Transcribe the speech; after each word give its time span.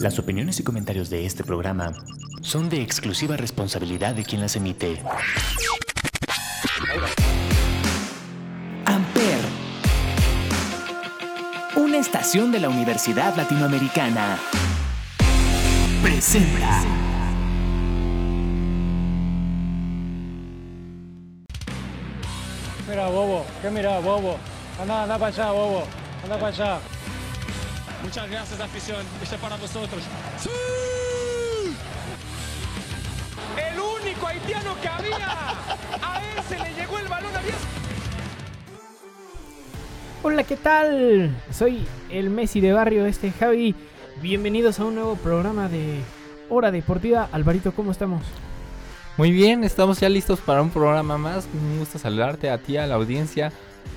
Las 0.00 0.18
opiniones 0.18 0.60
y 0.60 0.62
comentarios 0.62 1.10
de 1.10 1.26
este 1.26 1.42
programa 1.42 1.92
son 2.40 2.68
de 2.68 2.82
exclusiva 2.82 3.36
responsabilidad 3.36 4.14
de 4.14 4.24
quien 4.24 4.40
las 4.40 4.54
emite. 4.56 5.02
Amper, 8.84 9.38
una 11.76 11.98
estación 11.98 12.52
de 12.52 12.60
la 12.60 12.68
Universidad 12.68 13.34
Latinoamericana, 13.36 14.38
presenta. 16.02 16.82
Mira, 22.88 23.08
bobo, 23.08 23.44
¿qué 23.60 23.70
mira, 23.70 23.98
bobo? 23.98 24.36
Anda, 24.80 25.02
anda 25.02 25.18
para 25.18 25.34
allá, 25.34 25.50
bobo, 25.50 25.84
anda 26.22 26.38
para 26.38 26.48
allá. 26.48 26.95
Muchas 28.06 28.30
gracias, 28.30 28.60
afición. 28.60 29.04
Este 29.20 29.36
para 29.36 29.56
vosotros. 29.56 30.00
¡El 33.56 33.80
único 33.80 34.26
haitiano 34.28 34.80
que 34.80 34.88
había! 34.88 35.28
¡A 36.00 36.20
él 36.22 36.44
se 36.48 36.56
le 36.56 36.72
llegó 36.74 37.00
el 37.00 37.08
balón 37.08 37.34
a 37.34 37.42
10! 37.42 37.54
Hola, 40.22 40.44
¿qué 40.44 40.56
tal? 40.56 41.36
Soy 41.50 41.84
el 42.08 42.30
Messi 42.30 42.60
de 42.60 42.72
barrio, 42.72 43.06
este 43.06 43.32
Javi. 43.32 43.74
Bienvenidos 44.22 44.78
a 44.78 44.84
un 44.84 44.94
nuevo 44.94 45.16
programa 45.16 45.68
de 45.68 45.98
Hora 46.48 46.70
Deportiva. 46.70 47.28
Alvarito, 47.32 47.72
¿cómo 47.72 47.90
estamos? 47.90 48.22
Muy 49.16 49.32
bien, 49.32 49.64
estamos 49.64 49.98
ya 49.98 50.08
listos 50.08 50.38
para 50.38 50.62
un 50.62 50.70
programa 50.70 51.18
más. 51.18 51.48
Me 51.52 51.80
gusta 51.80 51.98
saludarte 51.98 52.50
a 52.50 52.58
ti, 52.58 52.76
a 52.76 52.86
la 52.86 52.94
audiencia, 52.94 53.50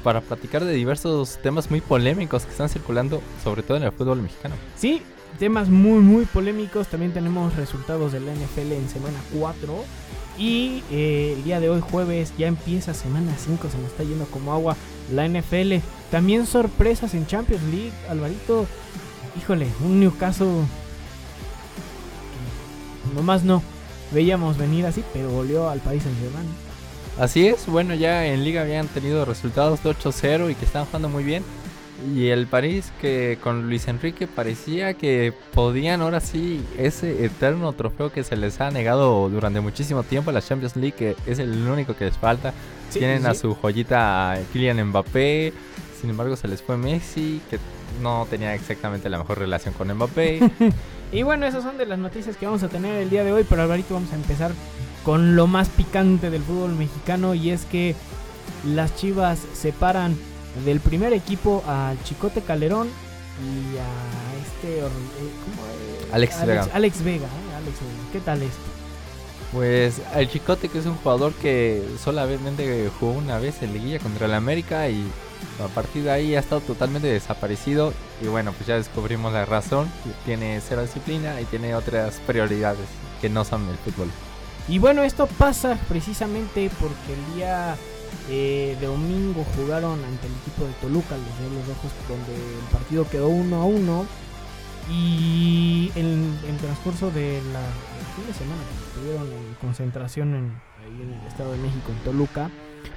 para 0.03 0.21
platicar 0.21 0.63
de 0.63 0.73
diversos 0.73 1.39
temas 1.41 1.69
muy 1.69 1.81
polémicos 1.81 2.45
que 2.45 2.51
están 2.51 2.69
circulando, 2.69 3.21
sobre 3.43 3.63
todo 3.63 3.77
en 3.77 3.83
el 3.83 3.91
fútbol 3.91 4.21
mexicano. 4.21 4.55
Sí, 4.75 5.01
temas 5.37 5.69
muy, 5.69 5.99
muy 5.99 6.25
polémicos. 6.25 6.87
También 6.87 7.13
tenemos 7.13 7.55
resultados 7.55 8.11
de 8.11 8.19
la 8.19 8.33
NFL 8.33 8.71
en 8.73 8.89
semana 8.89 9.19
4. 9.37 9.83
Y 10.37 10.83
eh, 10.89 11.33
el 11.37 11.43
día 11.43 11.59
de 11.59 11.69
hoy, 11.69 11.81
jueves, 11.81 12.33
ya 12.37 12.47
empieza 12.47 12.93
semana 12.93 13.35
5. 13.37 13.69
Se 13.69 13.77
nos 13.77 13.87
está 13.87 14.03
yendo 14.03 14.25
como 14.25 14.53
agua 14.53 14.75
la 15.11 15.27
NFL. 15.27 15.75
También 16.11 16.45
sorpresas 16.45 17.13
en 17.13 17.27
Champions 17.27 17.63
League. 17.63 17.91
Alvarito, 18.09 18.65
híjole, 19.37 19.67
un 19.83 19.99
Newcastle. 19.99 20.63
Nomás 23.15 23.43
no. 23.43 23.61
Veíamos 24.11 24.57
venir 24.57 24.85
así, 24.85 25.03
pero 25.13 25.29
volvió 25.29 25.69
al 25.69 25.79
país 25.79 26.03
en 26.05 26.15
Germán. 26.17 26.68
Así 27.19 27.47
es, 27.47 27.65
bueno, 27.67 27.95
ya 27.95 28.25
en 28.27 28.45
Liga 28.45 28.61
habían 28.61 28.87
tenido 28.87 29.25
resultados 29.25 29.83
de 29.83 29.89
8-0 29.89 30.51
y 30.51 30.55
que 30.55 30.63
estaban 30.63 30.85
jugando 30.87 31.09
muy 31.09 31.25
bien. 31.25 31.43
Y 32.15 32.27
el 32.27 32.47
París 32.47 32.93
que 33.01 33.37
con 33.43 33.67
Luis 33.67 33.89
Enrique 33.89 34.25
parecía 34.25 34.93
que 34.93 35.33
podían 35.53 35.99
ahora 35.99 36.21
sí 36.21 36.63
ese 36.77 37.25
eterno 37.25 37.73
trofeo 37.73 38.09
que 38.09 38.23
se 38.23 38.37
les 38.37 38.61
ha 38.61 38.71
negado 38.71 39.27
durante 39.29 39.59
muchísimo 39.59 40.03
tiempo 40.03 40.29
a 40.29 40.33
la 40.33 40.41
Champions 40.41 40.77
League, 40.77 40.95
que 40.97 41.17
es 41.25 41.39
el 41.39 41.67
único 41.67 41.93
que 41.97 42.05
les 42.05 42.17
falta. 42.17 42.53
Sí, 42.89 42.99
Tienen 42.99 43.25
a 43.25 43.33
sí. 43.33 43.41
su 43.41 43.53
joyita 43.53 44.39
Kylian 44.53 44.81
Mbappé, 44.87 45.51
sin 45.99 46.11
embargo 46.11 46.37
se 46.37 46.47
les 46.47 46.61
fue 46.61 46.77
Messi, 46.77 47.41
que 47.49 47.59
no 48.01 48.25
tenía 48.29 48.55
exactamente 48.55 49.09
la 49.09 49.17
mejor 49.17 49.39
relación 49.39 49.73
con 49.73 49.93
Mbappé. 49.93 50.39
Y 51.11 51.23
bueno, 51.23 51.47
esas 51.47 51.63
son 51.63 51.79
de 51.79 51.87
las 51.87 51.97
noticias 51.97 52.37
que 52.37 52.45
vamos 52.45 52.61
a 52.61 52.69
tener 52.69 53.01
el 53.01 53.09
día 53.09 53.23
de 53.23 53.31
hoy, 53.31 53.43
pero 53.49 53.63
Alvarito 53.63 53.95
vamos 53.95 54.11
a 54.11 54.15
empezar 54.15 54.51
con 55.03 55.35
lo 55.35 55.47
más 55.47 55.69
picante 55.69 56.29
del 56.29 56.43
fútbol 56.43 56.75
mexicano 56.75 57.33
y 57.33 57.51
es 57.51 57.65
que 57.65 57.95
las 58.65 58.95
Chivas 58.95 59.39
separan 59.53 60.17
del 60.65 60.79
primer 60.79 61.13
equipo 61.13 61.63
al 61.67 62.01
Chicote 62.03 62.41
Calderón 62.41 62.87
y 62.87 63.77
a 63.77 64.41
este 64.41 64.79
eh, 64.79 64.81
¿cómo 64.83 66.07
es? 66.07 66.13
Alex 66.13 66.45
Vega. 66.45 66.67
Alex 66.73 67.03
Vega, 67.03 67.25
eh, 67.25 67.55
Alex 67.55 67.79
Vega. 67.79 68.11
¿Qué 68.11 68.19
tal 68.19 68.41
esto? 68.41 68.59
Pues 69.53 70.01
el 70.15 70.29
Chicote, 70.29 70.67
que 70.69 70.79
es 70.79 70.85
un 70.85 70.95
jugador 70.95 71.33
que 71.33 71.83
solamente 72.03 72.89
jugó 72.99 73.13
una 73.13 73.39
vez 73.39 73.63
en 73.63 73.73
Liguilla 73.73 73.99
contra 73.99 74.27
el 74.27 74.33
América 74.33 74.89
y 74.89 75.07
a 75.63 75.67
partir 75.67 76.03
de 76.03 76.11
ahí 76.11 76.35
ha 76.35 76.39
estado 76.39 76.61
totalmente 76.61 77.07
desaparecido. 77.07 77.93
Y 78.21 78.27
bueno, 78.27 78.51
pues 78.53 78.67
ya 78.67 78.75
descubrimos 78.75 79.33
la 79.33 79.45
razón. 79.45 79.91
Tiene 80.25 80.61
cero 80.61 80.83
disciplina 80.83 81.41
y 81.41 81.45
tiene 81.45 81.73
otras 81.73 82.19
prioridades 82.27 82.85
que 83.21 83.29
no 83.29 83.43
son 83.43 83.67
el 83.69 83.77
fútbol. 83.77 84.09
Y 84.69 84.77
bueno, 84.77 85.03
esto 85.03 85.25
pasa 85.25 85.79
precisamente 85.89 86.69
porque 86.79 87.13
el 87.13 87.35
día 87.35 87.75
eh, 88.29 88.77
domingo 88.79 89.43
jugaron 89.55 89.93
ante 90.03 90.27
el 90.27 90.33
equipo 90.33 90.65
de 90.65 90.73
Toluca, 90.73 91.17
los 91.17 91.39
Diablos 91.39 91.67
Rojos, 91.67 91.91
donde 92.07 92.35
el 92.35 92.65
partido 92.71 93.09
quedó 93.09 93.29
1 93.29 93.55
a 93.55 93.65
1. 93.65 94.05
Y 94.91 95.91
en 95.95 96.37
el 96.47 96.57
transcurso 96.57 97.09
de 97.09 97.41
la 97.51 97.61
fin 98.15 98.27
de 98.27 98.33
semana, 98.33 98.61
que 98.61 98.87
estuvieron 98.89 99.27
en 99.27 99.53
concentración 99.55 100.35
en, 100.35 100.61
ahí 100.83 101.01
en 101.01 101.19
el 101.19 101.27
Estado 101.27 101.51
de 101.51 101.57
México, 101.57 101.91
en 101.91 102.03
Toluca, 102.03 102.51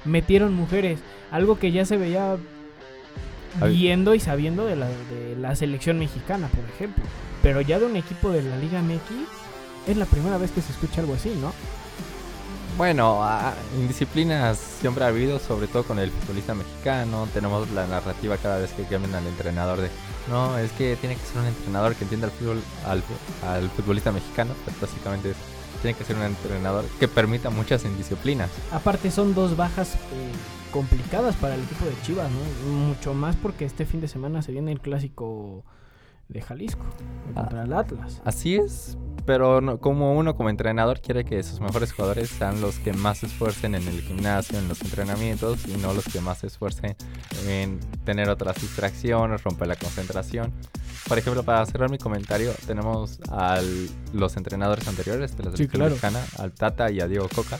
metieron 0.05 0.53
mujeres, 0.53 0.99
algo 1.31 1.57
que 1.57 1.71
ya 1.71 1.85
se 1.85 1.97
veía 1.97 2.37
viendo 3.67 4.13
y 4.13 4.19
sabiendo 4.19 4.65
de 4.65 4.75
la, 4.75 4.87
de 4.87 5.35
la 5.39 5.55
selección 5.55 5.97
mexicana, 5.97 6.47
por 6.49 6.65
ejemplo. 6.65 7.03
Pero 7.41 7.61
ya 7.61 7.79
de 7.79 7.85
un 7.85 7.95
equipo 7.95 8.31
de 8.31 8.43
la 8.43 8.57
Liga 8.57 8.81
MX, 8.81 9.42
es 9.87 9.97
la 9.97 10.05
primera 10.05 10.37
vez 10.37 10.51
que 10.51 10.61
se 10.61 10.71
escucha 10.71 11.01
algo 11.01 11.13
así, 11.13 11.35
¿no? 11.39 11.53
Bueno, 12.77 13.21
indisciplinas 13.77 14.57
siempre 14.57 15.03
ha 15.03 15.07
habido, 15.07 15.37
sobre 15.37 15.67
todo 15.67 15.83
con 15.83 15.99
el 15.99 16.09
futbolista 16.09 16.55
mexicano. 16.55 17.27
Tenemos 17.31 17.69
la 17.69 17.85
narrativa 17.85 18.35
cada 18.37 18.57
vez 18.57 18.71
que 18.71 18.83
cambian 18.83 19.13
al 19.13 19.27
entrenador 19.27 19.79
de 19.79 19.89
no, 20.29 20.57
es 20.57 20.71
que 20.71 20.95
tiene 20.95 21.15
que 21.15 21.25
ser 21.25 21.41
un 21.41 21.47
entrenador 21.47 21.95
que 21.95 22.03
entienda 22.03 22.27
el 22.27 22.33
fútbol 22.33 22.61
al, 22.85 23.03
al 23.47 23.69
futbolista 23.69 24.11
mexicano. 24.11 24.53
Pues 24.63 24.79
básicamente 24.79 25.31
es, 25.31 25.37
tiene 25.81 25.97
que 25.97 26.03
ser 26.03 26.15
un 26.15 26.23
entrenador 26.23 26.85
que 26.99 27.07
permita 27.07 27.49
muchas 27.49 27.85
indisciplinas. 27.85 28.49
Aparte 28.71 29.11
son 29.11 29.35
dos 29.35 29.57
bajas 29.57 29.95
eh, 29.95 30.31
complicadas 30.71 31.35
para 31.35 31.55
el 31.55 31.63
equipo 31.63 31.85
de 31.85 31.93
Chivas, 32.03 32.29
¿no? 32.31 32.71
Mucho 32.71 33.13
más 33.13 33.35
porque 33.35 33.65
este 33.65 33.85
fin 33.85 34.01
de 34.01 34.07
semana 34.07 34.41
se 34.41 34.51
viene 34.51 34.71
el 34.71 34.79
clásico 34.79 35.63
de 36.29 36.41
Jalisco 36.41 36.85
contra 37.33 37.63
el 37.63 37.73
Atlas. 37.73 38.21
Así 38.25 38.55
es, 38.55 38.97
pero 39.25 39.61
no- 39.61 39.79
como 39.79 40.13
uno 40.17 40.35
como 40.35 40.49
entrenador 40.49 40.99
quiere 40.99 41.23
que 41.25 41.41
sus 41.43 41.59
mejores 41.59 41.93
jugadores 41.93 42.29
sean 42.29 42.59
los 42.61 42.79
que 42.79 42.93
más 42.93 43.19
se 43.19 43.27
esfuercen 43.27 43.75
en 43.75 43.87
el 43.87 44.01
gimnasio, 44.01 44.57
en 44.57 44.67
los 44.67 44.81
entrenamientos 44.81 45.67
y 45.67 45.77
no 45.77 45.93
los 45.93 46.05
que 46.05 46.19
más 46.21 46.39
se 46.39 46.47
esfuercen 46.47 46.95
en 47.47 47.79
tener 48.05 48.29
otras 48.29 48.59
distracciones, 48.61 49.43
romper 49.43 49.67
la 49.67 49.75
concentración. 49.75 50.51
Por 51.07 51.17
ejemplo, 51.17 51.43
para 51.43 51.65
cerrar 51.65 51.89
mi 51.89 51.97
comentario, 51.97 52.51
tenemos 52.65 53.19
a 53.29 53.59
los 54.13 54.37
entrenadores 54.37 54.87
anteriores 54.87 55.35
de 55.37 55.43
la 55.43 55.51
Sí, 55.51 55.57
selección 55.57 55.79
claro. 55.81 55.89
mexicana, 55.91 56.19
al 56.39 56.51
Tata 56.53 56.89
y 56.91 57.01
a 57.01 57.07
Diego 57.07 57.27
Coca, 57.33 57.59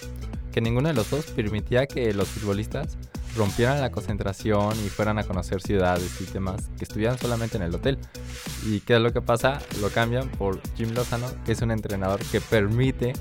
que 0.54 0.62
ninguno 0.62 0.88
de 0.88 0.94
los 0.94 1.10
dos 1.10 1.26
permitía 1.26 1.86
que 1.86 2.14
los 2.14 2.30
futbolistas 2.30 2.98
rompieran 3.36 3.82
la 3.82 3.92
concentración 3.92 4.74
y 4.86 4.90
fueran 4.90 5.18
a 5.20 5.24
conocer 5.24 5.62
ciudades 5.62 6.22
y 6.22 6.26
demás, 6.32 6.70
que 6.78 6.84
estuvieran 6.84 7.18
solamente 7.18 7.58
en 7.58 7.64
el 7.64 7.74
hotel. 7.74 7.98
¿Y 8.66 8.80
qué 8.82 8.96
es 8.96 9.02
lo 9.02 9.12
que 9.12 9.22
pasa? 9.22 9.60
Lo 9.82 9.90
cambian 9.90 10.30
por 10.30 10.60
Jim 10.76 10.94
Lozano, 10.94 11.28
que 11.46 11.54
es 11.54 11.62
un 11.62 11.72
entrenador 11.72 12.20
que 12.32 12.42
permite 12.42 13.14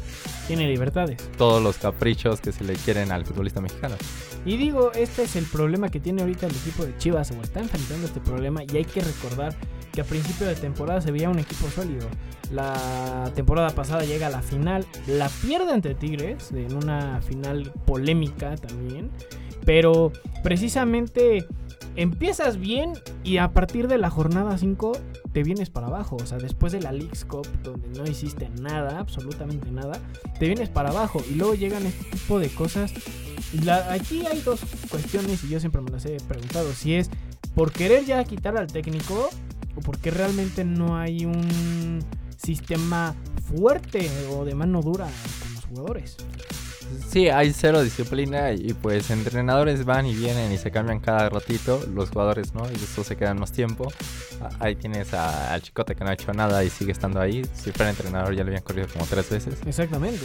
Tiene 0.47 0.69
libertades. 0.69 1.17
todos 1.37 1.63
los 1.63 1.79
caprichos 1.79 2.41
que 2.41 2.53
se 2.53 2.65
le 2.65 2.75
quieren 2.75 3.13
al 3.13 3.25
futbolista 3.25 3.61
mexicano. 3.61 3.97
Y 4.45 4.57
digo, 4.57 4.93
este 4.93 5.23
es 5.23 5.37
el 5.37 5.45
problema 5.45 5.89
que 5.89 6.01
tiene 6.01 6.23
ahorita 6.23 6.47
el 6.47 6.53
equipo 6.57 6.85
de 6.85 6.97
Chivas, 6.99 7.31
o 7.31 7.41
está 7.41 7.61
enfrentando 7.61 8.07
este 8.07 8.21
problema, 8.21 8.63
y 8.65 8.77
hay 8.77 8.85
que 8.85 9.01
recordar 9.01 9.55
que 9.93 10.01
a 10.01 10.05
principio 10.05 10.47
de 10.47 10.55
temporada 10.55 11.01
se 11.01 11.13
veía 11.13 11.29
un 11.29 11.39
equipo 11.39 11.69
sólido. 11.71 12.09
La 12.51 13.31
temporada 13.35 13.71
pasada 13.71 14.05
llega 14.05 14.27
a 14.27 14.31
la 14.31 14.43
final, 14.43 14.85
la 15.07 15.29
pierde 15.29 15.73
ante 15.73 15.95
Tigres, 15.95 16.51
en 16.53 16.75
una 16.75 17.21
final 17.23 17.73
polémica 17.87 18.57
también, 18.57 19.11
pero 19.65 20.13
precisamente 20.43 21.47
empiezas 21.97 22.59
bien 22.59 22.93
y 23.23 23.37
a 23.37 23.53
partir 23.53 23.87
de 23.89 23.99
la 23.99 24.09
jornada 24.11 24.57
5 24.57 24.93
te 25.33 25.43
vienes 25.43 25.71
para 25.71 25.87
abajo. 25.89 26.17
O 26.21 26.27
sea, 26.27 26.39
después 26.39 26.73
de 26.73 26.81
la 26.81 26.93
League's 26.93 27.25
Cup, 27.25 27.47
donde 27.63 27.89
no 27.99 28.05
hiciste 28.11 28.49
nada, 28.61 28.99
absolutamente 28.99 29.71
nada, 29.71 30.01
te 30.39 30.47
vienes 30.47 30.69
para 30.69 30.91
abajo. 30.91 31.23
Y 31.31 31.35
luego 31.35 31.55
llegan 31.55 31.85
este 31.87 32.05
tipo 32.11 32.39
de 32.39 32.49
cosas. 32.49 32.93
La- 33.65 33.93
aquí 33.93 34.25
hay 34.27 34.41
dos 34.41 34.61
cuestiones 34.91 35.45
y 35.45 35.49
yo 35.49 35.61
siempre 35.61 35.83
me 35.83 35.91
las 35.91 36.05
he 36.07 36.17
preguntado. 36.27 36.73
Si 36.73 36.95
es 36.95 37.11
por 37.55 37.73
querer 37.73 38.05
ya 38.07 38.25
quitar 38.25 38.57
al 38.57 38.67
técnico 38.69 39.29
o 39.77 39.81
porque 39.81 40.11
realmente 40.11 40.65
no 40.65 40.97
hay 40.97 41.25
un 41.27 42.01
sistema 42.43 43.15
fuerte 43.55 44.11
o 44.31 44.45
de 44.45 44.55
mano 44.55 44.81
dura 44.81 45.07
con 45.43 45.55
los 45.55 45.65
jugadores. 45.67 46.17
Sí, 47.09 47.29
hay 47.29 47.53
cero 47.53 47.83
disciplina 47.83 48.53
y 48.53 48.73
pues 48.75 49.11
entrenadores 49.11 49.85
van 49.85 50.07
y 50.07 50.15
vienen 50.15 50.51
y 50.53 50.59
se 50.59 50.71
cambian 50.71 51.01
cada 51.01 51.29
ratito, 51.29 51.85
los 51.95 52.11
jugadores 52.11 52.55
no, 52.55 52.65
y 52.71 52.75
eso 52.77 53.05
se 53.05 53.17
quedan 53.17 53.39
más 53.39 53.53
tiempo. 53.53 53.93
Ah, 54.41 54.49
Ahí 54.61 54.77
tienes 54.77 55.13
a- 55.15 55.53
al 55.53 55.63
chicote 55.63 55.95
que 55.95 56.05
no 56.05 56.11
ha 56.11 56.15
hecho 56.15 56.33
nada 56.33 56.65
y 56.65 56.71
sigue 56.71 56.93
estando 56.93 57.21
ahí. 57.21 57.43
Si 57.55 57.71
fuera 57.73 57.91
entrenador 57.91 58.35
ya 58.35 58.43
lo 58.43 58.49
habían 58.49 58.63
corrido 58.63 58.89
como 58.93 59.07
tres 59.07 59.29
veces. 59.31 59.55
Exactamente. 59.67 60.25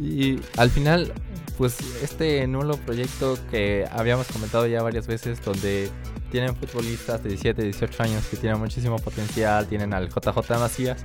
Y 0.00 0.40
al 0.56 0.70
final, 0.70 1.12
pues 1.58 1.76
este 2.02 2.46
nuevo 2.46 2.76
proyecto 2.78 3.38
que 3.50 3.86
habíamos 3.92 4.26
comentado 4.28 4.66
ya 4.66 4.82
varias 4.82 5.06
veces, 5.06 5.42
donde 5.44 5.90
tienen 6.30 6.56
futbolistas 6.56 7.22
de 7.22 7.30
17, 7.30 7.62
18 7.62 8.02
años 8.02 8.24
que 8.26 8.36
tienen 8.36 8.58
muchísimo 8.58 8.96
potencial, 8.98 9.66
tienen 9.66 9.94
al 9.94 10.08
JJ 10.08 10.58
Macías, 10.58 11.02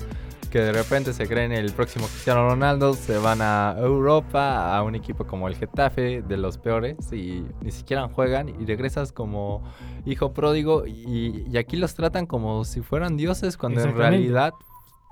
que 0.51 0.59
de 0.59 0.73
repente 0.73 1.13
se 1.13 1.27
creen 1.27 1.53
el 1.53 1.71
próximo 1.71 2.05
Cristiano 2.07 2.47
Ronaldo, 2.47 2.93
se 2.93 3.17
van 3.17 3.41
a 3.41 3.73
Europa, 3.79 4.77
a 4.77 4.83
un 4.83 4.95
equipo 4.95 5.25
como 5.25 5.47
el 5.47 5.55
Getafe, 5.55 6.21
de 6.21 6.37
los 6.37 6.57
peores, 6.57 6.97
y 7.13 7.45
ni 7.61 7.71
siquiera 7.71 8.07
juegan, 8.09 8.49
y 8.49 8.65
regresas 8.65 9.11
como 9.13 9.63
hijo 10.05 10.33
pródigo, 10.33 10.85
y, 10.85 11.45
y 11.49 11.57
aquí 11.57 11.77
los 11.77 11.95
tratan 11.95 12.25
como 12.25 12.65
si 12.65 12.81
fueran 12.81 13.15
dioses, 13.15 13.57
cuando 13.57 13.81
en 13.81 13.95
realidad 13.95 14.53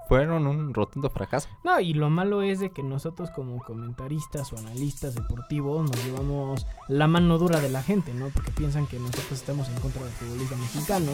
fueron 0.09 0.45
un 0.47 0.73
rotundo 0.73 1.09
fracaso. 1.09 1.47
No, 1.63 1.79
y 1.79 1.93
lo 1.93 2.09
malo 2.09 2.41
es 2.41 2.59
de 2.59 2.71
que 2.71 2.83
nosotros 2.83 3.29
como 3.29 3.63
comentaristas 3.63 4.51
o 4.51 4.57
analistas 4.57 5.15
deportivos 5.15 5.89
nos 5.89 6.03
llevamos 6.03 6.65
la 6.87 7.07
mano 7.07 7.37
dura 7.37 7.61
de 7.61 7.69
la 7.69 7.81
gente, 7.83 8.13
¿no? 8.13 8.27
Porque 8.29 8.51
piensan 8.51 8.87
que 8.87 8.97
nosotros 8.99 9.31
estamos 9.31 9.69
en 9.69 9.75
contra 9.75 10.01
del 10.03 10.11
futbolista 10.11 10.55
mexicano, 10.57 11.11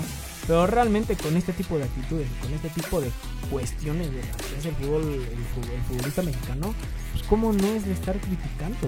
pero 0.48 0.66
realmente 0.66 1.16
con 1.18 1.36
este 1.38 1.54
tipo 1.54 1.78
de 1.78 1.84
actitudes, 1.84 2.28
con 2.42 2.52
este 2.54 2.70
tipo 2.70 3.00
de 3.02 3.12
cuestiones 3.52 4.10
de 4.12 4.18
lo 4.24 4.38
que 4.38 4.58
es 4.60 4.66
el 4.66 4.76
fútbol, 4.76 5.02
el, 5.04 5.22
el 5.22 5.82
futbolista 5.90 6.22
mexicano, 6.24 6.74
pues 7.12 7.24
cómo 7.28 7.52
no 7.54 7.68
es 7.68 7.86
de 7.86 7.92
estar 7.92 8.18
criticando, 8.20 8.88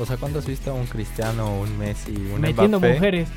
O 0.00 0.06
sea, 0.06 0.16
¿cuándo 0.16 0.38
has 0.38 0.46
visto 0.46 0.70
a 0.70 0.74
un 0.74 0.86
Cristiano, 0.86 1.58
un 1.60 1.76
Messi, 1.78 2.12
un 2.32 2.40
metiendo 2.40 2.78
Mbappé? 2.78 2.94
mujeres 2.94 3.28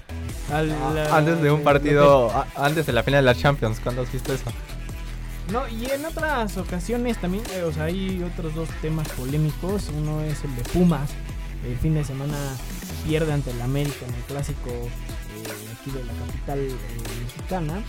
al- 0.51 0.71
Ah, 0.71 0.91
la- 0.93 1.17
antes 1.17 1.41
de 1.41 1.49
un 1.51 1.63
partido, 1.63 2.29
a- 2.31 2.45
antes 2.55 2.85
de 2.85 2.93
la 2.93 3.01
final 3.03 3.23
de 3.23 3.33
la 3.33 3.35
Champions, 3.39 3.79
¿cuándo 3.79 4.01
has 4.03 4.11
visto 4.11 4.31
eso? 4.33 4.45
No, 5.51 5.67
y 5.67 5.85
en 5.91 6.05
otras 6.05 6.55
ocasiones 6.57 7.17
también, 7.17 7.43
eh, 7.53 7.63
o 7.63 7.73
sea, 7.73 7.85
hay 7.85 8.23
otros 8.23 8.55
dos 8.55 8.69
temas 8.81 9.07
polémicos. 9.09 9.89
Uno 9.97 10.21
es 10.21 10.43
el 10.45 10.55
de 10.55 10.63
Pumas. 10.63 11.09
El 11.65 11.77
fin 11.77 11.93
de 11.93 12.05
semana 12.05 12.37
pierde 13.05 13.33
ante 13.33 13.51
el 13.51 13.61
América 13.61 14.05
en 14.07 14.13
el 14.13 14.21
clásico 14.21 14.69
eh, 14.69 15.75
aquí 15.79 15.91
de 15.91 16.03
la 16.05 16.13
capital 16.13 16.59
eh, 16.59 16.77
mexicana. 17.25 17.83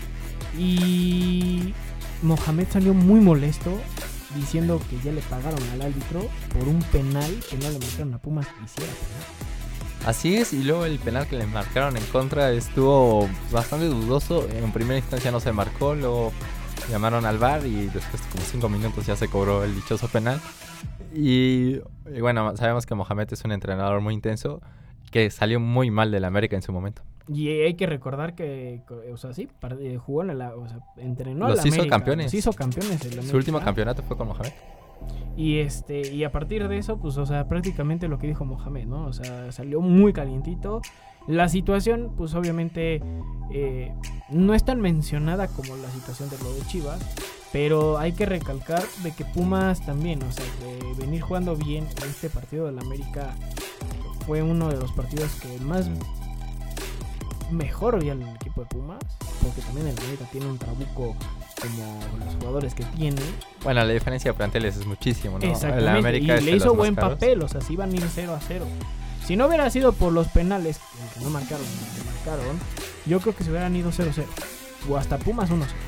Y 0.57 1.73
Mohamed 2.21 2.67
salió 2.69 2.93
muy 2.93 3.21
molesto 3.21 3.79
diciendo 4.35 4.81
que 4.89 4.99
ya 4.99 5.11
le 5.11 5.21
pagaron 5.21 5.61
al 5.71 5.83
árbitro 5.83 6.27
por 6.53 6.67
un 6.67 6.81
penal 6.83 7.31
que 7.49 7.57
no 7.57 7.69
le 7.69 7.79
marcaron 7.79 8.13
a 8.13 8.17
Pumas 8.17 8.47
que 8.47 8.65
hiciera. 8.65 8.93
Así 10.05 10.35
es, 10.35 10.51
y 10.51 10.63
luego 10.63 10.83
el 10.83 10.99
penal 10.99 11.27
que 11.27 11.37
le 11.37 11.47
marcaron 11.47 11.95
en 11.95 12.03
contra 12.07 12.51
estuvo 12.51 13.29
bastante 13.51 13.85
dudoso. 13.85 14.49
En 14.49 14.73
primera 14.73 14.97
instancia 14.97 15.31
no 15.31 15.39
se 15.39 15.53
marcó, 15.53 15.95
luego 15.95 16.33
llamaron 16.89 17.25
al 17.25 17.37
VAR 17.37 17.65
y 17.65 17.87
después 17.87 18.21
como 18.31 18.43
cinco 18.43 18.69
minutos 18.69 19.05
ya 19.05 19.15
se 19.15 19.27
cobró 19.27 19.63
el 19.63 19.75
dichoso 19.75 20.07
penal. 20.07 20.39
Y, 21.13 21.79
y 22.13 22.21
bueno, 22.21 22.55
sabemos 22.57 22.85
que 22.85 22.95
Mohamed 22.95 23.31
es 23.31 23.43
un 23.43 23.51
entrenador 23.51 24.01
muy 24.01 24.13
intenso 24.13 24.61
que 25.11 25.29
salió 25.29 25.59
muy 25.59 25.91
mal 25.91 26.11
del 26.11 26.25
América 26.25 26.55
en 26.55 26.61
su 26.61 26.71
momento. 26.73 27.03
Y 27.27 27.47
hay 27.49 27.75
que 27.75 27.85
recordar 27.85 28.35
que, 28.35 28.81
o 29.11 29.17
sea, 29.17 29.33
sí, 29.33 29.47
eh, 29.79 29.97
jugó 29.97 30.23
en 30.23 30.37
la, 30.37 30.55
o 30.55 30.67
sea, 30.67 30.79
entrenó 30.97 31.47
Los 31.47 31.59
al 31.59 31.67
hizo 31.67 31.75
América, 31.75 31.95
campeones. 31.95 32.25
Los 32.25 32.33
hizo 32.33 32.51
campeones. 32.51 32.99
Su 33.29 33.37
último 33.37 33.61
campeonato 33.61 34.03
fue 34.03 34.17
con 34.17 34.27
Mohamed. 34.27 34.51
Y 35.35 35.59
este 35.59 36.13
y 36.13 36.23
a 36.23 36.31
partir 36.31 36.67
de 36.67 36.77
eso, 36.77 36.97
pues, 36.97 37.17
o 37.17 37.25
sea, 37.25 37.47
prácticamente 37.47 38.07
lo 38.07 38.19
que 38.19 38.27
dijo 38.27 38.45
Mohamed, 38.45 38.85
¿no? 38.85 39.05
O 39.05 39.13
sea, 39.13 39.51
salió 39.51 39.81
muy 39.81 40.13
calientito. 40.13 40.81
La 41.27 41.49
situación, 41.49 42.13
pues, 42.17 42.35
obviamente, 42.35 43.01
eh, 43.51 43.93
no 44.29 44.53
es 44.53 44.63
tan 44.63 44.81
mencionada 44.81 45.47
como 45.47 45.75
la 45.77 45.89
situación 45.89 46.29
de 46.29 46.37
lo 46.39 46.53
de 46.53 46.61
Chivas, 46.67 46.99
pero 47.51 47.97
hay 47.97 48.11
que 48.11 48.25
recalcar 48.25 48.83
de 49.03 49.11
que 49.11 49.25
Pumas 49.25 49.85
también, 49.85 50.21
o 50.23 50.31
sea, 50.31 50.43
venir 50.97 51.21
jugando 51.21 51.55
bien 51.55 51.85
en 52.03 52.09
este 52.09 52.29
partido 52.29 52.65
del 52.65 52.79
América 52.79 53.35
fue 54.25 54.41
uno 54.41 54.69
de 54.69 54.77
los 54.77 54.91
partidos 54.93 55.31
que 55.35 55.59
más 55.59 55.89
mejor 57.51 58.01
vi 58.01 58.09
al 58.09 58.21
equipo 58.21 58.61
de 58.61 58.67
Pumas, 58.67 59.03
porque 59.41 59.61
también 59.61 59.87
el 59.87 59.97
América 59.99 60.25
tiene 60.31 60.47
un 60.47 60.57
trabuco 60.57 61.15
como 61.67 61.99
los 62.25 62.35
jugadores 62.35 62.73
que 62.73 62.83
tiene. 62.83 63.21
Bueno, 63.63 63.83
la 63.83 63.93
diferencia 63.93 64.31
de 64.31 64.37
planteles 64.37 64.77
es 64.77 64.85
muchísimo, 64.85 65.39
¿no? 65.39 65.45
Exactamente. 65.45 65.89
América 65.89 66.37
y 66.39 66.43
le 66.43 66.51
hizo 66.55 66.73
buen 66.75 66.95
papel, 66.95 67.41
o 67.41 67.47
sea, 67.47 67.61
se 67.61 67.73
iban 67.73 67.91
a 67.91 67.95
ir 67.95 68.03
0 68.13 68.33
a 68.35 68.39
0. 68.47 68.65
Si 69.25 69.35
no 69.37 69.47
hubiera 69.47 69.69
sido 69.69 69.93
por 69.93 70.11
los 70.11 70.27
penales, 70.27 70.79
que 71.13 71.21
no 71.23 71.29
marcaron, 71.29 71.65
que 71.65 72.03
marcaron, 72.33 72.59
yo 73.05 73.19
creo 73.21 73.35
que 73.35 73.43
se 73.43 73.49
hubieran 73.51 73.75
ido 73.75 73.91
0 73.91 74.11
0. 74.13 74.27
O 74.89 74.97
hasta 74.97 75.17
Pumas 75.17 75.49
1 75.49 75.65
0. 75.65 75.79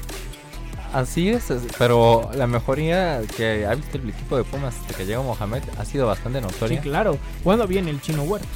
Así 0.94 1.27
es, 1.27 1.44
pero 1.77 2.30
la 2.36 2.48
mejoría 2.48 3.22
que 3.36 3.66
ha 3.66 3.75
visto 3.75 3.98
el 3.98 4.10
equipo 4.10 4.38
de 4.38 4.45
Pumas 4.45 4.75
desde 4.83 4.95
que 4.95 5.06
llegó 5.06 5.24
Mohamed 5.24 5.62
ha 5.77 5.83
sido 5.83 6.07
bastante 6.07 6.39
Sí, 6.39 6.45
notoria. 6.45 6.80
claro. 6.81 7.18
Cuando 7.44 7.68
viene 7.68 7.92
el 7.92 8.00
chino 8.01 8.24
Huerta. 8.24 8.48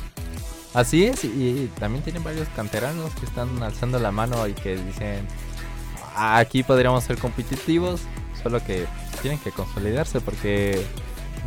Así 0.73 1.03
es, 1.05 1.25
y, 1.25 1.27
y 1.27 1.71
también 1.79 2.03
tienen 2.03 2.23
varios 2.23 2.47
canteranos 2.55 3.11
que 3.15 3.25
están 3.25 3.61
alzando 3.61 3.99
la 3.99 4.11
mano 4.11 4.47
y 4.47 4.53
que 4.53 4.77
dicen, 4.77 5.25
"Ah, 5.27 5.48
aquí 6.15 6.63
podríamos 6.63 7.03
ser 7.03 7.17
competitivos, 7.17 8.01
solo 8.41 8.63
que 8.63 8.85
tienen 9.21 9.39
que 9.39 9.51
consolidarse 9.51 10.21
porque 10.21 10.83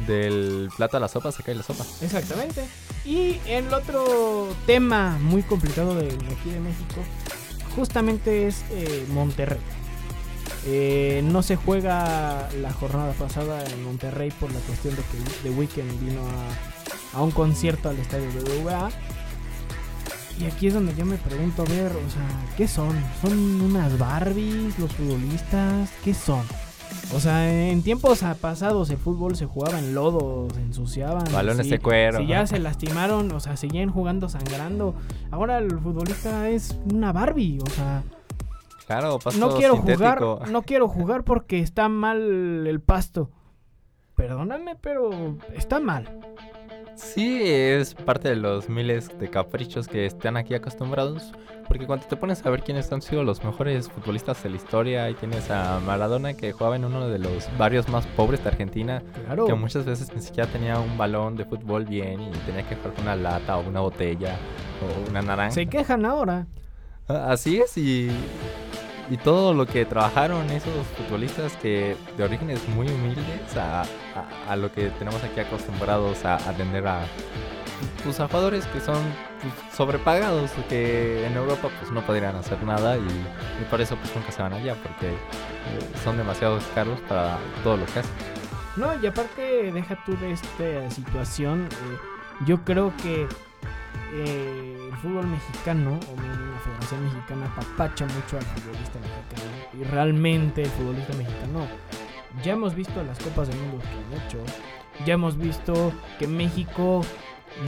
del 0.07 0.69
plato 0.77 0.97
a 0.97 1.01
la 1.01 1.09
sopa 1.09 1.33
se 1.33 1.43
cae 1.43 1.55
la 1.55 1.63
sopa. 1.63 1.85
Exactamente. 2.01 2.67
Y 3.05 3.41
el 3.47 3.73
otro 3.73 4.49
tema 4.67 5.19
muy 5.21 5.43
complicado 5.43 5.95
de 5.95 6.07
aquí 6.07 6.51
de 6.51 6.61
México, 6.61 7.03
justamente 7.75 8.47
es 8.47 8.65
eh, 8.71 9.07
Monterrey. 9.11 9.61
Eh, 10.65 11.23
no 11.25 11.43
se 11.43 11.57
juega 11.57 12.49
la 12.61 12.73
jornada 12.73 13.13
pasada 13.15 13.65
en 13.65 13.83
Monterrey 13.83 14.31
por 14.31 14.53
la 14.53 14.61
cuestión 14.61 14.95
de 14.95 15.03
que 15.03 15.19
The 15.43 15.51
Weeknd 15.51 16.01
vino 16.01 16.21
a, 16.21 17.19
a 17.19 17.23
un 17.23 17.33
concierto 17.33 17.89
al 17.89 17.99
estadio 17.99 18.29
BBVA. 18.31 18.91
Y 20.41 20.45
aquí 20.45 20.67
es 20.67 20.75
donde 20.75 20.95
yo 20.95 21.05
me 21.05 21.17
pregunto, 21.17 21.63
a 21.63 21.65
ver, 21.67 21.93
o 21.93 22.11
sea, 22.11 22.27
¿qué 22.57 22.67
son? 22.67 22.97
¿Son 23.21 23.61
unas 23.61 23.99
Barbies 23.99 24.79
los 24.79 24.93
futbolistas? 24.93 25.91
¿Qué 26.03 26.15
son? 26.15 26.43
O 27.15 27.21
sea, 27.21 27.69
en 27.71 27.83
tiempos 27.83 28.23
pasados 28.41 28.91
el 28.91 28.99
fútbol 28.99 29.37
se 29.37 29.47
jugaba 29.47 29.79
en 29.79 29.95
lodo, 29.95 30.49
se 30.55 30.61
ensuciaban. 30.61 31.25
Balones 31.33 31.67
sí. 31.67 31.73
de 31.73 31.79
cuero. 31.79 32.19
Si 32.19 32.27
ya 32.27 32.47
se 32.47 32.59
lastimaron, 32.59 33.31
o 33.33 33.41
sea, 33.41 33.57
seguían 33.57 33.91
jugando 33.91 34.29
sangrando. 34.29 34.95
Ahora 35.31 35.59
el 35.59 35.71
futbolista 35.79 36.49
es 36.49 36.77
una 36.93 37.13
Barbie, 37.13 37.59
o 37.65 37.71
sea, 37.71 38.03
Claro, 38.87 39.19
pasto 39.19 39.41
no 39.41 39.57
quiero 39.57 39.77
sintético. 39.77 40.37
jugar, 40.37 40.51
no 40.51 40.63
quiero 40.63 40.89
jugar 40.89 41.25
porque 41.25 41.61
está 41.61 41.89
mal 41.89 42.67
el 42.67 42.81
pasto. 42.81 43.31
Perdóname, 44.15 44.77
pero 44.81 45.39
está 45.55 45.81
mal. 45.81 46.21
Sí, 46.95 47.41
es 47.45 47.95
parte 47.95 48.29
de 48.29 48.37
los 48.37 48.69
miles 48.69 49.11
de 49.19 49.29
caprichos 49.29 49.89
que 49.89 50.07
están 50.07 50.37
aquí 50.37 50.55
acostumbrados. 50.55 51.33
Porque 51.69 51.87
cuando 51.87 52.05
te 52.07 52.17
pones 52.17 52.45
a 52.45 52.51
ver 52.51 52.63
quiénes 52.63 52.93
han 52.93 53.01
sido 53.01 53.23
los 53.25 53.43
mejores 53.45 53.89
futbolistas 53.89 54.43
de 54.43 54.51
la 54.51 54.57
historia, 54.57 55.09
y 55.09 55.15
tienes 55.15 55.51
a 55.51 55.81
Maradona 55.81 56.35
que 56.35 56.53
jugaba 56.53 56.77
en 56.77 56.85
uno 56.85 57.09
de 57.09 57.19
los 57.19 57.49
barrios 57.57 57.89
más 57.89 58.07
pobres 58.09 58.43
de 58.43 58.51
Argentina, 58.51 59.03
Claro. 59.27 59.47
que 59.47 59.55
muchas 59.55 59.85
veces 59.87 60.13
ni 60.15 60.21
siquiera 60.21 60.51
tenía 60.51 60.79
un 60.79 60.99
balón 60.99 61.37
de 61.37 61.45
fútbol 61.45 61.85
bien 61.87 62.21
y 62.21 62.31
tenía 62.47 62.69
que 62.69 62.77
jugar 62.77 62.93
con 62.95 63.05
una 63.05 63.17
lata 63.17 63.57
o 63.57 63.67
una 63.67 63.81
botella 63.81 64.37
o 64.83 65.11
una 65.11 65.23
naranja. 65.23 65.53
Se 65.53 65.67
quejan 65.67 66.05
ahora. 66.05 66.47
Ah, 67.09 67.29
Así 67.33 67.59
es, 67.59 67.77
y, 67.79 68.11
y 69.11 69.17
todo 69.17 69.53
lo 69.55 69.67
que 69.67 69.85
trabajaron 69.85 70.49
esos 70.51 70.87
futbolistas 70.97 71.57
que 71.57 71.97
de 72.17 72.25
orígenes 72.25 72.67
muy 72.69 72.89
humildes 72.89 73.57
a, 73.57 73.83
a- 74.49 74.57
lo 74.57 74.71
que 74.73 74.91
tenemos 74.91 75.23
aquí 75.25 75.41
acostumbrados 75.41 76.25
a 76.25 76.37
atender 76.37 76.87
a, 76.87 77.01
pues, 78.05 78.21
a 78.21 78.29
jugadores 78.29 78.65
que 78.67 78.81
son 78.81 78.99
pues, 79.41 79.55
sobrepagados, 79.77 80.53
que 80.69 81.27
en 81.27 81.35
Europa 81.37 81.69
pues 81.81 81.91
no 81.91 82.01
podrían 82.03 82.37
hacer 82.37 82.63
nada 82.63 82.97
y, 82.97 83.07
por 83.71 83.81
eso 83.81 83.97
pues 83.97 84.15
nunca 84.15 84.31
se 84.33 84.43
van 84.43 84.53
allá, 84.53 84.75
porque 84.83 85.09
eh, 85.09 85.15
son 86.05 86.17
demasiado 86.17 86.59
caros 86.75 87.01
para 87.09 87.39
todo 87.65 87.77
lo 87.77 87.87
que 87.87 88.01
hacen. 88.01 88.13
No, 88.77 88.89
y 89.03 89.07
aparte, 89.07 89.71
deja 89.73 90.03
tú 90.07 90.17
de 90.17 90.33
esta 90.33 90.91
situación. 90.91 91.69
eh, 91.71 91.97
yo 92.47 92.65
creo 92.65 92.93
que 93.03 93.29
eh, 94.15 94.89
el 94.91 94.97
fútbol 94.99 95.27
mexicano, 95.27 95.91
o 95.91 96.21
bien 96.21 96.53
la 96.53 96.59
Federación 96.59 97.05
Mexicana, 97.05 97.47
apapacha 97.47 98.07
mucho 98.07 98.37
al 98.37 98.45
futbolista 98.45 98.99
mexicano. 98.99 99.53
Y 99.81 99.85
realmente 99.85 100.63
el 100.63 100.71
futbolista 100.71 101.15
mexicano, 101.15 101.67
ya 102.43 102.53
hemos 102.53 102.75
visto 102.75 103.03
las 103.03 103.19
Copas 103.19 103.49
del 103.49 103.59
Mundo 103.59 103.79
que 103.79 104.17
han 104.17 104.23
hecho. 104.23 104.39
Ya 105.07 105.15
hemos 105.15 105.37
visto 105.37 105.93
que 106.19 106.27
México 106.27 107.03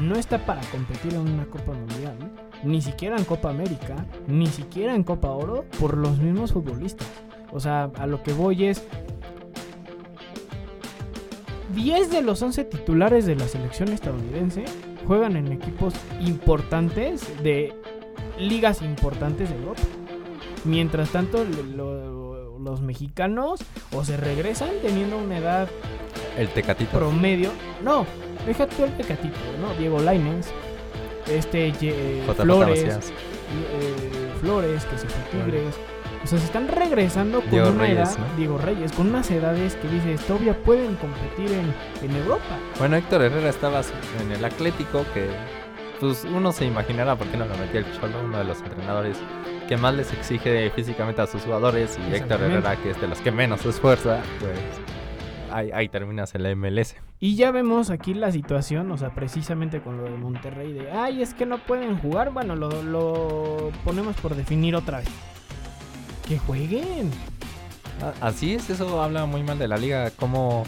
no 0.00 0.16
está 0.16 0.44
para 0.44 0.60
competir 0.70 1.14
en 1.14 1.20
una 1.20 1.46
Copa 1.46 1.72
Mundial, 1.72 2.16
ni 2.62 2.80
siquiera 2.80 3.16
en 3.16 3.24
Copa 3.24 3.50
América, 3.50 4.06
ni 4.26 4.46
siquiera 4.46 4.94
en 4.94 5.02
Copa 5.02 5.30
Oro, 5.30 5.64
por 5.80 5.96
los 5.96 6.18
mismos 6.18 6.52
futbolistas. 6.52 7.08
O 7.52 7.60
sea, 7.60 7.90
a 7.98 8.06
lo 8.06 8.22
que 8.22 8.32
voy 8.32 8.66
es, 8.66 8.86
10 11.74 12.10
de 12.10 12.22
los 12.22 12.40
11 12.40 12.64
titulares 12.64 13.26
de 13.26 13.36
la 13.36 13.48
selección 13.48 13.88
estadounidense 13.88 14.64
juegan 15.06 15.36
en 15.36 15.52
equipos 15.52 15.94
importantes 16.20 17.42
de 17.42 17.72
ligas 18.38 18.82
importantes 18.82 19.50
de 19.50 19.56
Europa. 19.56 19.82
Mientras 20.64 21.10
tanto, 21.10 21.44
lo- 21.76 22.58
los 22.58 22.80
mexicanos 22.80 23.60
o 23.92 24.04
se 24.04 24.16
regresan 24.16 24.70
teniendo 24.80 25.18
una 25.18 25.36
edad 25.38 25.68
El 26.38 26.48
Tecatito. 26.48 26.98
promedio. 26.98 27.50
No, 27.82 28.06
deja 28.46 28.66
tú 28.66 28.84
el 28.84 28.90
pecatito, 28.92 29.36
¿no? 29.60 29.74
Diego 29.74 30.00
Lainez, 30.00 30.46
este 31.30 31.72
Ye- 31.72 32.22
JJ 32.26 32.42
Flores, 32.42 33.12
eh, 33.12 34.30
Flores, 34.40 34.84
que 34.86 34.98
se 34.98 35.06
fue 35.08 35.30
Tigres. 35.42 35.74
O 36.24 36.26
sea, 36.26 36.38
se 36.38 36.46
están 36.46 36.68
regresando 36.68 37.42
con 37.42 37.50
Diego 37.50 37.68
una 37.68 37.82
Reyes, 37.82 37.98
edad, 37.98 38.18
¿no? 38.18 38.36
Diego 38.36 38.58
Reyes, 38.58 38.92
con 38.92 39.08
unas 39.08 39.30
edades 39.30 39.76
que 39.76 39.88
dices, 39.88 40.22
todavía 40.26 40.56
pueden 40.56 40.96
competir 40.96 41.52
en, 41.52 41.74
en 42.02 42.16
Europa. 42.16 42.58
Bueno, 42.78 42.96
Héctor 42.96 43.22
Herrera 43.22 43.50
estaba 43.50 43.82
en 44.22 44.32
el 44.32 44.42
Atlético, 44.42 45.04
que 45.12 45.28
pues 46.00 46.24
uno 46.24 46.50
se 46.52 46.64
imaginará 46.64 47.14
por 47.14 47.26
qué 47.28 47.36
no 47.36 47.44
lo 47.44 47.54
metió 47.58 47.80
el 47.80 47.86
Cholo, 47.92 48.24
uno 48.24 48.38
de 48.38 48.44
los 48.44 48.60
entrenadores 48.62 49.18
que 49.68 49.76
más 49.76 49.94
les 49.94 50.12
exige 50.14 50.70
físicamente 50.70 51.20
a 51.20 51.26
sus 51.26 51.42
jugadores, 51.42 51.98
y 52.10 52.14
Héctor. 52.14 52.40
Herrera, 52.40 52.76
que 52.76 52.90
es 52.90 53.00
de 53.00 53.06
los 53.08 53.20
que 53.20 53.30
menos 53.30 53.60
se 53.60 53.68
esfuerza, 53.68 54.22
pues 54.40 54.58
ahí, 55.52 55.70
ahí 55.72 55.88
terminas 55.88 56.34
en 56.34 56.42
la 56.42 56.54
MLS. 56.56 56.96
Y 57.20 57.36
ya 57.36 57.50
vemos 57.50 57.90
aquí 57.90 58.14
la 58.14 58.32
situación, 58.32 58.90
o 58.90 58.96
sea, 58.96 59.14
precisamente 59.14 59.80
con 59.80 59.98
lo 59.98 60.04
de 60.04 60.10
Monterrey, 60.16 60.72
de, 60.72 60.90
ay, 60.90 61.22
es 61.22 61.32
que 61.34 61.46
no 61.46 61.58
pueden 61.58 61.98
jugar. 61.98 62.32
Bueno, 62.32 62.56
lo, 62.56 62.82
lo 62.82 63.70
ponemos 63.84 64.16
por 64.16 64.34
definir 64.34 64.74
otra 64.74 64.98
vez. 64.98 65.08
Que 66.26 66.38
jueguen. 66.38 67.10
A- 68.20 68.26
Así 68.28 68.54
es, 68.54 68.68
eso 68.70 69.02
habla 69.02 69.26
muy 69.26 69.42
mal 69.42 69.58
de 69.58 69.68
la 69.68 69.76
liga, 69.76 70.10
como 70.12 70.64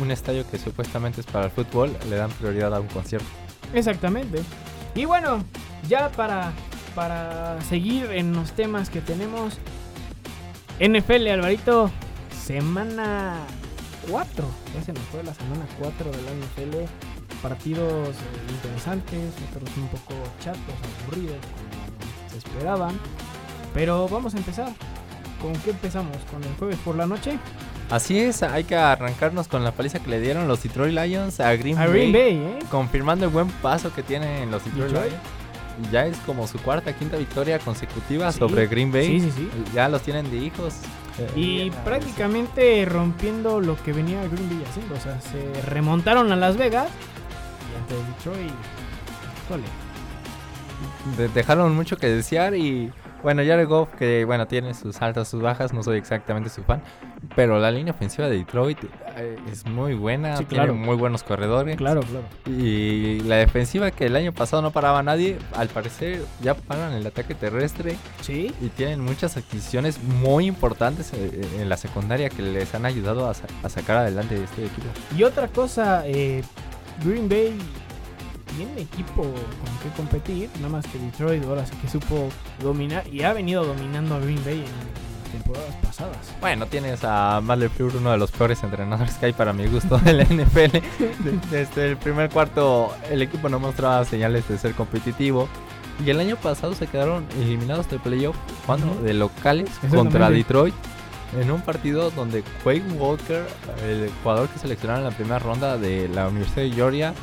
un 0.00 0.10
estadio 0.10 0.48
que 0.50 0.58
supuestamente 0.58 1.20
es 1.20 1.26
para 1.26 1.46
el 1.46 1.50
fútbol 1.50 1.96
le 2.10 2.16
dan 2.16 2.30
prioridad 2.32 2.74
a 2.74 2.80
un 2.80 2.88
concierto. 2.88 3.26
Exactamente. 3.72 4.42
Y 4.94 5.04
bueno, 5.04 5.44
ya 5.88 6.10
para, 6.10 6.52
para 6.94 7.58
seguir 7.68 8.10
en 8.12 8.32
los 8.32 8.52
temas 8.52 8.90
que 8.90 9.00
tenemos. 9.00 9.58
NFL, 10.80 11.28
Alvarito, 11.28 11.90
semana 12.44 13.36
4. 14.10 14.44
Ya 14.74 14.82
se 14.84 14.92
nos 14.92 15.02
fue 15.04 15.22
la 15.22 15.32
semana 15.34 15.66
4 15.78 16.10
de 16.10 16.22
la 16.22 16.30
NFL. 16.32 16.90
Partidos 17.42 18.08
eh, 18.08 18.12
interesantes, 18.50 19.32
otros 19.50 19.70
un 19.76 19.88
poco 19.88 20.14
chatos, 20.40 20.60
aburridos, 21.02 21.36
como 21.36 22.30
se 22.30 22.38
esperaban. 22.38 22.98
Pero 23.76 24.08
vamos 24.08 24.34
a 24.34 24.38
empezar. 24.38 24.72
¿Con 25.40 25.52
qué 25.56 25.70
empezamos? 25.70 26.16
¿Con 26.32 26.42
el 26.42 26.52
jueves 26.58 26.78
por 26.84 26.96
la 26.96 27.06
noche? 27.06 27.38
Así 27.90 28.18
es, 28.18 28.42
hay 28.42 28.64
que 28.64 28.74
arrancarnos 28.74 29.46
con 29.48 29.62
la 29.62 29.70
paliza 29.70 30.00
que 30.00 30.08
le 30.10 30.18
dieron 30.18 30.48
los 30.48 30.62
Detroit 30.62 30.92
Lions 30.94 31.38
a 31.40 31.54
Green, 31.54 31.76
A 31.78 31.86
Green 31.86 32.10
Bay, 32.12 32.34
¿eh? 32.36 32.58
confirmando 32.70 33.26
el 33.26 33.30
buen 33.30 33.48
paso 33.48 33.94
que 33.94 34.02
tienen 34.02 34.50
los 34.50 34.64
Detroit, 34.64 34.88
Detroit. 34.92 35.10
Lions. 35.12 35.92
Ya 35.92 36.06
es 36.06 36.16
como 36.24 36.46
su 36.46 36.58
cuarta, 36.58 36.94
quinta 36.94 37.18
victoria 37.18 37.58
consecutiva 37.58 38.32
Sí. 38.32 38.38
sobre 38.38 38.66
Green 38.66 38.90
Bay. 38.90 39.20
Sí, 39.20 39.30
sí, 39.30 39.30
sí. 39.36 39.50
Ya 39.74 39.90
los 39.90 40.00
tienen 40.00 40.30
de 40.30 40.38
hijos. 40.38 40.74
Eh, 41.18 41.30
Y 41.36 41.70
ya, 41.70 41.84
prácticamente 41.84 42.82
rompiendo 42.86 43.60
lo 43.60 43.76
que 43.82 43.92
venía 43.92 44.22
Green 44.26 44.48
Bay 44.48 44.64
haciendo. 44.68 44.94
O 44.94 45.00
sea, 45.00 45.20
se 45.20 45.60
remontaron 45.66 46.32
a 46.32 46.36
Las 46.36 46.56
Vegas 46.56 46.88
y 47.72 47.76
ante 47.78 47.94
Detroit. 47.94 48.52
Híjole. 49.44 51.28
dejaron 51.34 51.74
mucho 51.76 51.96
que 51.98 52.08
desear 52.08 52.54
y 52.56 52.90
bueno, 53.22 53.42
Jared 53.44 53.66
Goff 53.66 53.88
que 53.98 54.24
bueno, 54.24 54.46
tiene 54.46 54.74
sus 54.74 55.00
altas, 55.02 55.28
sus 55.28 55.42
bajas, 55.42 55.72
no 55.72 55.82
soy 55.82 55.98
exactamente 55.98 56.48
su 56.50 56.62
fan, 56.62 56.82
pero 57.34 57.58
la 57.58 57.70
línea 57.70 57.92
ofensiva 57.92 58.28
de 58.28 58.38
Detroit 58.38 58.78
eh, 59.16 59.36
es 59.50 59.66
muy 59.66 59.94
buena, 59.94 60.36
Sí, 60.36 60.44
tiene 60.44 60.64
claro. 60.64 60.74
muy 60.78 60.96
buenos 60.96 61.22
corredores. 61.22 61.76
Claro, 61.76 62.02
claro. 62.02 62.24
Y 62.46 63.20
la 63.20 63.36
defensiva 63.36 63.90
que 63.90 64.06
el 64.06 64.16
año 64.16 64.32
pasado 64.32 64.62
no 64.62 64.70
paraba 64.70 65.00
a 65.00 65.02
nadie, 65.02 65.38
al 65.54 65.68
parecer 65.68 66.22
ya 66.42 66.54
paran 66.54 66.92
el 66.92 67.06
ataque 67.06 67.34
terrestre 67.34 67.96
Sí. 68.20 68.54
y 68.60 68.68
tienen 68.68 69.00
muchas 69.00 69.36
adquisiciones 69.36 70.02
muy 70.02 70.46
importantes 70.46 71.12
eh, 71.14 71.46
en 71.60 71.68
la 71.68 71.76
secundaria 71.76 72.28
que 72.30 72.42
les 72.42 72.74
han 72.74 72.86
ayudado 72.86 73.28
a, 73.28 73.34
sa- 73.34 73.46
a 73.62 73.68
sacar 73.68 73.96
adelante 73.98 74.36
este 74.42 74.66
equipo. 74.66 74.86
Y 75.16 75.24
otra 75.24 75.48
cosa, 75.48 76.02
eh, 76.06 76.42
Green 77.04 77.28
Bay 77.28 77.58
tiene 78.56 78.82
equipo 78.82 79.22
con 79.22 79.78
que 79.82 79.96
competir. 79.96 80.48
Nada 80.56 80.68
más 80.68 80.86
que 80.86 80.98
Detroit 80.98 81.44
ahora 81.44 81.66
sí 81.66 81.72
que 81.82 81.88
supo 81.88 82.28
dominar 82.62 83.04
y 83.12 83.22
ha 83.22 83.32
venido 83.32 83.64
dominando 83.64 84.14
a 84.14 84.20
Green 84.20 84.42
Bay 84.44 84.58
en, 84.58 84.64
en 84.64 85.32
temporadas 85.42 85.74
pasadas. 85.82 86.18
Bueno, 86.40 86.66
tienes 86.66 87.00
a 87.04 87.40
Matt 87.42 87.58
LeFleur, 87.58 87.96
uno 87.96 88.12
de 88.12 88.18
los 88.18 88.30
peores 88.30 88.62
entrenadores 88.62 89.14
que 89.14 89.26
hay 89.26 89.32
para 89.32 89.52
mi 89.52 89.66
gusto 89.66 89.98
de 89.98 90.12
la 90.12 90.24
NFL. 90.24 90.72
De- 90.78 91.40
Desde 91.50 91.90
el 91.90 91.96
primer 91.96 92.30
cuarto 92.30 92.94
el 93.10 93.22
equipo 93.22 93.48
no 93.48 93.58
mostraba 93.58 94.04
señales 94.04 94.48
de 94.48 94.58
ser 94.58 94.74
competitivo. 94.74 95.48
Y 96.04 96.10
el 96.10 96.20
año 96.20 96.36
pasado 96.36 96.74
se 96.74 96.86
quedaron 96.86 97.24
eliminados 97.40 97.88
de 97.90 97.98
playoff 97.98 98.36
jugando 98.66 98.92
Ujú. 98.92 99.02
de 99.02 99.14
locales 99.14 99.70
contra 99.90 100.28
Detroit. 100.30 100.74
En 101.40 101.50
un 101.50 101.60
partido 101.62 102.10
donde 102.12 102.42
Quake 102.62 102.84
Walker, 102.98 103.44
el 103.84 104.10
jugador 104.22 104.48
que 104.48 104.58
seleccionaron 104.60 105.04
en 105.04 105.10
la 105.10 105.16
primera 105.16 105.38
ronda 105.38 105.76
de 105.76 106.08
la 106.08 106.28
Universidad 106.28 106.62
de 106.62 106.70
Georgia, 106.70 107.14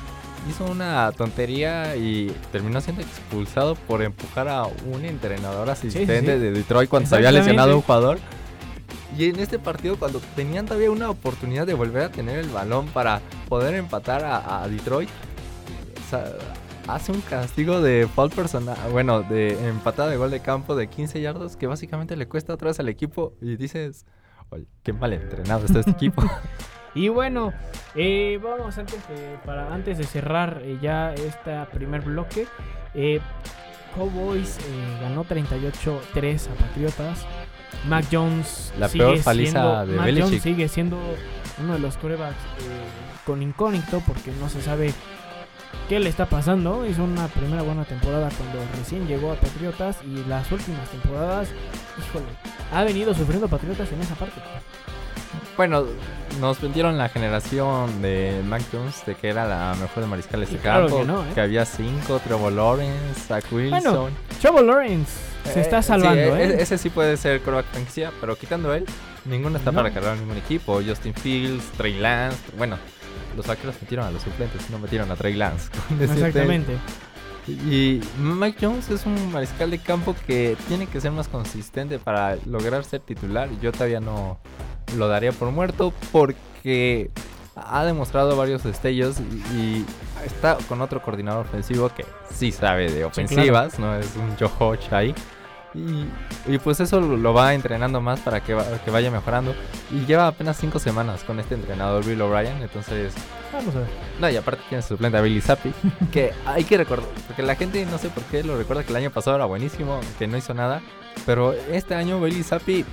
hizo 0.50 0.66
una 0.66 1.12
tontería 1.12 1.96
y 1.96 2.36
terminó 2.52 2.82
siendo 2.82 3.02
expulsado 3.02 3.76
por 3.76 4.02
empujar 4.02 4.48
a 4.48 4.66
un 4.66 5.06
entrenador 5.06 5.70
asistente 5.70 6.20
sí. 6.20 6.26
de 6.26 6.52
Detroit 6.52 6.90
cuando 6.90 7.10
se 7.10 7.16
había 7.16 7.32
lesionado 7.32 7.76
un 7.76 7.82
jugador. 7.82 8.20
Y 9.18 9.26
en 9.26 9.40
este 9.40 9.60
partido, 9.60 9.98
cuando 9.98 10.20
tenían 10.36 10.66
todavía 10.66 10.90
una 10.90 11.10
oportunidad 11.10 11.68
de 11.68 11.76
volver 11.76 12.04
a 12.04 12.10
tener 12.10 12.40
el 12.40 12.50
balón 12.50 12.88
para 12.88 13.22
poder 13.48 13.76
empatar 13.76 14.24
a, 14.24 14.64
a 14.64 14.68
Detroit, 14.68 15.10
o 16.06 16.10
sea, 16.10 16.26
hace 16.88 17.12
un 17.12 17.22
castigo 17.22 17.82
de 17.82 18.08
foul 18.14 18.30
personal, 18.32 18.78
bueno, 18.92 19.22
de 19.22 19.68
empatada 19.68 20.10
de 20.10 20.18
gol 20.18 20.32
de 20.32 20.40
campo 20.40 20.76
de 20.76 20.88
15 20.88 21.22
yardas 21.22 21.56
que 21.56 21.68
básicamente 21.68 22.16
le 22.16 22.28
cuesta 22.28 22.54
otra 22.54 22.70
vez 22.70 22.80
al 22.80 22.90
equipo 22.90 23.34
y 23.40 23.56
dices, 23.56 24.06
oye, 24.50 24.66
qué 24.82 24.94
mal 24.94 25.14
entrenado 25.14 25.66
está 25.66 25.80
este 25.80 25.92
equipo. 25.92 26.24
Y 26.96 27.10
bueno, 27.10 27.54
eh, 27.96 28.40
vamos 28.42 28.78
antes 28.78 29.08
de, 29.08 29.38
para, 29.46 29.74
antes 29.74 29.98
de 29.98 30.04
cerrar 30.04 30.62
eh, 30.64 30.78
ya 30.82 31.14
este 31.14 31.54
primer 31.72 32.02
bloque. 32.02 32.48
Eh, 32.94 33.20
Cowboys 33.96 34.58
eh, 34.58 34.62
ganó 35.02 35.24
38-3 35.26 36.50
a 36.50 36.54
Patriotas. 36.56 37.26
Mac 37.88 38.06
Jones 38.12 38.74
La 38.78 38.88
sigue 38.88 39.04
peor 39.04 39.24
paliza 39.24 39.52
siendo, 39.52 39.86
de 39.86 39.96
Mac 39.96 40.06
Belichick. 40.06 40.30
Jones 40.30 40.44
sigue 40.44 40.68
siendo 40.68 41.00
uno 41.62 41.74
de 41.74 41.80
los 41.80 41.98
corebacks 41.98 42.36
eh, 42.36 43.26
con 43.26 43.42
incógnito 43.42 44.02
porque 44.08 44.32
no 44.40 44.50
se 44.50 44.62
sabe 44.62 44.94
qué 45.90 46.00
le 46.00 46.10
está 46.10 46.26
pasando. 46.28 46.86
Hizo 46.86 47.04
una 47.04 47.28
primera 47.28 47.62
buena 47.62 47.86
temporada 47.86 48.30
cuando 48.38 48.60
recién 48.78 49.08
llegó 49.08 49.32
a 49.32 49.36
Patriotas 49.36 49.98
y 50.04 50.24
las 50.28 50.52
últimas 50.52 50.90
temporadas, 50.90 51.50
híjole, 52.00 52.26
ha 52.72 52.84
venido 52.84 53.14
sufriendo 53.14 53.48
Patriotas 53.48 53.92
en 53.92 54.02
esa 54.02 54.16
parte. 54.16 54.42
Bueno, 55.58 55.86
nos 56.40 56.60
vendieron 56.62 56.98
la 56.98 57.10
generación 57.10 58.02
de 58.02 58.42
Mac 58.46 58.62
Jones 58.72 59.06
de 59.06 59.16
que 59.16 59.30
era 59.30 59.46
la 59.46 59.76
mejor 59.80 60.04
de 60.04 60.10
mariscales 60.10 60.52
de 60.52 60.58
claro 60.58 60.88
campo, 60.88 61.00
que 61.00 61.06
no, 61.06 61.24
¿eh? 61.24 61.42
había 61.42 61.66
cinco, 61.66 62.20
Trevor 62.24 62.52
Lawrence, 62.54 63.20
Zach 63.28 63.46
Wilson. 63.52 63.70
Bueno, 63.84 64.10
Trevor 64.42 64.64
Lawrence 64.64 65.12
se 65.52 65.60
Eh, 65.60 65.62
está 65.62 65.82
sí, 65.82 65.90
salvando, 65.90 66.22
e- 66.38 66.44
¿eh? 66.46 66.56
Ese 66.60 66.78
sí 66.78 66.90
puede 66.90 67.18
ser 67.18 67.42
coreback 67.42 67.66
franquicia, 67.68 68.12
pero 68.20 68.36
quitando 68.38 68.74
él, 68.74 68.86
ninguno 69.26 69.58
está 69.58 69.72
No. 69.72 69.78
para 69.82 69.94
cargar 69.94 70.18
ningún 70.18 70.38
equipo. 70.38 70.82
Justin 70.86 71.14
Fields, 71.14 71.64
Trey 71.78 72.00
Lance, 72.00 72.38
bueno, 72.58 72.78
los 73.38 73.46
vaqueros 73.46 73.76
metieron 73.82 74.06
a 74.08 74.12
los 74.12 74.22
suplentes, 74.24 74.70
no 74.70 74.80
metieron 74.80 75.12
a 75.12 75.16
Trey 75.16 75.34
Lance. 75.36 75.70
Exactamente. 76.00 76.78
Y 77.46 78.00
Mike 78.20 78.58
Jones 78.66 78.90
es 78.90 79.06
un 79.06 79.32
mariscal 79.34 79.70
de 79.70 79.78
campo 79.80 80.16
que 80.26 80.56
tiene 80.70 80.88
que 80.88 81.02
ser 81.02 81.12
más 81.12 81.28
consistente 81.28 82.00
para 82.00 82.38
lograr 82.46 82.86
ser 82.86 83.02
titular. 83.02 83.50
Yo 83.62 83.74
todavía 83.74 84.00
no 84.00 84.40
lo 84.98 85.08
daría 85.08 85.32
por 85.32 85.52
muerto 85.52 85.94
porque 86.12 87.10
ha 87.56 87.84
demostrado 87.86 88.36
varios 88.36 88.64
destellos 88.64 89.18
y, 89.56 89.86
está 90.26 90.58
con 90.70 90.82
otro 90.82 91.02
coordinador 91.02 91.46
ofensivo 91.46 91.90
que 91.90 92.06
sí 92.34 92.52
sabe 92.52 92.90
de 92.90 93.04
ofensivas, 93.06 93.78
no 93.78 93.96
es 93.96 94.10
un 94.16 94.36
Joe 94.38 94.50
Hodge 94.60 94.92
ahí. 94.94 95.14
Y, 95.76 96.06
y 96.54 96.60
pues 96.60 96.80
eso 96.80 97.02
lo, 97.02 97.34
va 97.34 97.56
entrenando 97.56 98.00
más 98.00 98.20
para 98.20 98.42
que, 98.44 98.54
va- 98.54 98.64
que 98.86 98.92
vaya 98.92 99.10
mejorando. 99.10 99.56
Y 99.92 100.06
lleva 100.06 100.28
apenas 100.28 100.56
cinco 100.58 100.78
semanas 100.80 101.24
con 101.24 101.40
este 101.40 101.56
entrenador 101.56 102.06
Bill 102.06 102.22
O'Brien, 102.22 102.62
entonces 102.62 103.14
Vamos 103.52 103.76
a 103.76 103.80
ver. 103.80 103.88
no, 104.20 104.30
y 104.30 104.36
aparte 104.38 104.62
tiene 104.70 104.82
su 104.84 104.90
suplente 104.90 105.18
a 105.18 105.22
Billy 105.22 105.42
Zappi, 105.42 105.74
que 106.12 106.32
hay 106.46 106.64
que 106.64 106.78
recordar, 106.78 107.10
porque 107.28 107.42
la 107.42 107.56
gente 107.56 107.86
no 107.88 107.98
sé 107.98 108.10
por 108.10 108.24
qué 108.26 108.44
lo 108.44 108.56
recuerda 108.56 108.84
que 108.84 108.92
el 108.92 108.98
año 108.98 109.10
pasado 109.12 109.36
era 109.36 109.46
buenísimo, 109.46 110.00
que 110.20 110.28
no 110.28 110.38
hizo 110.38 110.54
nada, 110.54 110.82
pero 111.26 111.54
este 111.54 111.96
año 111.96 112.22
Billy 112.22 112.44
Zappi 112.44 112.86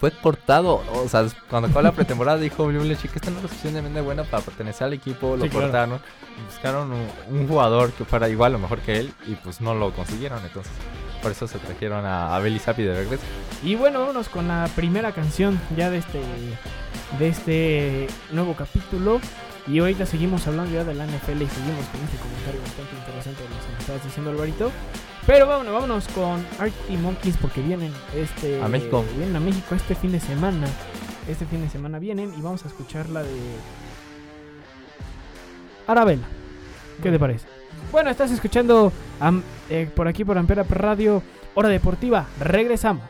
fue 0.00 0.10
portado, 0.10 0.82
o 0.92 1.08
sea, 1.08 1.26
cuando 1.50 1.68
acabó 1.68 1.82
la 1.82 1.92
pretemporada 1.92 2.38
dijo 2.38 2.66
Bill 2.66 2.78
Belichick 2.78 3.10
que 3.10 3.18
esta 3.18 3.30
no 3.30 3.38
es 3.38 3.42
lo 3.42 3.48
suficientemente 3.48 4.00
buena 4.00 4.24
para 4.24 4.42
pertenecer 4.42 4.84
al 4.86 4.92
equipo, 4.92 5.36
lo 5.36 5.44
Sí, 5.44 5.50
claro. 5.50 6.00
buscaron 6.46 6.92
un, 6.92 7.08
un 7.30 7.48
jugador 7.48 7.92
que 7.92 8.04
fuera 8.04 8.28
igual 8.28 8.54
o 8.54 8.58
mejor 8.58 8.78
que 8.80 8.98
él, 8.98 9.12
y 9.26 9.34
pues 9.34 9.60
no 9.60 9.74
lo 9.74 9.92
consiguieron, 9.92 10.42
entonces 10.44 10.72
por 11.22 11.32
eso 11.32 11.48
se 11.48 11.58
trajeron 11.58 12.06
a, 12.06 12.36
a 12.36 12.38
Billy 12.40 12.58
Zappi 12.60 12.84
de 12.84 12.94
regreso. 12.94 13.24
Y 13.64 13.74
bueno, 13.74 14.00
vámonos 14.00 14.28
con 14.28 14.46
la 14.46 14.68
primera 14.76 15.10
canción 15.12 15.60
ya 15.76 15.90
de 15.90 15.98
este 15.98 16.20
de 17.18 17.28
este 17.28 18.06
nuevo 18.32 18.54
capítulo. 18.54 19.20
Y 19.66 19.80
ahorita 19.80 20.06
seguimos 20.06 20.46
hablando 20.46 20.72
ya 20.72 20.84
de 20.84 20.94
la 20.94 21.04
NFL 21.04 21.42
y 21.42 21.46
seguimos 21.48 21.84
con 21.92 22.00
este 22.02 22.16
comentario 22.16 22.60
bastante 22.62 22.96
interesante 22.96 23.42
de 23.42 23.48
lo 23.50 23.56
que 23.56 23.72
me 23.72 23.78
estabas 23.80 24.04
diciendo 24.04 24.30
Alvarito. 24.30 24.70
Pero 25.28 25.46
vámonos, 25.46 25.74
vámonos 25.74 26.08
con 26.08 26.42
Arctic 26.58 26.98
Monkeys 27.00 27.36
porque 27.36 27.60
vienen 27.60 27.92
este 28.16 28.62
A 28.62 28.68
México. 28.68 29.04
Vienen 29.14 29.36
a 29.36 29.40
México 29.40 29.74
este 29.74 29.94
fin 29.94 30.10
de 30.10 30.20
semana. 30.20 30.66
Este 31.28 31.44
fin 31.44 31.60
de 31.60 31.68
semana 31.68 31.98
vienen 31.98 32.32
y 32.34 32.40
vamos 32.40 32.64
a 32.64 32.68
escuchar 32.68 33.10
la 33.10 33.22
de 33.22 33.38
Arabella. 35.86 36.26
¿Qué 37.02 37.10
te 37.10 37.18
parece? 37.18 37.46
Bueno, 37.92 38.08
estás 38.08 38.30
escuchando 38.30 38.90
eh, 39.68 39.90
por 39.94 40.08
aquí 40.08 40.24
por 40.24 40.38
Ampera 40.38 40.62
Radio 40.62 41.22
Hora 41.54 41.68
Deportiva, 41.68 42.26
regresamos. 42.40 43.04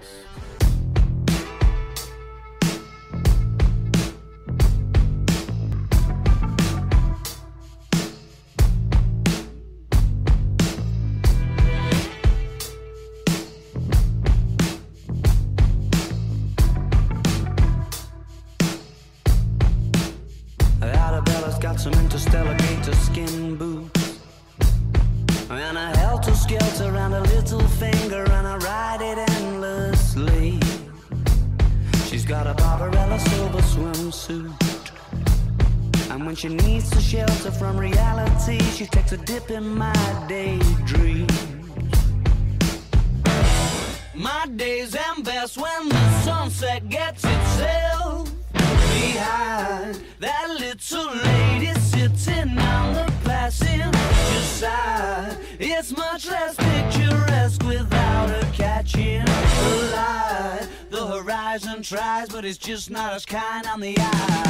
Much 56.18 56.30
less 56.30 56.56
picturesque 56.56 57.62
without 57.62 58.28
her 58.28 58.50
catching 58.52 59.24
the 59.24 59.90
light. 59.94 60.68
The 60.90 61.06
horizon 61.06 61.80
tries, 61.82 62.28
but 62.28 62.44
it's 62.44 62.58
just 62.58 62.90
not 62.90 63.12
as 63.12 63.24
kind 63.24 63.64
on 63.68 63.78
the 63.78 63.94
eye. 63.96 64.44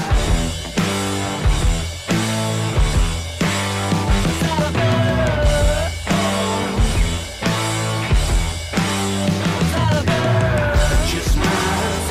Just 11.10 11.37
my 11.37 12.07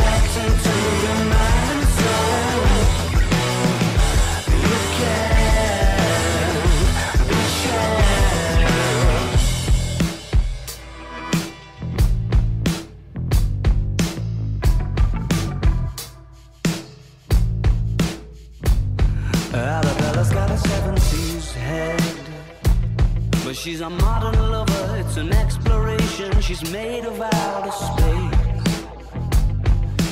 But 23.47 23.55
she's 23.55 23.79
a 23.79 23.89
modern 23.89 24.51
lover, 24.51 24.97
it's 24.97 25.15
an 25.15 25.31
exploration. 25.31 26.41
She's 26.41 26.69
made 26.69 27.05
of 27.05 27.17
outer 27.21 27.71
space. 27.71 28.83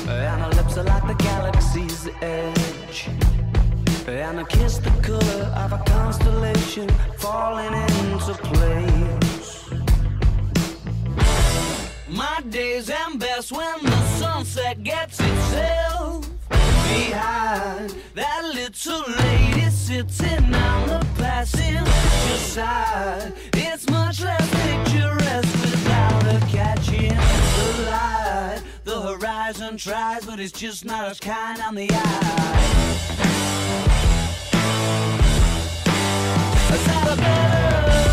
And 0.08 0.40
her 0.40 0.48
lips 0.56 0.78
are 0.78 0.84
like 0.84 1.06
the 1.06 1.22
galaxy's 1.22 2.08
edge. 2.22 3.10
And 4.08 4.38
her 4.38 4.44
kiss 4.44 4.78
the 4.78 4.88
color 5.02 5.52
of 5.54 5.74
a 5.74 5.82
constellation 5.84 6.88
falling 7.18 7.74
into 7.74 8.32
place. 8.42 9.68
My 12.08 12.40
days 12.48 12.88
end 12.88 13.20
best 13.20 13.52
when 13.52 13.84
the 13.84 14.06
sunset 14.16 14.82
gets 14.82 15.20
itself 15.20 16.35
behind 16.94 17.94
that 18.14 18.42
little 18.54 19.02
lady 19.18 19.70
sitting 19.70 20.54
on 20.54 20.88
the 20.88 21.06
passenger 21.16 22.36
side. 22.36 23.32
It's 23.54 23.88
much 23.90 24.20
less 24.20 24.48
picturesque 24.50 25.60
without 25.62 26.22
her 26.24 26.40
catching 26.48 27.16
the 27.56 27.90
light. 27.90 28.62
The 28.84 29.00
horizon 29.00 29.76
tries, 29.76 30.24
but 30.26 30.40
it's 30.40 30.52
just 30.52 30.84
not 30.84 31.08
as 31.08 31.20
kind 31.20 31.60
on 31.60 31.74
the 31.74 31.88
eye. 31.90 32.76
Just 36.68 38.05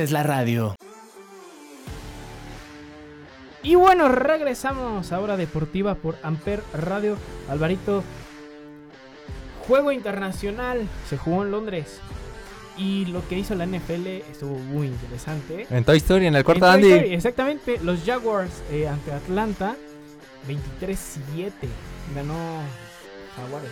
haces 0.00 0.12
la 0.12 0.22
radio. 0.22 0.74
Y 3.62 3.74
bueno, 3.74 4.08
regresamos 4.08 5.12
a 5.12 5.20
Hora 5.20 5.36
Deportiva 5.36 5.94
por 5.94 6.16
Amper 6.22 6.62
Radio. 6.72 7.18
Alvarito, 7.50 8.02
juego 9.68 9.92
internacional, 9.92 10.88
se 11.08 11.18
jugó 11.18 11.44
en 11.44 11.50
Londres. 11.50 12.00
Y 12.78 13.04
lo 13.06 13.26
que 13.28 13.38
hizo 13.38 13.54
la 13.54 13.66
NFL 13.66 14.06
estuvo 14.30 14.56
muy 14.56 14.86
interesante. 14.86 15.66
En 15.68 15.84
Toy 15.84 15.98
Story, 15.98 16.26
en 16.28 16.36
el 16.36 16.44
cuarto 16.44 16.64
de 16.64 16.72
Andy. 16.72 16.92
Story, 16.92 17.14
exactamente, 17.14 17.78
los 17.82 18.02
Jaguars 18.02 18.62
eh, 18.70 18.88
ante 18.88 19.12
Atlanta, 19.12 19.76
23-7. 20.48 21.52
Ganó 22.14 22.38
Jaguares. 23.36 23.70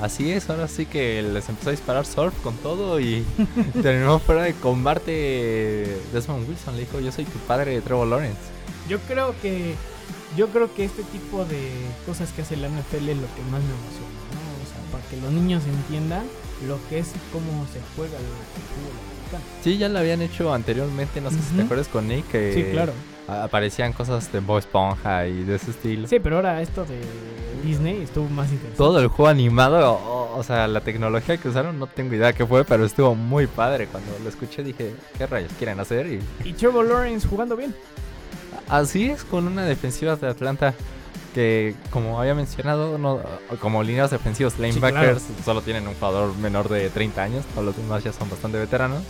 Así 0.00 0.32
es, 0.32 0.50
ahora 0.50 0.66
sí 0.68 0.86
que 0.86 1.22
les 1.22 1.48
empezó 1.48 1.68
a 1.68 1.72
disparar 1.72 2.04
surf 2.04 2.34
con 2.42 2.56
todo 2.56 2.98
y 3.00 3.24
terminó 3.82 4.18
fuera 4.18 4.42
de 4.42 4.52
combate. 4.54 5.96
Desmond 6.12 6.48
Wilson 6.48 6.74
le 6.74 6.80
dijo, 6.82 7.00
yo 7.00 7.12
soy 7.12 7.24
tu 7.24 7.38
padre 7.40 7.72
de 7.72 7.80
Trevor 7.80 8.08
Lawrence. 8.08 8.38
Yo 8.88 8.98
creo 9.00 9.34
que 9.40 9.74
yo 10.36 10.48
creo 10.48 10.72
que 10.74 10.84
este 10.84 11.02
tipo 11.04 11.44
de 11.44 11.70
cosas 12.06 12.32
que 12.32 12.42
hace 12.42 12.56
la 12.56 12.68
NFL 12.68 13.08
es 13.08 13.16
lo 13.16 13.28
que 13.34 13.42
más 13.50 13.62
me 13.62 13.70
emociona, 13.70 14.20
¿no? 14.34 14.42
O 14.62 14.66
sea, 14.66 14.92
para 14.92 15.04
que 15.08 15.16
los 15.18 15.30
niños 15.32 15.62
entiendan 15.64 16.24
lo 16.66 16.78
que 16.88 16.98
es 16.98 17.12
cómo 17.32 17.64
se 17.72 17.78
juega 17.96 18.18
el 18.18 18.24
fútbol 18.24 18.90
americano. 18.90 19.44
Sí, 19.62 19.78
ya 19.78 19.88
lo 19.88 20.00
habían 20.00 20.22
hecho 20.22 20.52
anteriormente, 20.52 21.20
no 21.20 21.30
sé 21.30 21.36
si 21.38 21.54
te 21.56 21.62
acuerdas 21.62 21.88
con 21.88 22.08
Nick, 22.08 22.26
que 22.28 22.52
Sí, 22.52 22.64
claro. 22.72 22.92
aparecían 23.28 23.92
cosas 23.92 24.30
de 24.32 24.40
Bob 24.40 24.58
Esponja 24.58 25.26
y 25.28 25.44
de 25.44 25.54
ese 25.54 25.70
estilo. 25.70 26.08
Sí, 26.08 26.18
pero 26.20 26.36
ahora 26.36 26.60
esto 26.62 26.84
de 26.84 26.98
Disney 27.64 28.02
estuvo 28.02 28.28
más 28.28 28.46
interesante. 28.46 28.76
Todo 28.76 28.98
el 29.00 29.08
juego 29.08 29.28
animado, 29.28 29.92
o, 29.92 30.36
o 30.38 30.42
sea, 30.42 30.66
la 30.68 30.80
tecnología 30.80 31.36
que 31.36 31.48
usaron, 31.48 31.78
no 31.78 31.86
tengo 31.86 32.14
idea 32.14 32.32
qué 32.32 32.46
fue, 32.46 32.64
pero 32.64 32.84
estuvo 32.84 33.14
muy 33.14 33.46
padre. 33.46 33.86
Cuando 33.86 34.10
lo 34.22 34.28
escuché 34.28 34.62
dije, 34.62 34.94
¿qué 35.18 35.26
rayos 35.26 35.50
quieren 35.58 35.80
hacer? 35.80 36.06
Y 36.06 36.20
Y 36.48 36.52
Trevor 36.52 36.86
Lawrence 36.86 37.26
jugando 37.26 37.56
bien. 37.56 37.74
así 38.68 39.10
es 39.10 39.24
con 39.24 39.46
una 39.46 39.64
defensiva 39.64 40.16
de 40.16 40.28
Atlanta 40.28 40.74
que, 41.34 41.74
como 41.90 42.20
había 42.20 42.34
mencionado, 42.34 42.96
no, 42.96 43.20
como 43.60 43.82
líneas 43.82 44.10
defensivas, 44.12 44.56
linebackers, 44.58 45.22
solo 45.44 45.62
tienen 45.62 45.88
un 45.88 45.94
jugador 45.94 46.36
menor 46.36 46.68
de 46.68 46.90
30 46.90 47.22
años, 47.22 47.44
todos 47.54 47.64
los 47.66 47.76
demás 47.76 48.04
ya 48.04 48.12
son 48.12 48.30
bastante 48.30 48.56
veteranos. 48.58 49.02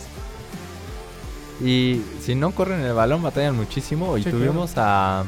Y 1.63 2.01
si 2.21 2.35
no 2.35 2.51
corren 2.51 2.81
el 2.81 2.93
balón, 2.93 3.21
batallan 3.21 3.55
muchísimo. 3.55 4.17
Y 4.17 4.23
Sí, 4.23 4.31
tuvimos 4.31 4.73
a 4.75 5.23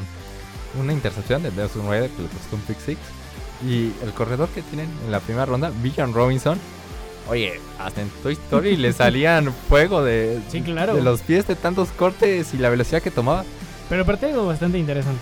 una 0.78 0.92
intercepción 0.92 1.42
de 1.42 1.50
Desmond 1.50 1.88
Ryder 1.90 2.10
que 2.10 2.22
le 2.22 2.28
costó 2.28 2.56
un 2.56 2.62
pick 2.62 2.78
six. 2.80 2.98
Y 3.66 3.92
el 4.04 4.12
corredor 4.14 4.48
que 4.50 4.62
tienen 4.62 4.88
en 5.04 5.10
la 5.12 5.20
primera 5.20 5.46
ronda, 5.46 5.70
Villan 5.82 6.12
Robinson, 6.14 6.58
Oye, 7.30 7.60
hasta 7.78 8.00
en 8.00 8.08
Toy 8.22 8.32
Story 8.32 8.76
le 8.76 8.90
salían 8.94 9.52
fuego 9.68 10.02
de, 10.02 10.40
Sí, 10.50 10.62
claro. 10.62 10.94
de 10.94 11.02
los 11.02 11.20
pies 11.20 11.46
de 11.46 11.56
tantos 11.56 11.90
cortes 11.90 12.54
y 12.54 12.56
la 12.56 12.70
velocidad 12.70 13.02
que 13.02 13.10
tomaba. 13.10 13.44
Pero 13.90 14.06
partido 14.06 14.46
bastante 14.46 14.78
interesante. 14.78 15.20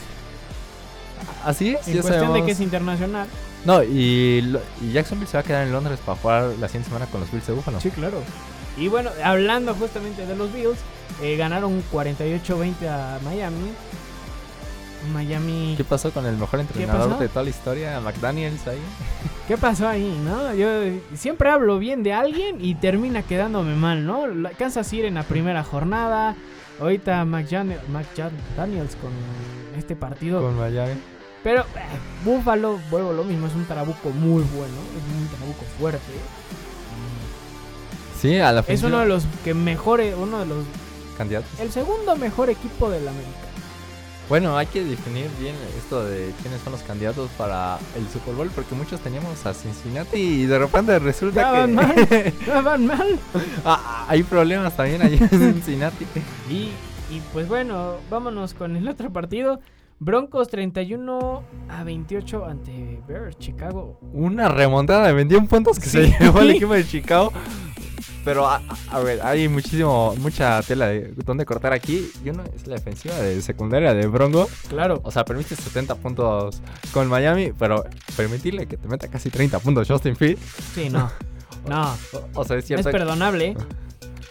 Así 1.45 1.71
es, 1.75 1.89
En 1.89 1.95
ya 1.95 2.01
cuestión 2.03 2.21
de 2.21 2.27
sabemos. 2.29 2.47
que 2.47 2.53
es 2.53 2.61
internacional. 2.61 3.27
No, 3.65 3.83
y, 3.83 4.57
y 4.81 4.93
Jacksonville 4.93 5.29
se 5.29 5.37
va 5.37 5.41
a 5.41 5.45
quedar 5.45 5.67
en 5.67 5.73
Londres 5.73 5.99
para 6.05 6.17
jugar 6.19 6.45
la 6.61 6.69
siguiente 6.69 6.89
semana 6.91 7.07
con 7.07 7.21
los 7.23 7.31
Bills 7.33 7.47
de 7.47 7.53
Buffalo. 7.55 7.81
Sí, 7.81 7.91
claro. 7.91 8.23
Y 8.77 8.87
bueno, 8.89 9.11
hablando 9.25 9.75
justamente 9.75 10.27
de 10.27 10.37
los 10.37 10.53
Bills, 10.53 10.79
eh, 11.23 11.37
ganaron 11.37 11.83
48-20 11.93 12.87
a 12.89 13.19
Miami. 13.25 13.71
Miami. 15.13 15.75
¿Qué 15.77 15.85
pasó 15.85 16.11
con 16.11 16.27
el 16.27 16.37
mejor 16.37 16.61
entrenador 16.61 17.19
de 17.19 17.29
toda 17.29 17.45
la 17.45 17.51
historia, 17.51 18.01
McDaniels 18.01 18.67
ahí? 18.67 18.79
¿Qué 19.49 19.57
pasó 19.57 19.89
ahí, 19.89 20.21
no? 20.25 20.55
Yo 20.55 20.69
siempre 21.15 21.51
hablo 21.51 21.79
bien 21.79 22.03
de 22.03 22.13
alguien 22.13 22.57
y 22.61 22.75
termina 22.75 23.23
quedándome 23.23 23.75
mal, 23.75 24.05
¿no? 24.05 24.25
Kansas 24.59 24.87
City 24.87 25.07
en 25.07 25.15
la 25.15 25.23
primera 25.23 25.63
jornada. 25.63 26.35
Ahorita 26.81 27.25
McDaniels 27.25 28.97
con 28.97 29.13
este 29.79 29.97
partido. 29.97 30.43
Con 30.43 30.59
Miami. 30.59 30.95
Pero 31.43 31.61
eh, 31.61 31.65
Buffalo, 32.25 32.79
vuelvo 32.91 33.13
lo 33.13 33.23
mismo, 33.23 33.47
es 33.47 33.55
un 33.55 33.65
trabuco 33.67 34.11
muy 34.11 34.43
bueno. 34.43 34.75
Es 34.97 35.23
un 35.23 35.29
trabuco 35.29 35.65
fuerte. 35.79 36.01
Sí, 38.21 38.39
a 38.39 38.51
la 38.51 38.65
Es 38.67 38.83
uno 38.83 38.99
de 38.99 39.07
los 39.07 39.25
que 39.45 39.55
mejores, 39.55 40.15
uno 40.19 40.41
de 40.41 40.47
los... 40.47 40.65
candidatos. 41.17 41.49
El 41.61 41.71
segundo 41.71 42.17
mejor 42.17 42.51
equipo 42.51 42.91
de 42.91 43.01
la 43.01 43.11
América. 43.11 43.46
Bueno, 44.29 44.57
hay 44.57 44.67
que 44.67 44.83
definir 44.83 45.29
bien 45.39 45.55
esto 45.79 46.05
de 46.05 46.33
quiénes 46.43 46.61
son 46.63 46.73
los 46.73 46.83
candidatos 46.83 47.31
para 47.39 47.79
el 47.97 48.09
Super 48.09 48.35
Bowl, 48.35 48.51
porque 48.53 48.75
muchos 48.75 49.01
teníamos 49.01 49.47
a 49.47 49.55
Cincinnati 49.55 50.17
y 50.17 50.47
de 50.47 50.59
repente 50.59 50.99
resulta 50.99 51.43
Ya 51.43 51.53
que 51.53 51.59
van 51.59 51.75
mal, 51.75 52.35
ya 52.47 52.61
van 52.61 52.87
mal. 52.87 53.19
Ah, 53.65 54.05
hay 54.09 54.25
problemas 54.25 54.77
también 54.77 55.01
allí 55.03 55.17
en 55.19 55.29
Cincinnati. 55.29 56.07
Y, 56.51 56.71
y 57.15 57.23
pues 57.33 57.47
bueno, 57.47 57.97
vámonos 58.11 58.53
con 58.55 58.77
el 58.77 58.89
otro 58.89 59.13
partido. 59.13 59.61
Broncos 59.99 60.49
31 60.49 61.43
a 61.69 61.85
28 61.85 62.45
ante 62.45 63.01
Bears, 63.09 63.39
Chicago. 63.39 63.99
Una 64.13 64.49
remontada 64.49 65.07
de 65.07 65.13
21 65.15 65.47
puntos 65.47 65.79
que 65.79 65.89
se 65.89 66.09
llevó 66.19 66.41
el 66.41 66.51
equipo 66.57 66.75
de 66.75 66.85
Chicago. 66.85 67.33
Pero 68.27 68.47
a, 68.49 68.61
a 68.91 68.99
ver, 68.99 69.23
hay 69.25 69.49
muchísimo, 69.49 70.15
mucha 70.19 70.61
tela 70.63 70.89
de 70.89 71.13
donde 71.25 71.47
cortar 71.47 71.73
aquí. 71.73 72.11
Y 72.25 72.29
uno 72.31 72.43
es 72.57 72.67
la 72.67 72.75
defensiva 72.75 73.15
de 73.15 73.41
secundaria 73.41 73.95
de 73.95 74.07
Bronco. 74.09 74.51
Claro. 74.69 75.01
O 75.05 75.11
sea, 75.13 75.25
permite 75.25 75.55
70 75.57 75.95
puntos 75.95 76.61
con 76.93 77.07
Miami, 77.09 77.53
pero 77.59 77.85
permitirle 78.17 78.67
que 78.67 78.77
te 78.77 78.89
meta 78.89 79.07
casi 79.09 79.31
30 79.31 79.61
puntos 79.61 79.87
Justin 79.89 80.17
Fields. 80.17 80.41
Sí, 80.75 80.91
no. 80.91 81.11
No. 81.69 81.97
O, 82.35 82.43
o 82.43 82.45
sea, 82.45 82.57
es 82.57 82.63
Es 82.63 82.67
cierto. 82.69 82.91
que 82.91 82.93
perdonable. 82.93 83.57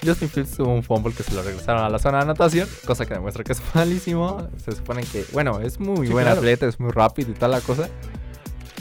Justin 0.06 0.30
Fields 0.30 0.52
tuvo 0.56 0.74
un 0.74 0.84
fumble 0.84 1.14
que 1.14 1.24
se 1.24 1.34
lo 1.34 1.42
regresaron 1.42 1.84
a 1.84 1.90
la 1.90 2.00
zona 2.00 2.20
de 2.20 2.24
anotación, 2.24 2.70
cosa 2.86 3.06
que 3.06 3.14
demuestra 3.16 3.44
que 3.44 3.52
es 3.54 3.62
malísimo. 3.74 4.48
Se 4.64 4.72
supone 4.72 5.04
que, 5.04 5.26
bueno, 5.34 5.60
es 5.60 5.78
muy 5.80 6.08
Sí, 6.08 6.14
buen 6.14 6.24
claro. 6.26 6.40
atleta, 6.40 6.66
es 6.68 6.80
muy 6.80 6.92
rápido 6.92 7.32
y 7.32 7.34
toda 7.34 7.50
la 7.50 7.60
cosa. 7.62 7.90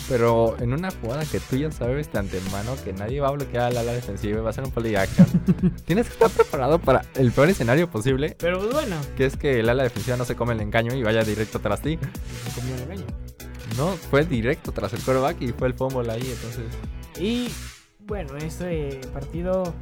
Pero 0.09 0.57
en 0.61 0.73
una 0.75 0.91
jugada 0.91 1.25
que 1.25 1.41
tú 1.41 1.57
ya 1.57 1.71
sabes 1.73 2.13
de 2.13 2.19
antemano 2.19 2.77
que 2.85 2.93
nadie 2.93 3.21
va 3.21 3.29
a 3.29 3.31
bloquear 3.31 3.65
al 3.71 3.77
ala 3.79 3.93
defensiva 3.93 4.39
y 4.39 4.43
va 4.43 4.51
a 4.51 4.53
ser 4.53 4.65
un 4.65 4.71
play 4.71 4.95
action, 4.97 5.27
tienes 5.87 6.07
que 6.09 6.13
estar 6.13 6.31
preparado 6.31 6.79
para 6.79 7.03
el 7.15 7.33
peor 7.33 7.49
escenario 7.49 7.89
posible, 7.89 8.37
Pero 8.39 8.59
pues 8.59 8.73
bueno. 8.73 8.97
que 9.17 9.25
es 9.25 9.37
que 9.37 9.61
el 9.61 9.69
ala 9.69 9.83
defensiva 9.83 10.17
no 10.19 10.25
se 10.27 10.37
come 10.37 10.53
el 10.53 10.61
engaño 10.61 10.95
y 10.95 11.03
vaya 11.03 11.23
directo 11.25 11.59
tras 11.59 11.81
ti. 11.81 11.99
se 11.99 12.61
comió 12.61 12.75
el 12.75 12.83
engaño. 12.83 13.05
No, 13.79 13.89
fue 14.11 14.25
directo 14.25 14.73
tras 14.73 14.93
el 14.93 15.01
quarterback 15.01 15.41
y 15.41 15.49
fue 15.53 15.69
el 15.69 15.75
fumble 15.75 16.13
ahí, 16.13 16.21
entonces. 16.31 16.65
Y 17.19 17.49
bueno, 18.07 18.37
este 18.37 19.01
partido 19.13 19.75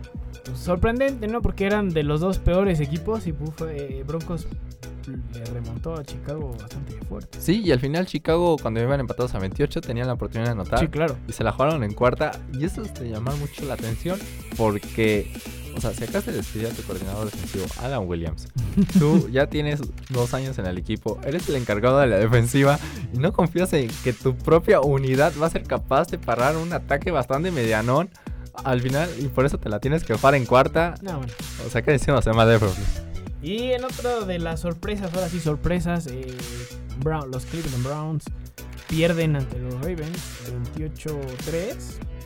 pues, 0.44 0.56
sorprendente, 0.58 1.26
¿no? 1.26 1.42
Porque 1.42 1.66
eran 1.66 1.88
de 1.90 2.04
los 2.04 2.20
dos 2.20 2.38
peores 2.38 2.78
equipos 2.80 3.26
y 3.26 3.32
Buff- 3.32 3.66
eh, 3.68 4.04
Broncos 4.06 4.46
le 5.06 5.44
remontó 5.46 5.94
a 5.94 6.04
Chicago 6.04 6.54
bastante 6.58 6.94
fuerte. 7.06 7.40
Sí, 7.40 7.62
y 7.64 7.72
al 7.72 7.80
final 7.80 8.06
Chicago, 8.06 8.56
cuando 8.60 8.80
iban 8.80 9.00
empatados 9.00 9.34
a 9.34 9.38
28, 9.38 9.80
tenían 9.80 10.06
la 10.06 10.14
oportunidad 10.14 10.46
de 10.46 10.52
anotar. 10.52 10.78
Sí, 10.78 10.88
claro. 10.88 11.16
y 11.28 11.32
se 11.32 11.44
la 11.44 11.52
jugaron 11.52 11.84
en 11.84 11.94
cuarta. 11.94 12.32
Y 12.52 12.64
eso 12.64 12.82
es 12.82 12.94
de 12.94 13.10
llamar 13.10 13.36
mucho 13.36 13.64
la 13.64 13.74
atención 13.74 14.18
porque, 14.56 15.32
o 15.76 15.80
sea, 15.80 15.92
si 15.92 16.04
acá 16.04 16.20
se 16.20 16.32
despidió 16.32 16.68
a 16.68 16.72
tu 16.72 16.82
coordinador 16.82 17.30
defensivo, 17.30 17.64
Alan 17.82 18.06
Williams, 18.06 18.48
tú 18.98 19.28
ya 19.28 19.46
tienes 19.46 19.80
dos 20.10 20.34
años 20.34 20.58
en 20.58 20.66
el 20.66 20.78
equipo, 20.78 21.18
eres 21.24 21.48
el 21.48 21.56
encargado 21.56 21.98
de 21.98 22.06
la 22.06 22.16
defensiva 22.18 22.78
y 23.12 23.18
no 23.18 23.32
confías 23.32 23.72
en 23.72 23.90
que 24.04 24.12
tu 24.12 24.34
propia 24.36 24.80
unidad 24.80 25.32
va 25.40 25.46
a 25.46 25.50
ser 25.50 25.64
capaz 25.64 26.08
de 26.08 26.18
parar 26.18 26.56
un 26.56 26.72
ataque 26.72 27.10
bastante 27.10 27.50
medianón 27.50 28.10
al 28.64 28.80
final 28.80 29.08
y 29.18 29.28
por 29.28 29.46
eso 29.46 29.58
te 29.58 29.68
la 29.68 29.80
tienes 29.80 30.04
que 30.04 30.14
jugar 30.14 30.34
en 30.34 30.46
cuarta. 30.46 30.94
No, 31.02 31.18
bueno. 31.18 31.32
O 31.66 31.70
sea, 31.70 31.82
que 31.82 31.92
decimos 31.92 32.24
de 32.24 32.32
Madero. 32.32 32.70
Y 33.42 33.72
en 33.72 33.84
otro 33.84 34.24
de 34.24 34.38
las 34.38 34.60
sorpresas, 34.60 35.12
ahora 35.14 35.28
sí 35.28 35.40
sorpresas, 35.40 36.06
eh, 36.06 36.36
Brown, 37.02 37.30
los 37.30 37.44
Cleveland 37.46 37.84
Browns 37.84 38.24
pierden 38.88 39.36
ante 39.36 39.58
los 39.58 39.74
Ravens 39.74 40.18
28-3. 40.76 41.76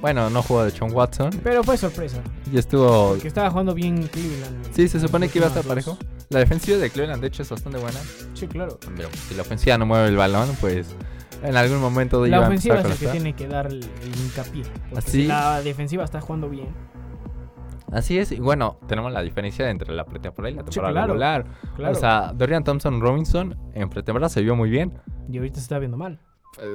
Bueno, 0.02 0.29
no 0.29 0.42
jugó 0.42 0.64
de 0.64 0.70
Sean 0.70 0.92
Watson 0.92 1.31
Pero 1.42 1.64
fue 1.64 1.79
sorpresa, 1.79 2.18
y 2.52 2.59
estuvo... 2.59 3.12
porque 3.12 3.29
estaba 3.29 3.50
jugando 3.50 3.72
bien 3.72 4.07
Cleveland. 4.09 4.74
Sí, 4.74 4.88
se 4.88 5.00
supone 5.00 5.31
que 5.31 5.38
iba 5.38 5.46
a 5.46 5.48
estar 5.48 5.64
parejo. 5.64 5.96
La 6.29 6.40
defensiva 6.40 6.76
de 6.76 6.90
Cleveland, 6.90 7.22
de 7.22 7.29
hecho, 7.29 7.42
es 7.42 7.50
bastante 7.50 7.79
buena. 7.79 7.98
Sí, 8.35 8.46
claro. 8.46 8.79
Pero 8.96 9.09
si 9.29 9.35
la 9.35 9.42
ofensiva 9.42 9.79
no 9.79 9.87
mueve 9.87 10.09
el 10.09 10.16
balón, 10.16 10.55
pues 10.61 10.88
en 11.42 11.57
algún 11.57 11.81
momento 11.81 12.20
La 12.22 12.29
iba 12.29 12.37
a 12.38 12.48
ofensiva 12.48 12.81
es 12.81 12.88
la 12.88 12.96
que 12.96 13.07
tiene 13.07 13.35
que 13.35 13.46
dar 13.46 13.68
el, 13.68 13.85
hincapié. 14.24 14.64
Así. 14.94 15.11
si 15.11 15.26
la 15.26 15.62
defensiva 15.62 16.05
está 16.05 16.20
jugando 16.20 16.50
bien. 16.50 16.68
Así 17.92 18.18
es, 18.18 18.33
y 18.33 18.40
bueno, 18.40 18.79
tenemos 18.88 19.12
la 19.12 19.22
diferencia 19.22 19.70
entre 19.70 19.94
la 19.94 20.05
pretemporada 20.05 20.51
y 20.51 20.55
la 20.55 20.62
Sí, 20.62 20.70
temporada 20.70 20.92
claro, 20.92 21.07
regular. 21.09 21.46
Claro. 21.77 21.92
O 21.92 21.94
sea, 21.94 22.33
Dorian 22.35 22.64
Thompson 22.64 23.01
Robinson 23.01 23.57
en 23.75 23.88
pretemporada 23.88 24.29
se 24.29 24.42
vio 24.42 24.57
muy 24.57 24.70
bien. 24.70 24.92
y 25.31 25.38
ahorita 25.38 25.57
se 25.57 25.62
está 25.62 25.79
viendo 25.79 25.96
mal. 25.96 26.20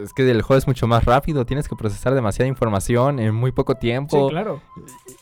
Es 0.03 0.13
que 0.13 0.29
el 0.29 0.43
juego 0.43 0.59
es 0.59 0.67
mucho 0.67 0.85
más 0.85 1.05
rápido, 1.05 1.43
tienes 1.43 1.67
que 1.67 1.75
procesar 1.75 2.13
demasiada 2.13 2.47
información 2.47 3.19
en 3.19 3.33
muy 3.33 3.51
poco 3.51 3.73
Sí, 3.73 3.79
tiempo. 3.79 4.29
claro. 4.29 4.61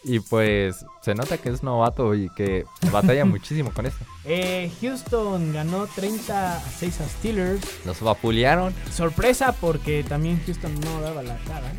Y 0.03 0.19
pues 0.19 0.85
se 1.01 1.15
nota 1.15 1.37
que 1.37 1.47
es 1.49 1.63
novato 1.63 2.13
y 2.13 2.27
que 2.35 2.65
batalla 2.91 3.23
muchísimo 3.25 3.71
con 3.71 3.85
esto. 3.85 4.03
Eh, 4.25 4.69
Houston 4.81 5.53
ganó 5.53 5.87
30 5.87 6.57
a 6.57 6.59
6 6.59 6.99
a 7.01 7.05
Steelers. 7.07 7.85
Los 7.85 8.01
vapulearon. 8.01 8.73
Sorpresa 8.91 9.53
porque 9.61 10.03
también 10.03 10.41
Houston 10.45 10.73
no 10.81 10.99
daba 11.01 11.23
la 11.23 11.37
cara. 11.47 11.71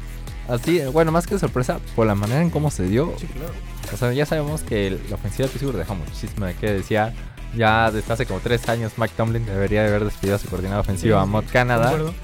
Así, 0.51 0.81
bueno, 0.93 1.13
más 1.13 1.27
que 1.27 1.39
sorpresa, 1.39 1.79
por 1.95 2.07
la 2.07 2.15
manera 2.15 2.43
en 2.43 2.51
cómo 2.51 2.71
se 2.71 2.85
dio. 2.85 3.15
Sí, 3.19 3.27
claro. 3.27 3.53
O 3.93 3.97
sea, 3.97 4.13
ya 4.13 4.27
sabemos 4.27 4.63
que 4.63 4.87
el- 4.89 5.01
la 5.09 5.17
ofensiva 5.17 5.47
de 5.47 5.53
Pittsburgh 5.53 5.77
deja 5.79 5.95
muchísimo 5.95 6.47
de 6.47 6.55
qué 6.55 6.73
decía. 6.73 7.15
Ya 7.57 7.91
desde 7.91 8.13
hace 8.13 8.27
como 8.27 8.39
tres 8.41 8.69
años 8.69 8.93
Mike 8.97 9.15
Tomlin 9.17 9.45
debería 9.45 9.83
de 9.83 9.89
haber 9.89 10.05
despedido 10.05 10.37
a 10.37 10.39
su 10.39 10.49
coordinador 10.49 10.81
ofensivo 10.83 11.17
a 11.19 11.27
Mott 11.27 11.51
Canada. 11.51 11.91
Concuerdo. 11.91 12.15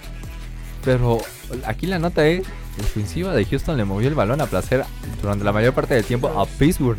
Pero 0.84 1.18
aquí 1.66 1.86
la 1.86 1.98
nota 1.98 2.24
es, 2.26 2.46
la 2.78 2.84
ofensiva 2.84 3.34
de 3.34 3.44
Houston 3.44 3.76
le 3.76 3.84
movió 3.84 4.06
el 4.08 4.14
balón 4.14 4.40
a 4.40 4.46
placer 4.46 4.84
durante 5.20 5.44
la 5.44 5.52
mayor 5.52 5.72
parte 5.74 5.94
del 5.94 6.04
tiempo 6.04 6.28
a 6.28 6.46
Pittsburgh. 6.46 6.98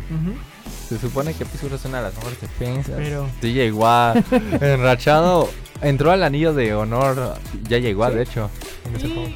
Se 0.88 0.98
supone 0.98 1.32
que 1.34 1.44
Pittsburgh 1.46 1.74
es 1.74 1.84
una 1.86 1.98
de 1.98 2.04
las 2.04 2.14
mejores 2.16 2.40
defensas. 2.40 2.94
Pero 2.98 3.26
DJ 3.40 3.72
Watt, 3.72 4.16
enrachado, 4.62 5.48
entró 5.80 6.10
al 6.12 6.22
anillo 6.22 6.52
de 6.52 6.74
honor. 6.74 7.36
Ya 7.68 7.78
llegó, 7.78 8.06
Sí. 8.08 8.14
de 8.14 8.22
hecho. 8.22 8.50
en 8.86 8.96
ese 8.96 9.08
juego. 9.08 9.28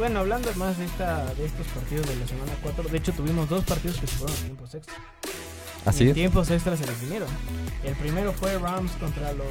Y 0.00 0.02
bueno, 0.02 0.20
hablando 0.20 0.50
más 0.56 0.78
de, 0.78 0.86
esta, 0.86 1.26
de 1.34 1.44
estos 1.44 1.66
partidos 1.66 2.06
de 2.08 2.16
la 2.16 2.26
semana 2.26 2.52
4, 2.62 2.84
de 2.84 2.96
hecho 2.96 3.12
tuvimos 3.12 3.50
dos 3.50 3.62
partidos 3.66 3.98
que 3.98 4.06
se 4.06 4.16
fueron 4.16 4.34
a 4.34 4.40
tiempos 4.40 4.74
extras. 4.74 4.96
Así 5.84 6.04
Y 6.04 6.08
es. 6.08 6.14
tiempos 6.14 6.50
extras 6.50 6.78
se 6.78 6.86
definieron. 6.86 7.28
El 7.84 7.94
primero 7.96 8.32
fue 8.32 8.56
Rams 8.58 8.92
contra 8.92 9.30
los 9.34 9.46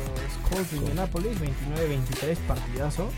Colts 0.49 0.71
de 0.71 0.77
Indianapolis, 0.77 1.38
29-23, 1.39 2.35
partidazo. 2.47 3.09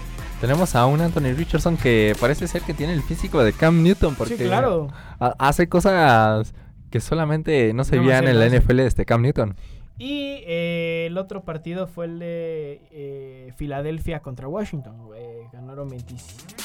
Tenemos 0.41 0.75
a 0.75 0.85
un 0.87 0.99
Anthony 0.99 1.33
Richardson 1.37 1.77
que 1.77 2.17
parece 2.19 2.49
ser 2.49 2.63
que 2.63 2.73
tiene 2.73 2.91
el 2.93 3.01
físico 3.01 3.41
de 3.43 3.53
Cam 3.53 3.81
Newton. 3.81 4.15
Porque 4.15 4.35
sí, 4.37 4.43
claro. 4.43 4.89
ha- 5.21 5.33
hace 5.39 5.69
cosas 5.69 6.53
que 6.89 6.99
solamente 6.99 7.73
no 7.73 7.85
se 7.85 7.95
No, 7.95 8.03
veían 8.03 8.27
en 8.27 8.39
la. 8.39 8.47
NFL 8.47 8.75
de 8.75 8.87
este 8.87 9.05
Cam 9.05 9.21
Newton. 9.21 9.55
Y 10.03 10.41
eh, 10.47 11.05
el 11.07 11.17
otro 11.19 11.43
partido 11.43 11.85
fue 11.85 12.05
el 12.05 12.17
de 12.17 12.81
eh, 12.91 13.53
Filadelfia 13.55 14.19
contra 14.21 14.47
Washington. 14.47 14.95
eh, 15.15 15.43
ganaron 15.53 15.89
20 15.89 16.15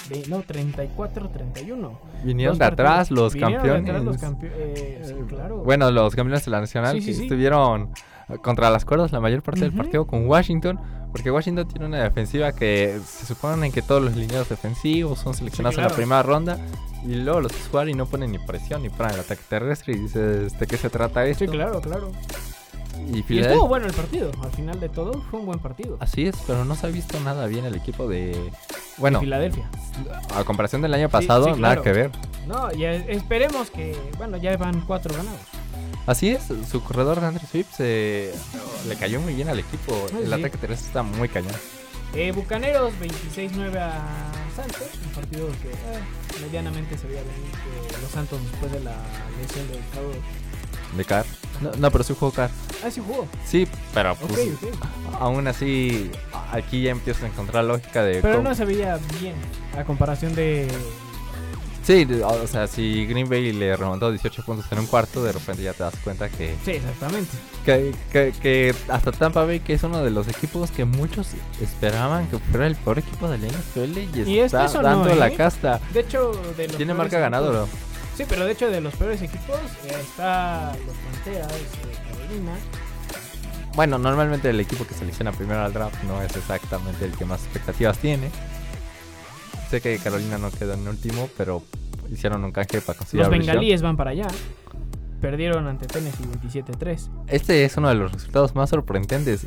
ve- 0.08 0.22
no, 0.28 0.42
34-31. 0.42 1.98
Vinieron 2.24 2.56
de 2.58 2.64
atrás 2.64 3.10
los 3.10 3.34
Vinieron 3.34 3.62
de 3.62 3.68
campeones. 3.68 3.90
atrás 3.90 4.04
los 4.04 4.16
campe- 4.16 4.50
eh, 4.54 5.02
sí, 5.04 5.14
claro. 5.28 5.58
Bueno, 5.58 5.90
los 5.90 6.14
campeones 6.14 6.44
de 6.46 6.50
la 6.50 6.60
nacional 6.60 6.94
Sí, 6.96 7.00
sí, 7.02 7.06
que 7.08 7.14
sí. 7.14 7.22
estuvieron 7.24 7.90
eh, 8.30 8.38
contra 8.42 8.70
las 8.70 8.84
cuerdas 8.86 9.12
la 9.12 9.20
mayor 9.20 9.42
parte 9.42 9.60
del 9.60 9.72
partido 9.72 10.06
con 10.06 10.26
Washington. 10.26 10.80
Porque 11.12 11.30
Washington 11.30 11.68
tiene 11.68 11.86
una 11.86 12.02
defensiva 12.02 12.52
que 12.52 12.98
se 13.04 13.26
supone 13.26 13.70
que 13.70 13.80
todos 13.82 14.02
los 14.02 14.16
lineados 14.16 14.48
defensivos 14.48 15.18
son 15.18 15.34
seleccionados 15.34 15.74
en 15.76 15.80
claro. 15.80 15.90
la 15.90 15.96
primera 15.96 16.22
ronda. 16.22 16.58
Y 17.06 17.14
luego 17.16 17.40
los 17.42 17.52
y 17.88 17.94
no 17.94 18.06
ponen 18.06 18.32
ni 18.32 18.38
presión 18.38 18.82
ni 18.82 18.88
para 18.88 19.12
el 19.14 19.20
ataque 19.20 19.42
terrestre. 19.48 19.94
Y 19.94 19.98
dices, 19.98 20.58
¿de 20.58 20.66
qué 20.66 20.76
se 20.78 20.88
trata 20.90 21.24
esto? 21.26 21.44
sí, 21.44 21.50
claro, 21.50 21.80
claro. 21.82 22.10
Y 23.12 23.38
estuvo 23.38 23.68
bueno 23.68 23.86
el 23.86 23.92
partido. 23.92 24.30
Al 24.42 24.50
final 24.50 24.80
de 24.80 24.88
todo, 24.88 25.22
fue 25.30 25.40
un 25.40 25.46
buen 25.46 25.58
partido. 25.58 25.96
Así 26.00 26.26
es, 26.26 26.36
pero 26.46 26.64
no 26.64 26.74
se 26.74 26.86
ha 26.86 26.90
visto 26.90 27.18
nada 27.20 27.46
bien 27.46 27.64
el 27.64 27.74
equipo 27.74 28.08
de... 28.08 28.50
Bueno, 28.98 29.18
De 29.20 29.24
Filadelfia. 29.26 29.68
a 30.34 30.44
comparación 30.44 30.82
del 30.82 30.94
año 30.94 31.08
pasado, 31.08 31.44
sí, 31.54 31.60
nada 31.60 31.74
claro. 31.76 31.82
que 31.82 31.92
ver. 31.92 32.10
No, 32.46 32.72
y 32.72 32.84
esperemos 32.84 33.70
que, 33.70 33.96
bueno, 34.16 34.36
ya 34.38 34.56
van 34.56 34.80
cuatro 34.82 35.14
ganados. 35.14 35.40
Así 36.06 36.30
es, 36.30 36.44
su 36.70 36.82
corredor 36.82 37.20
de 37.20 37.26
Andrew 37.26 37.46
Swift 37.50 37.74
se- 37.76 38.32
le 38.88 38.96
cayó 38.96 39.20
muy 39.20 39.34
bien 39.34 39.48
al 39.48 39.58
equipo. 39.58 39.92
Ay, 40.12 40.22
El 40.22 40.28
sí. 40.28 40.32
ataque 40.34 40.56
terrestre 40.58 40.86
está 40.86 41.02
muy 41.02 41.28
cañón. 41.28 41.52
Eh, 42.14 42.32
Bucaneros 42.32 42.92
26-9 43.00 43.76
a 43.78 44.00
Santos, 44.54 44.88
un 45.04 45.12
partido 45.12 45.48
que 45.60 45.68
eh, 45.68 46.40
medianamente 46.40 46.96
se 46.96 47.06
veía 47.08 47.20
venir 47.20 47.50
que 47.92 48.00
los 48.00 48.10
Santos 48.10 48.40
después 48.50 48.72
de 48.72 48.80
la 48.80 48.94
lesión 49.40 49.68
del 49.68 49.80
Cabo. 49.92 50.12
De 50.96 51.04
Carr. 51.04 51.24
No, 51.60 51.70
no, 51.78 51.90
pero 51.90 52.04
sí 52.04 52.14
jugó 52.18 52.32
Carr. 52.32 52.50
Ah, 52.84 52.90
sí 52.90 53.00
jugó. 53.04 53.26
Sí, 53.44 53.66
pero 53.94 54.14
pues, 54.16 54.38
aún 55.18 55.46
así, 55.48 56.10
aquí 56.52 56.82
ya 56.82 56.90
empiezas 56.90 57.22
a 57.24 57.26
encontrar 57.28 57.64
lógica 57.64 58.02
de 58.04 58.20
Pero 58.20 58.36
cómo- 58.38 58.48
no 58.50 58.54
se 58.54 58.64
veía 58.64 58.98
bien 59.20 59.34
a 59.78 59.84
comparación 59.84 60.34
de. 60.34 60.68
Sí, 61.82 62.04
o 62.24 62.46
sea, 62.48 62.66
si 62.66 63.06
Green 63.06 63.28
Bay 63.28 63.52
le 63.52 63.76
remontó 63.76 64.10
18 64.10 64.42
puntos 64.44 64.66
en 64.72 64.80
un 64.80 64.86
cuarto, 64.86 65.22
de 65.22 65.30
repente 65.30 65.62
ya 65.62 65.72
te 65.72 65.84
das 65.84 65.94
cuenta 66.02 66.28
que, 66.28 66.56
Sí, 66.64 66.72
exactamente. 66.72 67.30
que, 67.64 67.94
que- 68.12 68.32
que 68.42 68.74
hasta 68.88 69.12
Tampa 69.12 69.44
Bay, 69.44 69.60
que 69.60 69.74
es 69.74 69.82
uno 69.84 70.02
de 70.02 70.10
los 70.10 70.26
equipos 70.26 70.72
que 70.72 70.84
muchos 70.84 71.28
esperaban 71.62 72.26
que 72.26 72.38
fuera 72.40 72.66
el 72.66 72.74
peor 72.74 72.98
equipo 72.98 73.28
de 73.28 73.38
la 73.38 73.46
NFL, 73.46 73.98
y, 74.28 74.40
está 74.40 74.66
no, 74.66 74.82
dando 74.82 75.14
la 75.14 75.28
¿eh? 75.28 75.34
casta. 75.36 75.80
De 75.94 76.00
hecho, 76.00 76.32
de 76.56 76.66
los 76.66 76.76
Tiene 76.76 76.92
marca 76.92 77.20
ganadora. 77.20 77.66
Sí, 78.16 78.24
pero 78.26 78.46
de 78.46 78.52
hecho, 78.52 78.70
de 78.70 78.80
los 78.80 78.94
peores 78.94 79.20
equipos 79.20 79.60
eh, 79.84 79.96
está 80.00 80.72
los 80.86 80.96
Panteras, 80.96 81.52
eh, 81.52 81.96
Carolina. 82.10 82.52
Bueno, 83.74 83.98
normalmente 83.98 84.48
el 84.48 84.58
equipo 84.58 84.86
que 84.86 84.94
selecciona 84.94 85.32
primero 85.32 85.60
al 85.60 85.72
draft 85.72 86.02
no 86.04 86.22
es 86.22 86.34
exactamente 86.34 87.04
el 87.04 87.12
que 87.12 87.26
más 87.26 87.44
expectativas 87.44 87.98
tiene. 87.98 88.30
Sé 89.70 89.82
que 89.82 89.98
Carolina 89.98 90.38
no 90.38 90.50
quedó 90.50 90.72
en 90.72 90.88
último, 90.88 91.28
pero 91.36 91.62
hicieron 92.10 92.42
un 92.42 92.52
canje 92.52 92.80
para 92.80 92.96
conseguir 92.96 93.26
Los 93.26 93.30
bengalíes 93.30 93.82
van 93.82 93.98
para 93.98 94.12
allá. 94.12 94.28
Perdieron 95.20 95.66
ante 95.66 95.86
Tennessee 95.86 96.24
27-3. 96.24 97.08
Este 97.26 97.64
es 97.66 97.76
uno 97.76 97.90
de 97.90 97.96
los 97.96 98.12
resultados 98.12 98.54
más 98.54 98.70
sorprendentes. 98.70 99.46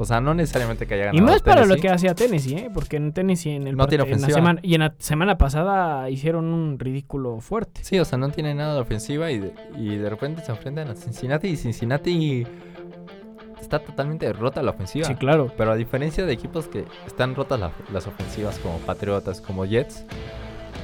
O 0.00 0.04
sea, 0.06 0.20
no 0.20 0.32
necesariamente 0.34 0.86
que 0.86 0.94
haya 0.94 1.04
ganado 1.06 1.22
Y 1.22 1.26
más 1.26 1.42
para 1.42 1.66
lo 1.66 1.76
que 1.76 1.88
hacía 1.90 2.14
Tennessee, 2.14 2.54
¿eh? 2.56 2.70
Porque 2.72 2.96
en 2.96 3.12
Tennessee 3.12 3.50
en 3.56 3.66
el 3.66 3.76
No 3.76 3.86
tiene 3.86 4.04
en 4.04 4.20
la 4.22 4.28
semana 4.30 4.60
y 4.62 4.74
en 4.74 4.80
la 4.80 4.94
semana 4.98 5.36
pasada 5.38 6.08
hicieron 6.08 6.46
un 6.46 6.78
ridículo 6.78 7.40
fuerte. 7.40 7.82
Sí, 7.84 7.98
o 7.98 8.04
sea, 8.04 8.18
no 8.18 8.30
tiene 8.30 8.54
nada 8.54 8.74
de 8.74 8.80
ofensiva 8.80 9.30
y 9.30 9.38
de, 9.38 9.52
y 9.76 9.96
de 9.96 10.08
repente 10.08 10.42
se 10.42 10.50
enfrentan 10.52 10.88
a 10.88 10.94
Cincinnati 10.94 11.48
y 11.48 11.56
Cincinnati 11.56 12.46
está 13.60 13.78
totalmente 13.80 14.32
rota 14.32 14.62
la 14.62 14.70
ofensiva. 14.70 15.06
Sí, 15.06 15.14
claro. 15.14 15.52
Pero 15.56 15.72
a 15.72 15.76
diferencia 15.76 16.24
de 16.24 16.32
equipos 16.32 16.66
que 16.68 16.84
están 17.06 17.34
rotas 17.34 17.60
la- 17.60 17.72
las 17.92 18.06
ofensivas 18.06 18.58
como 18.58 18.78
Patriotas, 18.78 19.40
como 19.40 19.64
Jets, 19.66 20.04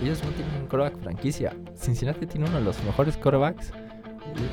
ellos 0.02 0.22
no 0.24 0.30
tienen 0.30 0.54
un 0.62 0.66
coreback 0.68 0.98
franquicia. 0.98 1.54
Cincinnati 1.74 2.26
tiene 2.26 2.46
uno 2.48 2.58
de 2.58 2.64
los 2.64 2.82
mejores 2.84 3.16
corebacks. 3.16 3.72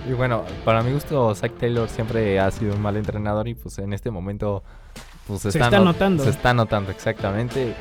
Y, 0.08 0.12
y 0.12 0.14
bueno, 0.14 0.44
para 0.66 0.82
mi 0.84 0.92
gusto, 0.94 1.34
Zach 1.36 1.52
Taylor 1.60 1.90
siempre 1.90 2.40
ha 2.40 2.50
sido 2.52 2.74
un 2.76 2.82
mal 2.82 2.96
entrenador 2.98 3.48
y 3.48 3.54
pues 3.56 3.78
en 3.80 3.94
este 3.94 4.12
momento 4.12 4.64
pues, 5.28 5.42
Se 5.42 5.50
está 5.50 5.70
not- 5.72 5.84
notando. 5.86 6.24
Se 6.24 6.30
está 6.30 6.54
notando, 6.54 6.92
exactamente. 6.92 7.74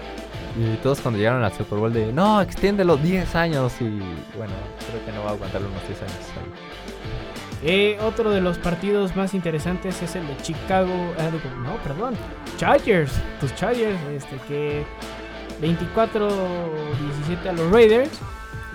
Y 0.59 0.77
todos 0.83 1.01
cuando 1.01 1.19
llegaron 1.19 1.43
al 1.45 1.53
Super 1.53 1.79
Bowl 1.79 1.93
de, 1.93 2.13
no, 2.13 2.41
extiéndelo 2.43 2.97
10 2.97 3.35
años 3.37 3.73
y 3.81 3.85
bueno, 4.37 4.53
creo 4.91 5.05
que 5.07 5.13
no 5.13 5.23
va 5.25 5.31
a 5.31 5.33
aguantar 5.35 5.63
unos 5.63 5.87
10 5.89 6.03
años. 6.03 6.15
Eh, 7.65 7.97
otro 8.03 8.31
de 8.31 8.41
los 8.41 8.59
partidos 8.59 9.15
más 9.15 9.35
interesantes 9.35 10.03
es 10.03 10.17
el 10.17 10.27
de 10.27 10.37
Chicago. 10.39 10.93
digo, 11.17 11.57
no, 11.65 11.77
perdón. 11.85 12.15
Chargers. 12.57 13.13
Tus 13.41 13.55
Chargers, 13.55 13.99
este 14.13 14.37
que 14.49 14.85
24-17 15.61 17.49
a 17.49 17.53
los 17.53 17.71
Raiders. 17.71 18.11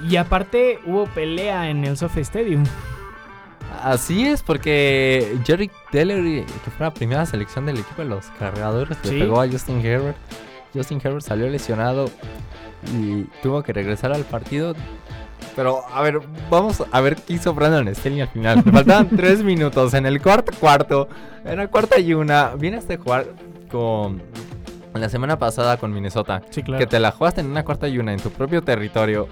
Y 0.09 0.15
aparte 0.15 0.79
hubo 0.85 1.05
pelea 1.07 1.69
en 1.69 1.83
el 1.83 1.97
SoFi 1.97 2.21
Stadium. 2.21 2.63
Así 3.91 4.27
es, 4.27 4.43
porque 4.43 5.37
Jerry 5.45 5.71
Teller, 5.91 6.45
que 6.45 6.71
fue 6.75 6.85
la 6.85 6.93
primera 6.93 7.25
selección 7.25 7.65
del 7.65 7.77
equipo 7.77 8.01
de 8.01 8.09
los 8.09 8.25
cargadores, 8.39 8.97
Sí. 9.03 9.11
le 9.11 9.19
pegó 9.21 9.41
a 9.41 9.47
Justin 9.47 9.83
Herbert. 9.85 10.17
Justin 10.73 10.99
Herbert 11.03 11.23
salió 11.23 11.47
lesionado 11.49 12.09
y 12.93 13.23
tuvo 13.41 13.63
que 13.63 13.73
regresar 13.73 14.11
al 14.13 14.23
partido. 14.23 14.75
Pero, 15.55 15.81
a 15.91 16.01
ver, 16.01 16.19
vamos 16.51 16.83
a 16.91 17.01
ver 17.01 17.15
qué 17.15 17.33
hizo 17.33 17.53
Brandon 17.53 17.93
Staley 17.95 18.21
al 18.21 18.27
final. 18.27 18.61
Le 18.63 18.71
faltaban 18.71 19.09
tres 19.15 19.43
minutos 19.43 19.93
en 19.95 20.05
el 20.05 20.21
cuarto 20.21 20.51
cuarto. 20.59 21.07
Era 21.45 21.67
cuarta 21.67 21.97
y 21.99 22.13
una. 22.13 22.49
Vienes 22.55 22.87
de 22.87 22.97
jugar 22.97 23.25
con... 23.71 24.21
La 24.93 25.09
semana 25.09 25.37
pasada 25.37 25.77
con 25.77 25.93
Minnesota. 25.93 26.41
Sí, 26.49 26.63
claro. 26.63 26.79
Que 26.79 26.87
te 26.87 26.99
la 26.99 27.11
jugaste 27.11 27.41
en 27.41 27.47
una 27.47 27.63
cuarta 27.63 27.87
y 27.87 27.99
una 27.99 28.13
en 28.13 28.19
tu 28.19 28.29
propio 28.31 28.63
territorio. 28.63 29.27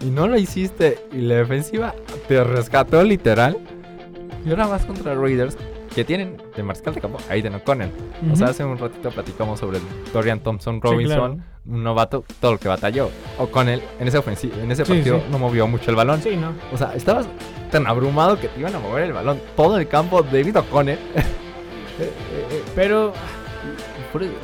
Y 0.00 0.06
no 0.06 0.26
lo 0.28 0.38
hiciste. 0.38 0.98
Y 1.12 1.18
la 1.18 1.36
defensiva 1.36 1.94
te 2.28 2.42
rescató 2.42 3.02
literal. 3.02 3.58
Y 4.44 4.50
ahora 4.50 4.66
vas 4.66 4.84
contra 4.84 5.14
Raiders. 5.14 5.56
Que 5.94 6.04
tienen 6.04 6.36
de 6.56 6.62
mariscal 6.62 6.94
de 6.94 7.00
campo 7.00 7.18
a 7.28 7.32
Aiden 7.32 7.54
O'Connell. 7.54 7.90
O 8.32 8.36
sea, 8.36 8.48
hace 8.48 8.64
un 8.64 8.76
ratito 8.76 9.10
platicamos 9.10 9.60
sobre 9.60 9.78
el 9.78 9.84
Dorian 10.12 10.40
Thompson 10.40 10.76
Sí, 10.76 10.80
Robinson. 10.82 11.36
claro. 11.36 11.50
Un 11.66 11.82
novato, 11.82 12.24
todo 12.40 12.52
lo 12.52 12.58
que 12.58 12.68
batalló. 12.68 13.10
O'Connell 13.38 13.80
en 13.98 14.08
ese, 14.08 14.18
en 14.18 14.70
ese 14.70 14.84
partido 14.84 15.18
sí. 15.18 15.24
no 15.30 15.38
movió 15.38 15.66
mucho 15.66 15.90
el 15.90 15.96
balón. 15.96 16.20
Sí, 16.20 16.36
¿no? 16.36 16.52
O 16.72 16.76
sea, 16.76 16.94
estabas 16.94 17.26
tan 17.70 17.86
abrumado 17.86 18.38
que 18.38 18.48
te 18.48 18.60
iban 18.60 18.74
a 18.74 18.80
mover 18.80 19.04
el 19.04 19.12
balón 19.12 19.40
todo 19.56 19.78
el 19.78 19.88
campo. 19.88 20.22
David 20.22 20.58
O'Connell. 20.58 20.98
Eh, 21.96 22.10
eh, 22.32 22.46
eh, 22.50 22.62
Pero 22.74 23.12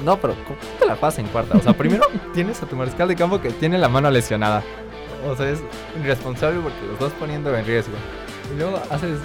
No, 0.04 0.20
pero 0.20 0.34
¿cómo 0.46 0.56
te 0.78 0.86
la 0.86 0.94
pasas 0.94 1.18
en 1.18 1.26
cuarta? 1.26 1.58
O 1.58 1.60
sea, 1.60 1.72
primero 1.72 2.04
tienes 2.32 2.62
a 2.62 2.66
tu 2.66 2.76
mariscal 2.76 3.08
de 3.08 3.16
campo 3.16 3.40
que 3.40 3.50
tiene 3.50 3.76
la 3.76 3.88
mano 3.88 4.08
lesionada. 4.08 4.62
O 5.28 5.34
sea, 5.34 5.50
es 5.50 5.60
irresponsable 6.00 6.60
porque 6.60 6.78
los 6.82 6.92
estás 6.92 7.12
poniendo 7.18 7.52
en 7.56 7.66
riesgo. 7.66 7.94
Y 8.54 8.58
luego 8.58 8.80
haces 8.88 9.18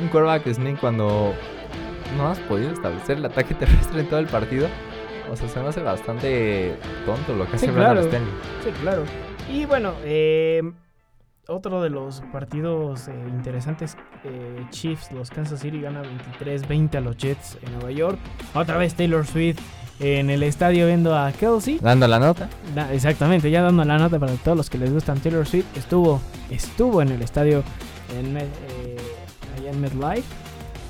un 0.00 0.08
quarterback 0.08 0.52
sneak 0.52 0.80
cuando 0.80 1.32
no 2.16 2.28
has 2.28 2.38
podido 2.40 2.70
establecer 2.72 3.18
el 3.18 3.24
ataque 3.24 3.54
terrestre 3.58 4.00
en 4.00 4.08
todo 4.08 4.20
el 4.20 4.26
partido. 4.26 4.68
O 5.30 5.34
sea, 5.36 5.48
se 5.48 5.60
me 5.60 5.68
hace 5.68 5.82
bastante 5.82 6.76
tonto 7.04 7.34
lo 7.34 7.44
que 7.50 7.58
Sí, 7.58 7.66
hace 7.66 7.72
Brandon 7.72 8.08
claro. 8.08 8.24
Sí, 8.62 8.70
claro. 8.82 9.02
Y 9.52 9.64
bueno, 9.66 9.94
eh, 10.04 10.62
otro 11.48 11.82
de 11.82 11.90
los 11.90 12.20
partidos 12.32 13.08
eh, 13.08 13.12
interesantes, 13.28 13.96
eh, 14.24 14.64
Chiefs, 14.70 15.10
los 15.12 15.30
Kansas 15.30 15.60
City 15.60 15.80
gana 15.80 16.02
23-20 16.40 16.96
a 16.96 17.00
los 17.00 17.16
Jets 17.16 17.58
en 17.62 17.72
Nueva 17.72 17.90
York. 17.90 18.18
Otra 18.54 18.76
vez 18.78 18.94
Taylor 18.94 19.26
Swift 19.26 19.58
en 19.98 20.30
el 20.30 20.42
estadio 20.44 20.86
viendo 20.86 21.16
a 21.16 21.32
Kelsey. 21.32 21.78
Dando 21.80 22.06
la 22.06 22.20
nota. 22.20 22.48
Da- 22.74 22.92
exactamente, 22.92 23.50
ya 23.50 23.62
dando 23.62 23.84
la 23.84 23.98
nota 23.98 24.18
para 24.20 24.32
todos 24.34 24.56
los 24.56 24.70
que 24.70 24.78
les 24.78 24.92
gustan 24.92 25.18
Taylor 25.18 25.44
Swift. 25.46 25.66
Estuvo, 25.76 26.20
estuvo 26.50 27.02
en 27.02 27.08
el 27.08 27.22
estadio 27.22 27.64
en, 28.16 28.36
eh, 28.36 28.46
allá 29.66 29.76
en 29.76 29.80
MetLife. 29.80 30.28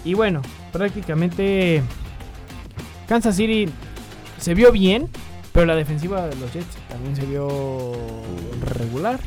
Y 0.04 0.14
bueno, 0.14 0.42
prácticamente 0.72 1.82
Kansas 3.08 3.36
City 3.36 3.68
se 4.38 4.54
vio 4.54 4.70
bien, 4.72 5.08
pero 5.52 5.66
la 5.66 5.74
defensiva 5.74 6.26
de 6.26 6.36
los 6.36 6.52
Jets 6.52 6.76
también 6.88 7.16
se 7.16 7.24
vio 7.24 7.92
regular. 8.76 9.18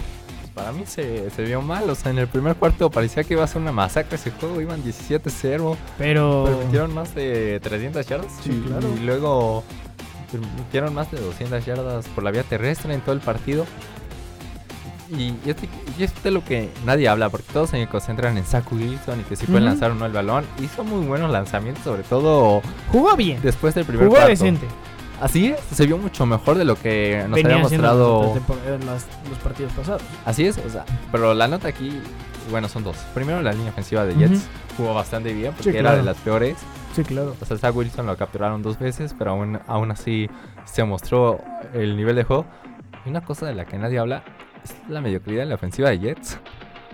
Para 0.54 0.72
mí 0.72 0.84
se, 0.86 1.30
se 1.30 1.44
vio 1.44 1.62
mal. 1.62 1.90
O 1.90 1.96
sea, 1.96 2.12
en 2.12 2.18
el 2.18 2.28
primer 2.28 2.56
cuarto 2.56 2.90
parecía 2.90 3.24
que 3.24 3.34
iba 3.34 3.44
a 3.44 3.48
ser 3.48 3.62
una 3.62 3.72
masacre 3.72 4.16
ese 4.16 4.32
juego. 4.32 4.60
Iban 4.60 4.84
17-0. 4.84 5.78
Pero 5.98 6.46
Permitieron 6.46 6.94
más 6.94 7.16
de 7.16 7.60
300 7.62 8.06
yardas. 8.06 8.32
Sí, 8.44 8.52
y, 8.52 8.68
claro. 8.68 8.88
y 8.96 9.06
luego 9.06 9.64
permitieron 10.32 10.94
más 10.94 11.10
de 11.12 11.20
200 11.20 11.66
yardas 11.66 12.08
por 12.10 12.24
la 12.24 12.32
vía 12.32 12.44
terrestre 12.44 12.94
en 12.94 13.02
todo 13.02 13.14
el 13.14 13.22
partido. 13.22 13.66
Y, 15.12 15.34
y 15.46 15.50
este, 15.50 15.68
y 15.98 16.04
esto 16.04 16.20
es 16.24 16.34
lo 16.34 16.44
que 16.46 16.70
nadie 16.86 17.08
habla, 17.10 17.30
porque 17.30 17.48
todos 17.52 17.72
se 17.72 17.88
concentran 17.88 18.38
en 18.38 18.44
Zach 18.46 18.72
Wilson 18.72 19.20
y 19.22 19.24
que 19.24 19.36
si 19.36 19.46
pueden 19.48 19.64
Ujú. 19.64 19.72
lanzar 19.72 19.92
o 19.92 19.96
no 19.96 20.06
el 20.06 20.12
balón. 20.12 20.46
Hizo 20.62 20.84
muy 20.84 21.06
buenos 21.06 21.32
lanzamientos, 21.32 21.84
sobre 21.84 22.04
todo 22.04 22.62
jugó 22.92 23.16
bien, 23.16 23.40
después 23.42 23.74
del 23.76 23.86
primer 23.86 24.06
jugó 24.06 24.16
cuarto. 24.18 24.30
decente. 24.30 24.68
Así 25.22 25.48
es, 25.48 25.60
se 25.74 25.86
vio 25.86 25.98
mucho 25.98 26.26
mejor 26.26 26.58
de 26.58 26.64
lo 26.64 26.76
que 26.76 27.24
nos 27.28 27.36
Venía 27.36 27.54
había 27.56 27.64
mostrado. 27.64 28.36
las 28.86 29.06
los 29.30 29.38
partidos 29.44 29.74
pasados. 29.74 30.02
Así 30.26 30.46
es, 30.46 30.58
o 30.60 30.70
sea, 30.70 30.86
pero 31.12 31.34
la 31.34 31.48
nota 31.48 31.68
aquí, 31.68 31.92
bueno, 32.52 32.70
son 32.70 32.84
dos. 32.84 32.96
Primero, 33.14 33.42
la 33.42 33.52
línea 33.52 33.72
ofensiva 33.72 34.06
de 34.06 34.16
Jets 34.16 34.32
Ujú. 34.32 34.42
jugó 34.78 34.94
bastante 34.94 35.34
bien 35.34 35.52
porque 35.54 35.72
Sí, 35.72 35.78
era 35.78 35.90
de 35.92 35.98
claro. 35.98 36.04
las 36.06 36.18
peores. 36.18 36.58
Sí, 36.96 37.04
claro. 37.04 37.36
O 37.42 37.46
sea, 37.46 37.58
Zach 37.58 37.76
Wilson 37.76 38.06
lo 38.06 38.16
capturaron 38.16 38.62
dos 38.62 38.80
veces, 38.80 39.14
pero 39.18 39.32
aún, 39.32 39.60
aún 39.68 39.92
así 39.92 40.30
se 40.66 40.84
mostró 40.86 41.42
el 41.74 41.98
nivel 41.98 42.16
de 42.16 42.24
juego. 42.24 42.46
Y 43.06 43.10
una 43.10 43.22
cosa 43.22 43.46
de 43.46 43.56
la 43.56 43.66
que 43.66 43.78
nadie 43.78 44.00
habla 44.00 44.24
es 44.70 44.90
la 44.90 45.02
mediocridad 45.02 45.44
en 45.44 45.50
la 45.50 45.56
ofensiva 45.56 45.90
de 45.90 46.00
Jets. 46.00 46.38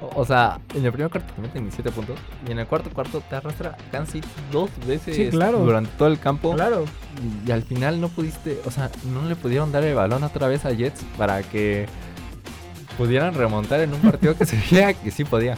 O, 0.02 0.22
o 0.22 0.26
sea, 0.26 0.60
en 0.74 0.86
el 0.86 0.92
primer 0.92 1.10
cuarto 1.10 1.34
te 1.34 1.42
meten 1.42 1.64
17 1.64 1.90
puntos 1.92 2.20
y 2.48 2.52
en 2.52 2.60
el 2.60 2.68
cuarto 2.68 2.90
cuarto 2.90 3.22
te 3.30 3.36
arrastra 3.38 3.78
casi 3.92 4.22
dos 4.52 4.70
veces 4.86 5.16
Sí, 5.16 5.30
claro. 5.30 5.60
durante 5.60 5.90
todo 5.98 6.10
el 6.10 6.20
campo. 6.20 6.54
Claro. 6.54 6.84
Y, 7.46 7.50
y 7.50 7.52
al 7.54 7.64
final 7.64 8.02
no 8.02 8.10
pudiste, 8.10 8.60
o 8.66 8.72
sea, 8.72 8.92
no 9.14 9.22
le 9.28 9.36
pudieron 9.38 9.72
dar 9.72 9.84
el 9.84 9.96
balón 9.96 10.24
otra 10.24 10.48
vez 10.50 10.66
a 10.66 10.72
Jets 10.74 11.02
para 11.18 11.42
que 11.44 11.86
pudieran 12.98 13.34
remontar 13.34 13.80
en 13.82 13.94
un 13.94 14.02
partido 14.02 14.36
que 14.38 14.46
se 14.46 14.58
veía 14.72 14.94
que 14.94 15.12
sí 15.12 15.24
podía. 15.24 15.58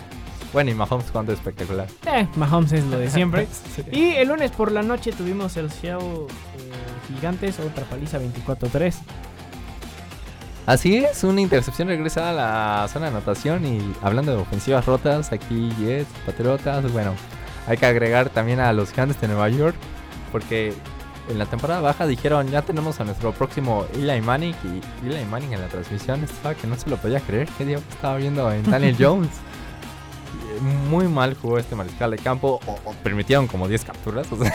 Bueno, 0.53 0.71
y 0.71 0.75
Mahomes 0.75 1.09
jugando 1.11 1.33
espectacular. 1.33 1.87
Eh, 2.05 2.27
Mahomes 2.35 2.71
es 2.71 2.83
lo 2.85 2.97
de 2.99 3.09
siempre. 3.09 3.47
Sí. 3.75 3.83
Y 3.91 4.09
el 4.15 4.27
lunes 4.29 4.51
por 4.51 4.71
la 4.71 4.81
noche 4.81 5.11
tuvimos 5.11 5.57
el 5.57 5.69
Seattle 5.71 6.25
eh, 6.27 7.13
Gigantes, 7.13 7.59
otra 7.59 7.83
paliza 7.85 8.19
24-3. 8.19 8.95
Así 10.67 10.97
es, 10.97 11.23
una 11.23 11.39
intercepción 11.39 11.87
regresa 11.87 12.29
a 12.29 12.33
la 12.33 12.87
zona 12.89 13.05
de 13.05 13.15
anotación 13.15 13.65
y 13.65 13.79
hablando 14.01 14.33
de 14.33 14.41
ofensivas 14.41 14.85
rotas, 14.85 15.31
aquí 15.31 15.71
Jets, 15.79 16.09
Patriotas, 16.25 16.91
bueno, 16.91 17.13
hay 17.67 17.77
que 17.77 17.85
agregar 17.85 18.29
también 18.29 18.59
a 18.59 18.73
los 18.73 18.89
Gigantes 18.89 19.21
de 19.21 19.29
Nueva 19.29 19.47
York 19.47 19.77
porque 20.29 20.73
en 21.29 21.39
la 21.39 21.45
temporada 21.45 21.79
baja 21.79 22.05
dijeron 22.05 22.49
ya 22.49 22.63
tenemos 22.63 22.99
a 22.99 23.05
nuestro 23.05 23.31
próximo 23.31 23.85
Eli 23.95 24.19
Manning 24.19 24.53
y 24.65 25.07
Eli 25.07 25.23
Manning 25.23 25.53
en 25.53 25.61
la 25.61 25.67
transmisión 25.67 26.21
estaba 26.25 26.53
que 26.53 26.67
no 26.67 26.75
se 26.75 26.89
lo 26.89 26.97
podía 26.97 27.21
creer, 27.21 27.47
que 27.57 27.63
diablos 27.63 27.89
estaba 27.89 28.17
viendo 28.17 28.51
en 28.51 28.69
Daniel 28.69 28.97
Jones. 28.99 29.29
Muy 30.89 31.07
mal 31.07 31.35
jugó 31.35 31.59
este 31.59 31.75
mariscal 31.75 32.11
de 32.11 32.17
campo, 32.17 32.59
o, 32.65 32.71
o 32.83 32.93
permitieron 33.03 33.47
como 33.47 33.69
10 33.69 33.85
capturas, 33.85 34.29
o 34.33 34.37
sea, 34.37 34.53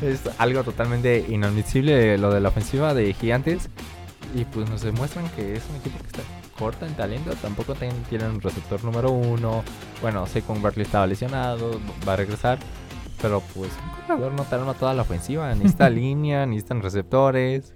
es 0.00 0.20
algo 0.38 0.64
totalmente 0.64 1.24
inadmisible 1.28 2.18
lo 2.18 2.34
de 2.34 2.40
la 2.40 2.48
ofensiva 2.48 2.92
de 2.92 3.14
Gigantes. 3.14 3.68
Y 4.34 4.44
pues 4.46 4.68
nos 4.70 4.80
demuestran 4.82 5.28
que 5.30 5.56
es 5.56 5.62
un 5.68 5.76
equipo 5.76 5.98
que 5.98 6.06
está 6.06 6.22
corta 6.58 6.86
en 6.86 6.94
talento. 6.94 7.32
Tampoco 7.42 7.74
ten- 7.74 8.02
tienen 8.08 8.30
un 8.30 8.40
receptor 8.40 8.82
número 8.84 9.10
uno. 9.10 9.62
Bueno, 10.00 10.26
Saquon 10.26 10.62
Barkley 10.62 10.84
estaba 10.86 11.06
lesionado, 11.06 11.80
va 12.08 12.14
a 12.14 12.16
regresar. 12.16 12.58
Pero 13.20 13.40
pues 13.54 13.70
un 13.84 14.06
corredor 14.06 14.32
no 14.32 14.42
te 14.44 14.54
arma 14.54 14.74
toda 14.74 14.94
la 14.94 15.02
ofensiva. 15.02 15.54
Necesita 15.54 15.88
línea, 15.90 16.46
necesitan 16.46 16.82
receptores. 16.82 17.74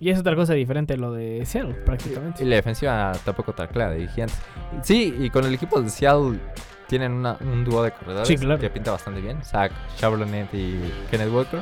Y 0.00 0.10
es 0.10 0.18
otra 0.20 0.36
cosa 0.36 0.54
diferente 0.54 0.96
lo 0.96 1.12
de 1.12 1.44
Seattle, 1.44 1.72
Y 1.80 1.84
prácticamente. 1.84 2.44
la 2.44 2.54
defensiva 2.56 3.12
tampoco 3.24 3.50
está 3.50 3.66
clara 3.66 3.90
de 3.94 4.06
Gigantes. 4.06 4.38
Sí, 4.82 5.12
y 5.18 5.28
con 5.30 5.44
el 5.44 5.52
equipo 5.54 5.80
de 5.82 5.90
Seattle 5.90 6.38
tienen 6.86 7.10
una- 7.12 7.36
un 7.40 7.64
dúo 7.64 7.82
de 7.82 7.90
corredores 7.90 8.28
Sí, 8.28 8.36
claro. 8.36 8.60
que 8.60 8.70
pinta 8.70 8.92
bastante 8.92 9.20
bien. 9.20 9.42
Zach 9.42 9.72
Charbonnet 9.96 10.54
y 10.54 10.78
Kenneth 11.10 11.32
Walker. 11.32 11.60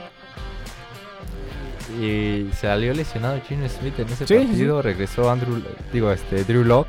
Y 2.00 2.50
salió 2.54 2.92
lesionado 2.92 3.40
Gene 3.48 3.68
Smith 3.68 3.98
en 3.98 4.06
ese 4.08 4.26
Sí, 4.26 4.34
sí, 4.38 4.46
partido. 4.46 4.82
Regresó 4.82 5.30
Andrew, 5.30 5.62
digo, 5.92 6.10
este, 6.12 6.44
Drew 6.44 6.64
Locke. 6.64 6.88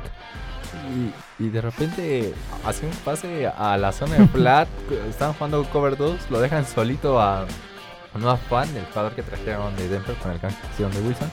Y, 1.38 1.44
y 1.44 1.48
de 1.50 1.60
repente 1.60 2.34
hace 2.64 2.86
un 2.86 2.92
pase 3.04 3.46
a 3.46 3.76
la 3.76 3.92
zona 3.92 4.16
de 4.16 4.26
flat. 4.32 4.68
Estaban 5.08 5.34
jugando 5.34 5.64
cover 5.70 5.96
2. 5.96 6.30
Lo 6.30 6.40
dejan 6.40 6.66
solito 6.66 7.20
a, 7.20 7.42
a 7.42 8.18
Noah 8.18 8.36
Fan, 8.36 8.68
el 8.76 8.84
jugador 8.86 9.12
que 9.12 9.22
trajeron 9.22 9.74
de 9.76 9.88
Denver 9.88 10.14
con 10.16 10.30
el 10.32 10.40
canción 10.40 10.90
de 10.92 11.00
Wilson. 11.00 11.30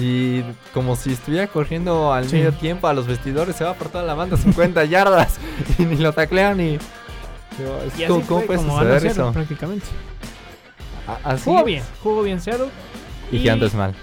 Y 0.00 0.42
como 0.74 0.96
si 0.96 1.12
estuviera 1.12 1.46
corriendo 1.46 2.12
al 2.12 2.28
Sí. 2.28 2.36
medio 2.36 2.52
tiempo 2.52 2.88
a 2.88 2.92
los 2.94 3.06
vestidores, 3.06 3.54
se 3.56 3.64
va 3.64 3.74
por 3.74 3.88
toda 3.88 4.04
la 4.04 4.14
banda 4.14 4.36
50 4.36 4.84
yardas 4.86 5.36
y 5.78 5.84
ni 5.84 5.96
lo 5.96 6.12
taclean 6.12 6.58
es 6.60 6.80
Y 7.98 8.04
¿Cómo 8.06 8.20
fue 8.22 8.46
puede 8.46 8.58
como 8.58 8.78
suceder 8.78 9.06
eso? 9.06 9.32
prácticamente. 9.32 9.86
Así 11.24 11.44
Jugó 11.44 11.60
es. 11.60 11.64
bien, 11.66 11.82
jugó 12.02 12.22
bien 12.22 12.40
Seattle. 12.40 12.68
Y 13.32 13.38
Gigantes 13.38 13.74
mal. 13.74 13.94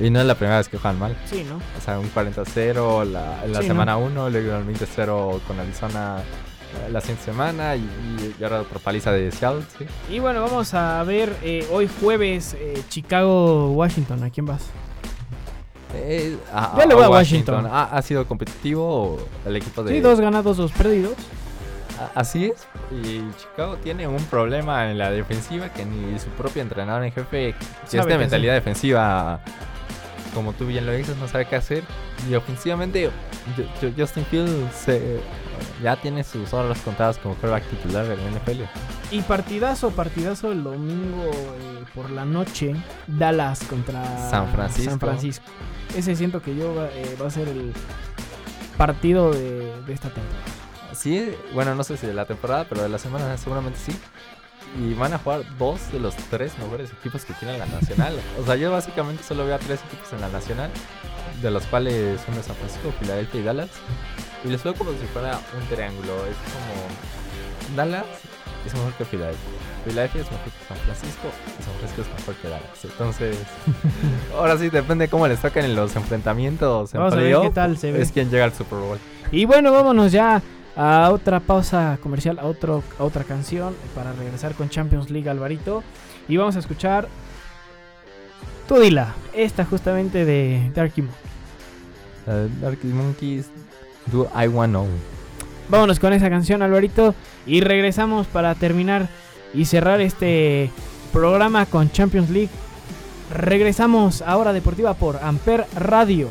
Y 0.00 0.10
no 0.10 0.20
es 0.20 0.26
la 0.26 0.34
primera 0.34 0.58
vez 0.58 0.68
que 0.68 0.76
juegan 0.78 0.98
mal. 0.98 1.16
Sí, 1.26 1.44
¿no? 1.48 1.56
O 1.56 1.80
sea, 1.84 1.98
un 1.98 2.10
40-0 2.12 3.04
la, 3.04 3.44
en 3.44 3.52
la 3.52 3.60
Sí, 3.60 3.66
semana 3.68 3.96
1, 3.96 4.30
luego 4.30 4.56
el 4.56 4.64
20-0 4.66 5.40
con 5.46 5.60
Arizona 5.60 6.16
eh, 6.18 6.90
la 6.90 7.00
siguiente 7.00 7.24
semana 7.24 7.76
y, 7.76 7.80
y- 7.80 8.34
y 8.40 8.44
ahora 8.44 8.62
otra 8.62 8.78
paliza 8.80 9.12
de 9.12 9.30
Seattle. 9.30 9.62
¿sí? 9.78 9.84
Y 10.12 10.18
bueno, 10.18 10.40
vamos 10.42 10.74
a 10.74 11.02
ver 11.04 11.36
eh, 11.42 11.66
hoy 11.70 11.88
jueves 12.00 12.54
eh, 12.58 12.82
Chicago-Washington. 12.88 14.24
¿A 14.24 14.30
quién 14.30 14.46
vas? 14.46 14.62
Eh, 15.94 16.36
a- 16.52 16.74
Yo 16.76 16.86
le 16.88 16.94
voy 16.94 17.04
a 17.04 17.08
Washington. 17.10 17.66
¿Ha, 17.66 17.84
ha 17.84 18.02
sido 18.02 18.26
competitivo 18.26 19.18
el 19.46 19.56
equipo 19.56 19.82
de.? 19.84 19.92
Sí, 19.94 20.00
dos 20.00 20.18
ganados, 20.18 20.56
dos 20.56 20.72
perdidos. 20.72 21.12
Así 22.14 22.46
es. 22.46 22.66
Y 22.90 23.22
Chicago 23.38 23.76
tiene 23.76 24.06
un 24.06 24.22
problema 24.26 24.90
en 24.90 24.98
la 24.98 25.10
defensiva 25.10 25.68
que 25.68 25.84
ni 25.84 26.18
su 26.18 26.28
propio 26.30 26.62
entrenador 26.62 27.04
en 27.04 27.12
jefe, 27.12 27.54
que 27.54 27.96
es 27.98 28.06
de 28.06 28.18
mentalidad 28.18 28.54
defensiva, 28.54 29.40
como 30.34 30.52
tú 30.52 30.66
bien 30.66 30.86
lo 30.86 30.92
dices, 30.92 31.16
no 31.18 31.28
sabe 31.28 31.46
qué 31.46 31.56
hacer. 31.56 31.84
Y 32.28 32.34
ofensivamente, 32.34 33.10
Ju- 33.56 33.66
Ju- 33.80 33.94
Justin 33.96 34.24
Fields 34.26 34.74
se- 34.74 35.20
ya 35.82 35.96
tiene 35.96 36.24
sus 36.24 36.52
horas 36.52 36.78
contadas 36.80 37.18
como 37.18 37.34
quarterback 37.36 37.64
titular 37.70 38.06
del 38.06 38.18
NFL. 38.20 38.62
Y 39.10 39.20
partidazo, 39.22 39.90
partidazo 39.90 40.50
el 40.50 40.64
domingo 40.64 41.22
eh, 41.30 41.84
por 41.94 42.10
la 42.10 42.24
noche. 42.24 42.74
Dallas 43.06 43.62
contra 43.64 44.02
San 44.30 44.48
Francisco. 44.52 44.90
San 44.90 45.00
Francisco. 45.00 45.44
Ese 45.96 46.16
siento 46.16 46.42
que 46.42 46.56
yo 46.56 46.74
va, 46.74 46.86
eh, 46.88 47.16
va 47.22 47.26
a 47.28 47.30
ser 47.30 47.46
el 47.48 47.72
partido 48.76 49.30
de, 49.32 49.72
de 49.86 49.92
esta 49.92 50.08
temporada. 50.08 50.42
Sí, 50.94 51.34
bueno, 51.52 51.74
no 51.74 51.84
sé 51.84 51.96
si 51.96 52.06
de 52.06 52.14
la 52.14 52.24
temporada, 52.26 52.66
pero 52.68 52.82
de 52.82 52.88
la 52.88 52.98
semana 52.98 53.36
seguramente 53.36 53.78
sí. 53.78 53.92
Y 54.80 54.94
van 54.94 55.12
a 55.12 55.18
jugar 55.18 55.42
dos 55.58 55.92
de 55.92 56.00
los 56.00 56.16
tres 56.30 56.58
mejores 56.58 56.90
equipos 56.92 57.24
que 57.24 57.32
tiene 57.34 57.58
la 57.58 57.66
Nacional. 57.66 58.14
O 58.40 58.44
sea, 58.44 58.56
yo 58.56 58.72
básicamente 58.72 59.22
solo 59.22 59.46
veo 59.46 59.54
a 59.54 59.58
tres 59.58 59.80
equipos 59.86 60.12
en 60.12 60.20
la 60.20 60.28
Nacional, 60.28 60.70
de 61.42 61.50
los 61.50 61.64
cuales 61.66 62.20
son 62.22 62.34
de 62.34 62.42
San 62.42 62.56
Francisco, 62.56 62.92
Filadelfia 62.98 63.40
y 63.40 63.44
Dallas. 63.44 63.70
Y 64.44 64.48
les 64.48 64.62
veo 64.64 64.74
como 64.74 64.90
si 64.92 65.06
fuera 65.12 65.38
un 65.58 65.66
triángulo. 65.68 66.14
Es 66.26 66.36
como 66.36 67.76
Dallas 67.76 68.04
es 68.66 68.74
mejor 68.74 68.92
que 68.94 69.04
Filadelfia. 69.04 69.50
Filadelfia 69.84 70.22
es 70.22 70.30
mejor 70.30 70.44
que 70.46 70.64
San 70.66 70.76
Francisco 70.78 71.28
y 71.58 71.62
San 71.62 71.74
Francisco 71.74 72.02
es 72.02 72.18
mejor 72.18 72.34
que 72.36 72.48
Dallas. 72.48 72.84
Entonces, 72.84 73.36
ahora 74.34 74.58
sí 74.58 74.70
depende 74.70 75.08
cómo 75.08 75.28
les 75.28 75.40
toquen 75.40 75.66
en 75.66 75.76
los 75.76 75.94
enfrentamientos 75.96 76.94
en 76.94 77.00
Vamos 77.00 77.14
a 77.14 77.16
ver 77.16 77.40
qué 77.42 77.50
tal 77.50 77.76
se 77.76 77.92
ve. 77.92 78.02
Es 78.02 78.12
quien 78.12 78.30
llega 78.30 78.44
al 78.44 78.54
Super 78.54 78.78
Bowl. 78.78 78.98
Y 79.30 79.44
bueno, 79.44 79.72
vámonos 79.72 80.12
ya 80.12 80.42
a 80.76 81.10
otra 81.12 81.40
pausa 81.40 81.98
comercial, 82.02 82.38
a, 82.38 82.46
otro, 82.46 82.82
a 82.98 83.04
otra 83.04 83.24
canción 83.24 83.74
para 83.94 84.12
regresar 84.12 84.54
con 84.54 84.68
Champions 84.68 85.10
League 85.10 85.28
Alvarito. 85.28 85.82
Y 86.28 86.36
vamos 86.36 86.56
a 86.56 86.60
escuchar 86.60 87.08
Tú 88.68 88.80
dila, 88.80 89.14
esta 89.34 89.64
justamente 89.66 90.24
de 90.24 90.70
Darky 90.74 91.02
Moon. 91.02 91.14
Uh, 92.26 92.66
Arctic 92.66 92.90
Monkeys, 92.90 93.50
Do 94.06 94.30
I 94.34 94.48
Wanna 94.48 94.68
Know. 94.68 94.88
Vámonos 95.68 96.00
con 96.00 96.14
esa 96.14 96.30
canción, 96.30 96.62
Alvarito. 96.62 97.14
Y 97.46 97.60
regresamos 97.60 98.26
para 98.26 98.54
terminar 98.54 99.08
y 99.52 99.66
cerrar 99.66 100.00
este 100.00 100.70
programa 101.12 101.66
con 101.66 101.90
Champions 101.90 102.30
League. 102.30 102.50
Regresamos 103.30 104.22
a 104.22 104.36
Hora 104.38 104.54
Deportiva 104.54 104.94
por 104.94 105.18
Amper 105.22 105.66
Radio. 105.74 106.30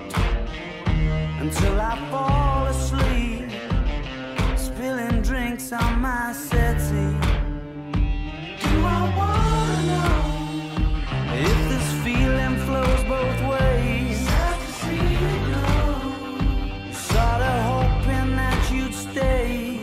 until 1.41 1.81
I 1.81 1.95
fall 2.11 2.67
asleep, 2.67 3.49
spilling 4.55 5.23
drinks 5.23 5.71
on 5.73 5.99
my 5.99 6.33
settee. 6.33 7.17
Do 8.63 8.73
I 8.97 9.01
wanna 9.19 9.77
know 9.91 10.13
if 11.49 11.59
this 11.71 11.87
feeling 12.03 12.55
flows 12.65 13.03
both 13.15 13.39
ways? 13.53 14.19
Sorta 17.09 17.53
hoping 17.71 18.29
that 18.41 18.61
you'd 18.71 18.93
stay. 18.93 19.79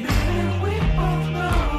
We 0.63 0.75
both 1.01 1.27
know 1.39 1.75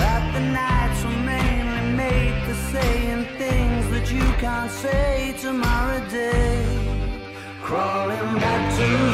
that 0.00 0.22
the 0.36 0.44
nights 0.62 1.00
were 1.04 1.22
mainly 1.34 1.84
made 2.02 2.36
for 2.46 2.56
saying 2.72 3.26
things 3.42 3.84
that 3.92 4.10
you 4.10 4.24
can't 4.44 4.70
say 4.70 5.34
tomorrow 5.38 6.00
day. 6.08 6.84
Crawling 7.62 8.23
to 8.76 9.13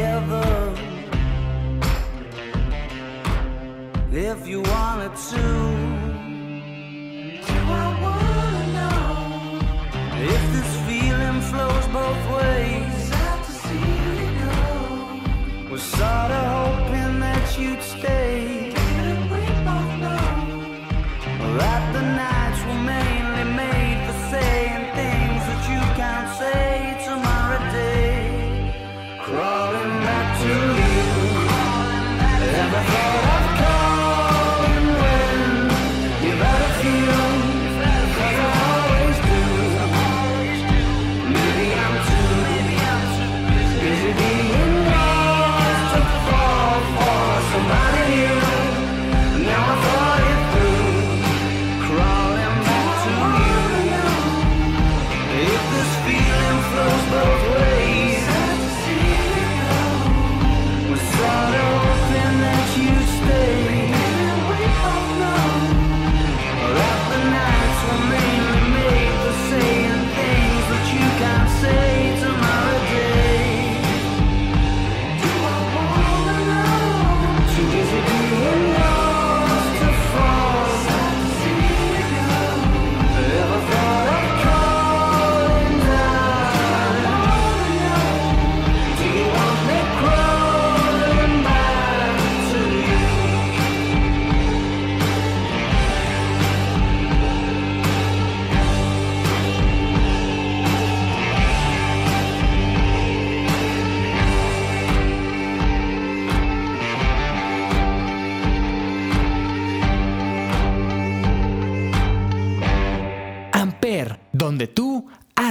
Together 0.00 0.74
if 4.12 4.48
you 4.48 4.62
wanted 4.62 5.14
to. 5.30 5.44
Do 7.48 7.58
I 7.82 7.88
wanna 8.04 8.64
know 8.76 9.04
if 10.34 10.42
this 10.54 10.72
feeling 10.86 11.40
flows 11.50 11.86
both 11.98 12.22
ways? 12.36 12.94
Sad 13.10 13.38
to 13.46 13.52
see 13.64 13.92
you 14.06 14.26
go. 14.44 15.70
Was 15.70 15.82
sorta 15.82 16.40
hoping 16.56 17.20
that 17.26 17.58
you'd 17.58 17.82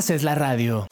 haces 0.09 0.23
la 0.23 0.33
radio. 0.33 0.87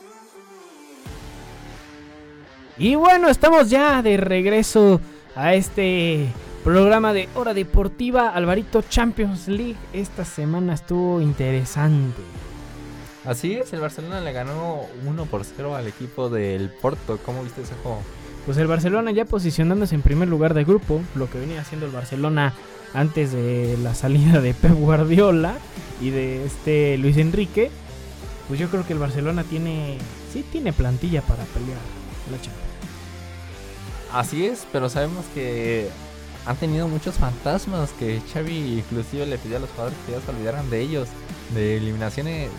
Y 2.78 2.93
bueno, 2.93 3.30
estamos 3.30 3.68
ya 3.68 4.03
de 4.03 4.15
regreso 4.15 5.01
a 5.36 5.55
este 5.55 6.28
programa 6.63 7.13
de 7.13 7.28
Hora 7.34 7.55
Deportiva 7.55 8.30
Alvarito 8.30 8.84
Champions 8.84 9.47
League. 9.47 9.78
Esta 9.91 10.24
semana 10.24 10.76
estuvo 10.76 11.20
interesante. 11.20 12.22
Así 13.26 13.55
es, 13.55 13.74
el 13.74 13.80
Barcelona 13.80 14.22
le 14.22 14.34
ganó 14.34 14.82
1 15.07 15.26
por 15.26 15.43
0 15.43 15.76
al 15.76 15.88
equipo 15.88 16.30
del 16.30 16.70
Porto. 16.70 17.18
¿Cómo 17.26 17.41
viste 17.41 17.63
ese 17.63 17.74
juego? 17.82 18.01
Pues 18.45 18.59
el 18.59 18.68
Barcelona 18.68 19.09
ya 19.09 19.26
posicionándose 19.26 19.95
en 19.95 20.03
primer 20.03 20.28
lugar 20.28 20.53
de 20.53 20.63
grupo, 20.63 21.01
lo 21.15 21.28
que 21.28 21.39
venía 21.39 21.61
haciendo 21.61 21.88
el 21.88 21.91
Barcelona 21.91 22.53
antes 22.93 23.32
de 23.32 23.80
la 23.82 23.95
salida 23.95 24.41
de 24.41 24.53
Pep 24.53 24.74
Guardiola 24.74 25.55
y 25.99 26.11
de 26.11 26.45
este 26.45 26.99
Luis 26.99 27.18
Enrique. 27.18 27.72
Pues 28.48 28.60
yo 28.60 28.70
creo 28.70 28.86
que 28.86 28.93
el 28.93 29.00
Barcelona 29.00 29.43
tiene, 29.43 29.98
sí 30.32 30.43
tiene 30.52 30.72
plantilla 30.74 31.22
para 31.22 31.43
pelear 31.45 31.80
la 32.32 32.38
Champions. 32.38 32.68
Así 34.14 34.45
es, 34.45 34.66
pero 34.72 34.89
sabemos 34.89 35.26
que 35.34 35.89
han 36.45 36.56
tenido 36.56 36.88
muchos 36.88 37.16
fantasmas 37.16 37.91
que 38.00 38.22
Xavi 38.34 38.80
inclusive 38.80 39.26
le 39.26 39.38
pidió 39.38 39.58
a 39.58 39.60
los 39.60 39.70
jugadores 39.72 39.98
que 40.06 40.14
ya 40.14 40.22
se 40.22 40.32
olvidaran 40.32 40.70
de 40.70 40.80
ellos, 40.82 41.10
de 41.54 41.78
eliminaciones. 41.78 42.50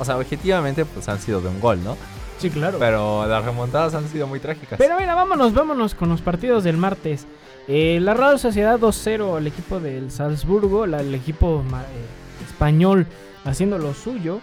O 0.00 0.04
sea, 0.04 0.16
objetivamente 0.18 0.84
pues 0.84 1.08
han 1.08 1.20
sido 1.20 1.40
de 1.40 1.48
un 1.48 1.60
gol, 1.60 1.82
¿no? 1.84 1.96
Sí, 2.38 2.50
claro. 2.50 2.78
Pero 2.78 3.26
las 3.26 3.44
remontadas 3.44 3.94
han 3.94 4.08
sido 4.08 4.26
muy 4.26 4.40
trágicas. 4.40 4.78
Pero 4.78 4.98
mira, 4.98 5.14
vámonos, 5.14 5.54
vámonos 5.54 5.94
con 5.94 6.08
los 6.08 6.20
partidos 6.20 6.64
del 6.64 6.76
martes. 6.76 7.24
Eh, 7.68 7.98
la 8.02 8.12
Real 8.14 8.38
Sociedad 8.38 8.78
2-0 8.78 9.36
al 9.38 9.46
equipo 9.46 9.80
del 9.80 10.10
Salzburgo, 10.10 10.86
la- 10.86 11.00
el 11.00 11.14
equipo 11.14 11.62
eh, 11.62 12.44
español 12.46 13.06
haciendo 13.44 13.78
lo 13.78 13.94
suyo. 13.94 14.40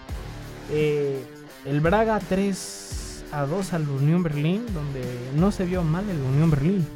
Eh, 0.74 1.24
el 1.66 1.82
Braga 1.82 2.20
3 2.20 3.26
a 3.32 3.46
2 3.46 3.74
al 3.74 3.88
Unión 3.90 4.24
Berlín, 4.24 4.66
donde 4.74 5.02
no 5.36 5.52
se 5.52 5.66
vio 5.66 5.84
mal 5.84 6.10
el 6.10 6.20
Unión 6.22 6.50
Berlín. 6.52 6.88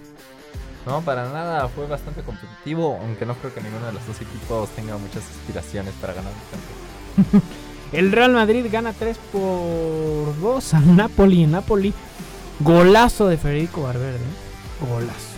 No, 0.85 1.01
para 1.01 1.29
nada, 1.31 1.67
fue 1.67 1.85
bastante 1.85 2.21
competitivo, 2.21 2.97
aunque 3.01 3.25
no 3.25 3.35
creo 3.35 3.53
que 3.53 3.61
ninguno 3.61 3.85
de 3.87 3.93
los 3.93 4.07
dos 4.07 4.15
equipos 4.21 4.69
tenga 4.69 4.97
muchas 4.97 5.23
aspiraciones 5.29 5.93
para 5.99 6.13
ganar 6.13 6.31
el 6.31 7.19
campeonato. 7.21 7.47
El 7.93 8.11
Real 8.11 8.33
Madrid 8.33 8.65
gana 8.69 8.91
3 8.91 9.17
por 9.31 10.37
2 10.41 10.73
al 10.73 10.95
Napoli. 10.97 11.45
Napoli, 11.47 11.93
golazo 12.59 13.27
de 13.27 13.37
Federico 13.37 13.83
Valverde. 13.83 14.19
Golazo. 14.89 15.37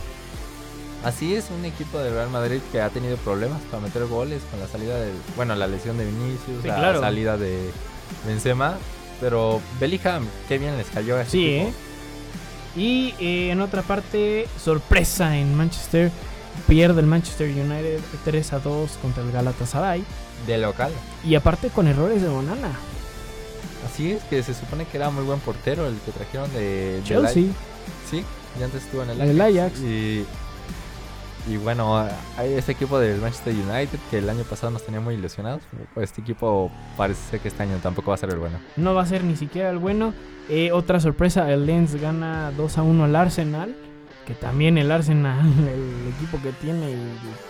Así 1.04 1.36
es, 1.36 1.46
un 1.52 1.64
equipo 1.64 2.00
de 2.00 2.10
Real 2.10 2.30
Madrid 2.32 2.60
que 2.72 2.82
ha 2.82 2.90
tenido 2.90 3.18
problemas 3.18 3.62
para 3.70 3.84
meter 3.84 4.06
goles 4.08 4.42
con 4.50 4.60
la 4.60 4.68
salida 4.68 5.00
de, 5.00 5.12
bueno, 5.36 5.56
la 5.56 5.68
lesión 5.68 5.98
de 6.00 6.06
Vinicius, 6.06 6.62
Sí, 6.64 6.68
la 6.68 6.76
claro. 6.76 7.00
salida 7.02 7.38
de 7.38 7.70
Benzema, 8.26 8.78
pero 9.20 9.62
Bellingham, 9.80 10.26
qué 10.48 10.58
bien 10.58 10.78
les 10.78 10.88
cayó 10.88 11.18
a 11.18 11.22
ese 11.22 11.32
Sí. 11.32 11.46
¿eh? 11.46 11.74
Y 12.76 13.14
eh, 13.20 13.52
en 13.52 13.62
otra 13.62 13.82
parte, 13.82 14.48
sorpresa 14.64 15.38
en 15.38 15.56
Manchester. 15.56 16.12
Pierde 16.68 17.02
el 17.02 17.08
Manchester 17.08 17.48
United 17.48 18.00
3 18.26 18.54
a 18.54 18.60
2 18.60 18.92
contra 19.02 19.24
el 19.24 19.32
Galatasaray. 19.32 20.04
De 20.46 20.58
local. 20.58 20.92
Y 21.26 21.36
aparte 21.36 21.70
con 21.70 21.88
errores 21.88 22.22
de 22.22 22.28
Bonana. 22.28 22.72
Así 23.86 24.12
es, 24.12 24.24
que 24.24 24.44
se 24.44 24.54
supone 24.54 24.86
que 24.86 24.98
era 24.98 25.10
muy 25.10 25.24
buen 25.24 25.40
portero 25.40 25.88
el 25.88 25.96
que 26.00 26.12
trajeron 26.12 26.52
de 26.54 27.02
Chelsea. 27.04 27.46
Sí, 28.10 28.24
y 28.60 28.64
antes 28.64 28.84
estuvo 28.84 29.04
en 29.04 29.12
el 29.12 29.22
El 29.22 29.42
Ajax. 29.42 29.58
Ajax. 29.58 29.80
Y, 29.80 30.26
y 31.48 31.58
bueno, 31.58 32.08
hay 32.38 32.54
este 32.54 32.74
equipo 32.74 33.00
del 33.00 33.20
Manchester 33.22 33.54
United 33.54 34.00
que 34.12 34.18
el 34.20 34.30
año 34.30 34.44
pasado 34.44 34.72
nos 34.72 34.86
tenía 34.86 35.00
muy 35.00 35.16
ilusionados. 35.16 35.62
Este 35.96 36.22
equipo 36.22 36.70
parece 36.98 37.40
que 37.40 37.48
este 37.48 37.64
año 37.64 37.78
tampoco 37.82 38.10
va 38.12 38.16
a 38.16 38.18
ser 38.18 38.30
el 38.30 38.38
bueno. 38.40 38.58
No 38.76 38.94
va 38.94 39.04
a 39.04 39.06
ser 39.06 39.24
ni 39.24 39.36
siquiera 39.36 39.70
el 39.70 39.78
bueno. 39.78 40.14
Eh, 40.50 40.72
otra 40.72 41.00
sorpresa, 41.00 41.52
el 41.52 41.66
Lens 41.66 41.96
gana 41.96 42.52
2 42.58 42.78
a 42.78 42.84
1 42.84 43.04
al 43.04 43.16
Arsenal. 43.16 43.76
Que 44.26 44.36
también 44.36 44.78
el 44.78 44.92
Arsenal, 44.92 45.40
el 45.68 46.14
equipo 46.16 46.40
que 46.42 46.52
tiene, 46.54 46.96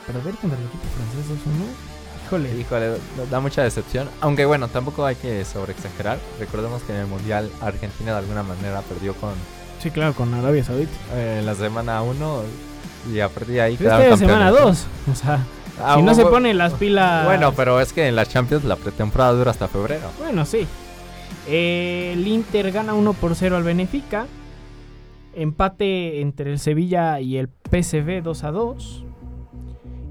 perder 0.07 0.35
contra 0.35 0.57
el 0.57 0.65
equipo 0.65 0.83
francés 0.95 1.29
2 1.29 1.37
a 1.37 1.49
1. 1.57 1.65
Híjole. 2.25 2.57
Híjole, 2.61 2.97
da 3.29 3.39
mucha 3.39 3.63
decepción. 3.63 4.07
Aunque 4.21 4.45
bueno, 4.45 4.67
tampoco 4.67 5.03
hay 5.05 5.15
que 5.15 5.43
sobreexagerar. 5.45 6.19
Recordemos 6.39 6.83
que 6.83 6.93
en 6.93 6.99
el 6.99 7.07
Mundial 7.07 7.49
Argentina 7.59 8.11
de 8.11 8.17
alguna 8.19 8.43
manera 8.43 8.81
perdió 8.81 9.13
con 9.15 9.31
Sí, 9.81 9.91
claro, 9.91 10.13
con 10.13 10.33
Arabia 10.33 10.63
Saudita. 10.63 10.91
eh, 11.13 11.37
en 11.39 11.45
la 11.45 11.55
semana 11.55 12.01
1 12.01 12.41
y 13.13 13.19
a 13.19 13.29
partir 13.29 13.55
de 13.55 13.61
ahí 13.61 13.77
quedaron 13.77 14.09
de 14.11 14.17
semana 14.17 14.45
campeones. 14.47 14.87
2. 15.07 15.13
O 15.13 15.15
sea, 15.15 15.39
Ah, 15.81 15.95
si 15.95 16.01
no 16.01 16.13
se 16.13 16.25
ponen 16.25 16.57
las 16.57 16.73
pilas. 16.73 17.23
Bueno, 17.25 17.53
pero 17.53 17.79
es 17.79 17.93
que 17.93 18.07
en 18.07 18.15
la 18.17 18.25
Champions 18.25 18.65
la 18.65 18.75
pretemporada 18.75 19.31
dura 19.31 19.51
hasta 19.51 19.69
febrero. 19.69 20.09
Bueno, 20.19 20.45
sí. 20.45 20.67
Eh, 21.47 22.11
el 22.15 22.27
Inter 22.27 22.71
gana 22.73 22.93
1 22.93 23.13
por 23.13 23.33
0 23.33 23.55
al 23.55 23.63
Benfica. 23.63 24.25
Empate 25.33 26.19
entre 26.21 26.51
el 26.51 26.59
Sevilla 26.59 27.19
y 27.21 27.37
el 27.37 27.47
PSV 27.47 28.21
2 28.23 28.43
a 28.43 28.51
2. 28.51 29.05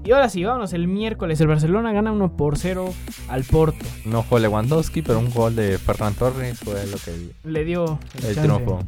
Y 0.05 0.11
ahora 0.11 0.29
sí, 0.29 0.43
vámonos. 0.43 0.73
El 0.73 0.87
miércoles 0.87 1.39
el 1.41 1.47
Barcelona 1.47 1.91
gana 1.91 2.11
1 2.13 2.35
por 2.35 2.57
0 2.57 2.91
al 3.27 3.43
Porto. 3.43 3.85
No 4.05 4.23
fue 4.23 4.39
Lewandowski, 4.39 5.01
pero 5.03 5.19
un 5.19 5.31
gol 5.31 5.55
de 5.55 5.77
Ferran 5.77 6.15
Torres 6.15 6.57
fue 6.59 6.83
lo 6.87 6.97
que 6.97 7.31
Le 7.43 7.63
dio 7.63 7.99
el 8.15 8.21
chance. 8.35 8.41
triunfo. 8.41 8.79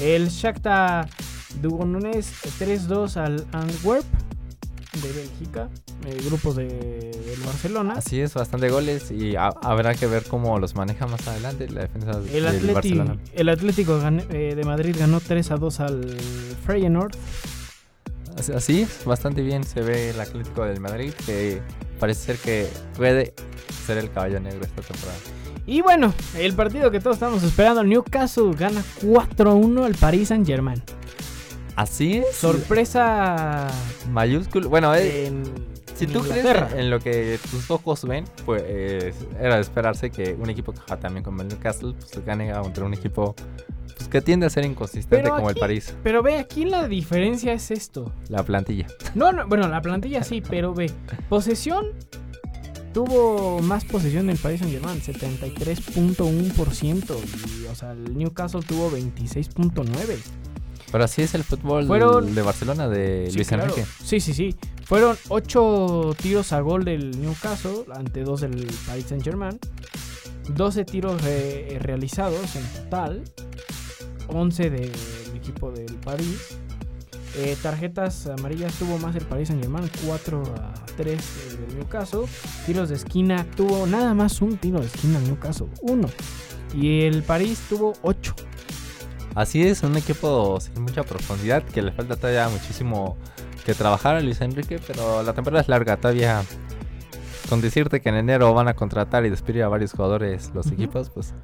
El 0.00 0.28
Shakhtar 0.28 1.08
Dugonunes 1.60 2.32
3-2 2.58 3.16
al 3.16 3.44
Antwerp 3.52 4.04
de 5.02 5.12
Bélgica. 5.12 5.68
El 6.06 6.22
grupo 6.24 6.54
de, 6.54 6.64
del 6.66 7.40
Barcelona. 7.44 7.94
Así 7.96 8.20
es, 8.20 8.32
bastante 8.34 8.70
goles 8.70 9.10
y 9.10 9.36
ha- 9.36 9.52
habrá 9.62 9.94
que 9.94 10.06
ver 10.06 10.24
cómo 10.24 10.58
los 10.58 10.74
maneja 10.74 11.06
más 11.06 11.28
adelante 11.28 11.68
la 11.68 11.82
defensa 11.82 12.12
El, 12.12 12.24
del 12.26 12.46
Atleti- 12.46 12.72
Barcelona. 12.74 13.16
el 13.34 13.48
Atlético 13.50 14.00
gan- 14.00 14.24
eh, 14.30 14.54
de 14.54 14.64
Madrid 14.64 14.96
ganó 14.98 15.20
3 15.20 15.50
a 15.50 15.56
2 15.56 15.80
al 15.80 16.16
Feyenoord. 16.66 17.12
Así- 18.38 18.52
Así 18.52 18.80
es, 18.82 19.04
bastante 19.04 19.42
bien 19.42 19.62
se 19.64 19.82
ve 19.82 20.10
el 20.10 20.20
Atlético 20.20 20.64
del 20.64 20.80
Madrid 20.80 21.12
que 21.26 21.60
parece 21.98 22.24
ser 22.34 22.36
que 22.38 22.68
puede 22.96 23.34
ser 23.86 23.98
el 23.98 24.10
caballo 24.10 24.40
negro 24.40 24.64
esta 24.64 24.80
temporada. 24.80 25.18
Y 25.66 25.82
bueno, 25.82 26.14
el 26.38 26.54
partido 26.54 26.90
que 26.90 27.00
todos 27.00 27.16
estamos 27.16 27.42
esperando, 27.42 27.84
Newcastle 27.84 28.52
gana 28.58 28.82
4 29.04 29.50
a 29.50 29.54
1 29.54 29.84
al 29.84 29.94
Paris 29.94 30.28
Saint 30.28 30.46
Germain. 30.46 30.82
Así 31.76 32.18
es. 32.18 32.34
Sorpresa 32.36 33.66
Mayúsculo. 34.10 34.68
Bueno, 34.68 34.94
eh, 34.94 35.26
en, 35.26 35.42
si 35.94 36.04
en 36.04 36.12
tú 36.12 36.20
crees 36.20 36.44
en 36.74 36.90
lo 36.90 36.98
que 37.00 37.38
tus 37.50 37.70
ojos 37.70 38.04
ven, 38.04 38.24
pues 38.44 38.62
eh, 38.66 39.14
era 39.40 39.54
de 39.56 39.60
esperarse 39.62 40.10
que 40.10 40.34
un 40.38 40.50
equipo 40.50 40.72
que 40.72 40.80
también 40.96 41.24
como 41.24 41.42
el 41.42 41.48
Newcastle 41.48 41.94
pues, 41.98 42.24
gane 42.24 42.52
contra 42.52 42.84
un 42.84 42.94
equipo 42.94 43.34
pues, 43.96 44.08
que 44.08 44.20
tiende 44.20 44.46
a 44.46 44.50
ser 44.50 44.64
inconsistente 44.64 45.22
Pero 45.22 45.36
como 45.36 45.48
aquí- 45.48 45.58
el 45.58 45.60
París. 45.60 45.94
Pero 46.02 46.22
ve, 46.22 46.38
aquí 46.38 46.64
la 46.64 46.88
diferencia 46.88 47.52
es 47.52 47.70
esto. 47.70 48.12
La 48.28 48.42
plantilla. 48.42 48.86
No, 49.14 49.32
no, 49.32 49.46
bueno, 49.46 49.68
la 49.68 49.80
plantilla 49.82 50.22
sí, 50.24 50.42
pero 50.46 50.74
ve, 50.74 50.90
posesión 51.28 51.86
tuvo 52.92 53.60
más 53.60 53.84
posesión 53.84 54.28
el 54.30 54.38
Paris 54.38 54.60
Saint 54.60 54.72
Germain, 54.74 55.00
73.1%. 55.00 57.16
Y, 57.62 57.66
o 57.66 57.74
sea, 57.74 57.92
el 57.92 58.16
Newcastle 58.16 58.62
tuvo 58.66 58.90
26.9%. 58.90 60.18
Pero 60.92 61.04
así 61.04 61.22
es 61.22 61.34
el 61.34 61.44
fútbol 61.44 61.86
Fueron- 61.86 62.34
de 62.34 62.42
Barcelona 62.42 62.88
de 62.88 63.26
Sí, 63.30 63.36
Luis 63.36 63.48
claro. 63.48 63.64
Enrique. 63.64 63.86
Sí, 64.04 64.20
sí, 64.20 64.34
sí. 64.34 64.56
Fueron 64.84 65.16
8 65.28 66.14
tiros 66.20 66.52
a 66.52 66.60
gol 66.60 66.84
del 66.84 67.20
Newcastle 67.20 67.84
ante 67.94 68.24
2 68.24 68.40
del 68.40 68.66
Paris 68.86 69.06
Saint 69.08 69.22
Germain. 69.22 69.58
12 70.54 70.84
tiros 70.84 71.22
re- 71.22 71.78
realizados 71.80 72.56
en 72.56 72.64
total. 72.82 73.22
11 74.28 74.70
del 74.70 74.92
equipo 75.34 75.70
del 75.70 75.94
París. 75.96 76.56
Eh, 77.36 77.56
tarjetas 77.62 78.26
amarillas 78.26 78.74
tuvo 78.74 78.98
más 78.98 79.14
el 79.14 79.24
Paris 79.24 79.48
Saint 79.48 79.62
Germain, 79.62 79.88
4 80.06 80.42
a 80.56 80.74
3 80.96 81.20
del 81.68 81.76
Newcastle. 81.78 82.22
Tiros 82.66 82.88
de 82.88 82.96
esquina 82.96 83.46
tuvo 83.56 83.86
nada 83.86 84.12
más 84.14 84.40
un 84.42 84.56
tiro 84.56 84.80
de 84.80 84.86
esquina 84.86 85.18
el 85.18 85.24
Newcastle, 85.24 85.68
uno. 85.82 86.08
Y 86.74 87.02
el 87.02 87.22
París 87.22 87.60
tuvo 87.68 87.92
8. 88.02 88.34
Así 89.34 89.62
es, 89.62 89.82
un 89.82 89.96
equipo 89.96 90.58
sin 90.60 90.82
mucha 90.82 91.04
profundidad, 91.04 91.62
que 91.62 91.82
le 91.82 91.92
falta 91.92 92.16
todavía 92.16 92.48
muchísimo 92.48 93.16
que 93.64 93.74
trabajar 93.74 94.16
a 94.16 94.20
Luis 94.20 94.40
Enrique, 94.40 94.80
pero 94.86 95.22
la 95.22 95.32
temporada 95.32 95.62
es 95.62 95.68
larga, 95.68 95.96
todavía 95.96 96.42
con 97.48 97.60
decirte 97.60 98.00
que 98.00 98.08
en 98.08 98.14
enero 98.14 98.54
van 98.54 98.68
a 98.68 98.74
contratar 98.74 99.26
y 99.26 99.30
despedir 99.30 99.64
a 99.64 99.68
varios 99.68 99.92
jugadores 99.92 100.52
los 100.54 100.70
equipos, 100.70 101.10
pues 101.10 101.34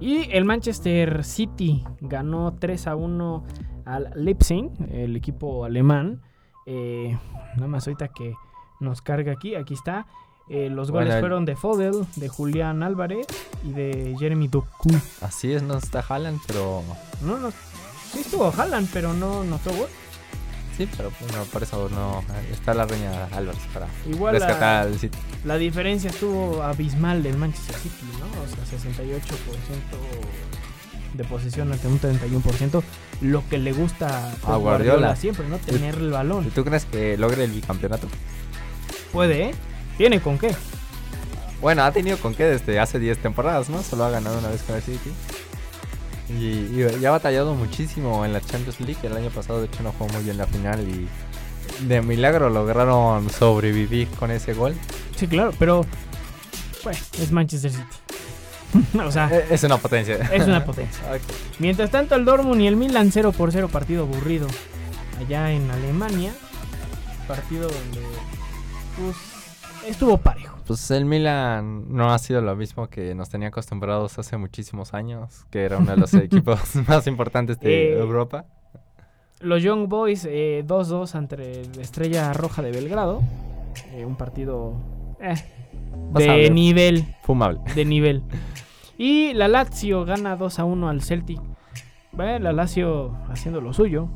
Y 0.00 0.28
el 0.32 0.44
Manchester 0.44 1.22
City 1.22 1.84
ganó 2.00 2.54
3 2.58 2.88
a 2.88 2.96
1 2.96 3.44
al 3.84 4.10
Leipzig, 4.16 4.70
el 4.90 5.14
equipo 5.14 5.64
alemán. 5.64 6.22
Eh, 6.66 7.16
nada 7.54 7.68
más 7.68 7.86
ahorita 7.86 8.08
que 8.08 8.34
nos 8.80 9.00
carga 9.00 9.32
aquí, 9.32 9.54
aquí 9.54 9.74
está. 9.74 10.06
Eh, 10.48 10.68
los 10.70 10.90
goles 10.90 11.18
fueron 11.20 11.44
de 11.46 11.56
Fodel, 11.56 12.06
de 12.16 12.28
Julián 12.28 12.82
Álvarez 12.82 13.26
y 13.64 13.72
de 13.72 14.14
Jeremy 14.18 14.48
Doku. 14.48 14.90
así 15.22 15.52
es, 15.52 15.62
no 15.62 15.78
está 15.78 16.04
Haaland, 16.06 16.40
pero 16.46 16.82
No, 17.22 17.38
no, 17.38 17.50
sí 18.12 18.20
estuvo 18.20 18.52
Haaland, 18.54 18.88
pero 18.92 19.14
no 19.14 19.42
notó 19.44 19.72
gol. 19.72 19.88
sí, 20.76 20.86
pero 20.96 21.10
bueno, 21.20 21.44
por 21.50 21.62
eso 21.62 21.88
no 21.88 22.22
está 22.52 22.74
la 22.74 22.84
reina 22.84 23.24
Álvarez 23.32 23.62
para 23.72 23.86
Igual 24.06 24.34
rescatar 24.34 24.60
la, 24.60 24.80
al 24.92 24.98
City. 24.98 25.16
la 25.46 25.56
diferencia 25.56 26.10
estuvo 26.10 26.62
abismal 26.62 27.22
del 27.22 27.38
Manchester 27.38 27.76
City, 27.76 28.04
¿no? 28.20 28.26
O 28.26 28.66
sea, 28.68 28.78
68% 28.78 29.20
de 31.14 31.24
posesión 31.24 31.72
ante 31.72 31.86
un 31.86 31.98
31%. 32.00 32.82
Lo 33.22 33.48
que 33.48 33.56
le 33.58 33.72
gusta 33.72 34.32
A 34.46 34.56
Guardiola. 34.56 35.16
siempre, 35.16 35.48
¿no? 35.48 35.56
Tener 35.58 35.94
el 35.94 36.10
balón. 36.10 36.46
¿Y 36.46 36.50
tú 36.50 36.64
crees 36.64 36.84
que 36.84 37.16
logre 37.16 37.44
el 37.44 37.52
bicampeonato? 37.52 38.08
Puede, 39.12 39.50
¿eh? 39.50 39.54
¿Tiene 39.96 40.20
con 40.20 40.38
qué? 40.38 40.54
Bueno, 41.60 41.82
ha 41.84 41.92
tenido 41.92 42.18
con 42.18 42.34
qué 42.34 42.44
desde 42.44 42.78
hace 42.80 42.98
10 42.98 43.18
temporadas, 43.18 43.68
¿no? 43.70 43.82
Solo 43.82 44.04
ha 44.04 44.10
ganado 44.10 44.38
una 44.38 44.48
vez 44.48 44.62
con 44.62 44.76
el 44.76 44.82
City. 44.82 45.10
Y, 46.28 46.32
y- 46.80 46.98
y 47.00 47.04
ha 47.04 47.10
batallado 47.10 47.54
muchísimo 47.54 48.24
en 48.24 48.32
la 48.32 48.40
Champions 48.40 48.80
League. 48.80 48.98
El 49.02 49.16
año 49.16 49.30
pasado, 49.30 49.60
de 49.60 49.66
hecho, 49.66 49.82
no 49.82 49.92
jugó 49.92 50.12
muy 50.12 50.22
bien 50.24 50.36
la 50.38 50.46
final 50.46 50.80
y 50.88 51.08
de 51.86 52.02
milagro 52.02 52.50
lograron 52.50 53.30
sobrevivir 53.30 54.08
con 54.10 54.30
ese 54.30 54.52
gol. 54.54 54.74
Sí, 55.16 55.26
claro, 55.26 55.52
pero. 55.58 55.86
Bueno, 56.82 56.98
es 57.20 57.30
Manchester 57.32 57.70
City. 57.70 57.84
o 58.98 59.10
sea, 59.12 59.28
Eh, 59.32 59.46
Es 59.50 59.62
una 59.64 59.78
potencia. 59.78 60.16
es 60.32 60.46
una 60.46 60.64
potencia. 60.66 61.02
Mientras 61.58 61.90
tanto, 61.90 62.14
el 62.14 62.24
Dortmund 62.24 62.60
y 62.60 62.66
el 62.66 62.76
Milan 62.76 63.10
0 63.12 63.32
por 63.32 63.52
0 63.52 63.68
partido 63.70 64.02
aburrido 64.02 64.48
allá 65.18 65.50
en 65.52 65.70
Alemania. 65.70 66.32
Partido 67.28 67.68
donde 67.68 68.00
pues, 68.96 69.16
estuvo 69.86 70.18
parejo. 70.18 70.56
Pues 70.66 70.90
el 70.90 71.04
Milan 71.04 71.84
no 71.94 72.10
ha 72.12 72.18
sido 72.18 72.40
lo 72.40 72.56
mismo 72.56 72.88
que 72.88 73.14
nos 73.14 73.28
tenía 73.30 73.48
acostumbrados 73.48 74.18
hace 74.18 74.36
muchísimos 74.36 74.94
años, 74.94 75.44
que 75.50 75.64
era 75.64 75.78
uno 75.78 75.90
de 75.92 75.96
los 75.98 76.14
equipos 76.14 76.58
más 76.88 77.06
importantes 77.06 77.58
de 77.60 77.92
Eh, 77.92 77.98
Europa. 77.98 78.44
Los 79.40 79.62
Young 79.62 79.88
Boys 79.88 80.26
eh, 80.28 80.64
2-2 80.66 81.14
ante 81.16 81.36
la 81.36 81.82
Estrella 81.82 82.32
Roja 82.32 82.62
de 82.62 82.70
Belgrado. 82.70 83.22
Eh, 83.92 84.04
un 84.06 84.16
partido 84.16 84.74
eh, 85.20 85.34
de 86.14 86.50
nivel. 86.50 87.04
Fumable. 87.24 87.60
De 87.74 87.84
nivel. 87.84 88.22
Y 88.96 89.34
la 89.34 89.48
Lazio 89.48 90.04
gana 90.04 90.36
2 90.36 90.58
a 90.60 90.64
1 90.64 90.88
al 90.88 91.02
Celtic. 91.02 91.40
Bueno, 92.12 92.38
la 92.38 92.52
Lazio 92.52 93.16
haciendo 93.28 93.60
lo 93.60 93.72
suyo. 93.72 94.08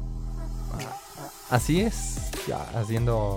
Así 1.50 1.80
es, 1.80 2.30
ya 2.46 2.58
haciendo. 2.78 3.34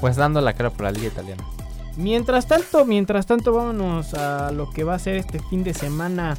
Pues 0.00 0.16
dando 0.16 0.40
la 0.40 0.52
cara 0.54 0.70
por 0.70 0.82
la 0.82 0.92
liga 0.92 1.08
italiana. 1.08 1.44
Mientras 1.96 2.46
tanto, 2.46 2.84
mientras 2.86 3.26
tanto, 3.26 3.52
vámonos 3.52 4.14
a 4.14 4.50
lo 4.52 4.70
que 4.70 4.84
va 4.84 4.94
a 4.94 4.98
ser 4.98 5.16
este 5.16 5.40
fin 5.40 5.62
de 5.64 5.74
semana. 5.74 6.36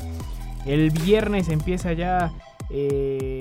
El 0.65 0.89
viernes 0.91 1.49
empieza 1.49 1.93
ya. 1.93 2.31
eh, 2.69 3.37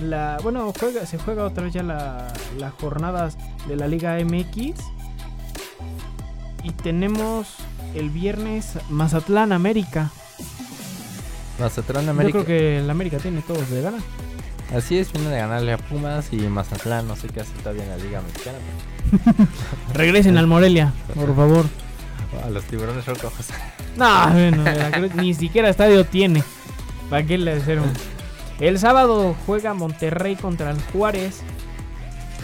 la, 0.00 0.38
bueno, 0.42 0.72
juega, 0.78 1.04
se 1.06 1.18
juega 1.18 1.44
otra 1.44 1.64
vez 1.64 1.72
ya 1.74 1.82
la- 1.82 2.32
las 2.58 2.72
jornadas 2.74 3.36
de 3.68 3.76
la 3.76 3.86
Liga 3.86 4.16
MX. 4.24 4.74
Y 6.62 6.72
tenemos 6.72 7.46
el 7.94 8.10
viernes 8.10 8.72
Mazatlán 8.88 9.52
América. 9.52 10.10
Mazatlán 11.58 12.04
Yo 12.06 12.10
América. 12.10 12.32
creo 12.32 12.46
que 12.46 12.78
el 12.78 12.90
América 12.90 13.18
tiene 13.18 13.40
todos 13.42 13.68
de 13.70 13.82
ganar. 13.82 14.00
Así 14.74 14.98
es, 14.98 15.12
viene 15.12 15.30
de 15.30 15.38
ganarle 15.38 15.72
a 15.72 15.78
Pumas 15.78 16.32
y 16.32 16.36
Mazatlán, 16.36 17.08
no 17.08 17.16
sé 17.16 17.28
qué 17.28 17.40
hace 17.40 17.52
todavía 17.54 17.82
en 17.84 17.90
la 17.90 17.96
Liga 17.96 18.22
Mexicana. 18.22 18.58
Regresen 19.94 20.38
al 20.38 20.46
Morelia, 20.46 20.92
por 21.14 21.34
favor. 21.34 21.66
A 22.44 22.50
los 22.50 22.64
tiburones 22.64 23.04
rojos. 23.06 23.46
No, 23.96 24.30
bueno, 24.30 24.62
Veracruz 24.64 25.14
ni 25.16 25.34
siquiera 25.34 25.68
estadio 25.68 26.04
tiene. 26.04 26.44
¿Para 27.08 27.26
qué 27.26 27.36
le 27.36 27.56
hicieron? 27.56 27.90
El 28.60 28.78
sábado 28.78 29.34
juega 29.46 29.74
Monterrey 29.74 30.36
contra 30.36 30.70
el 30.70 30.80
Juárez, 30.92 31.40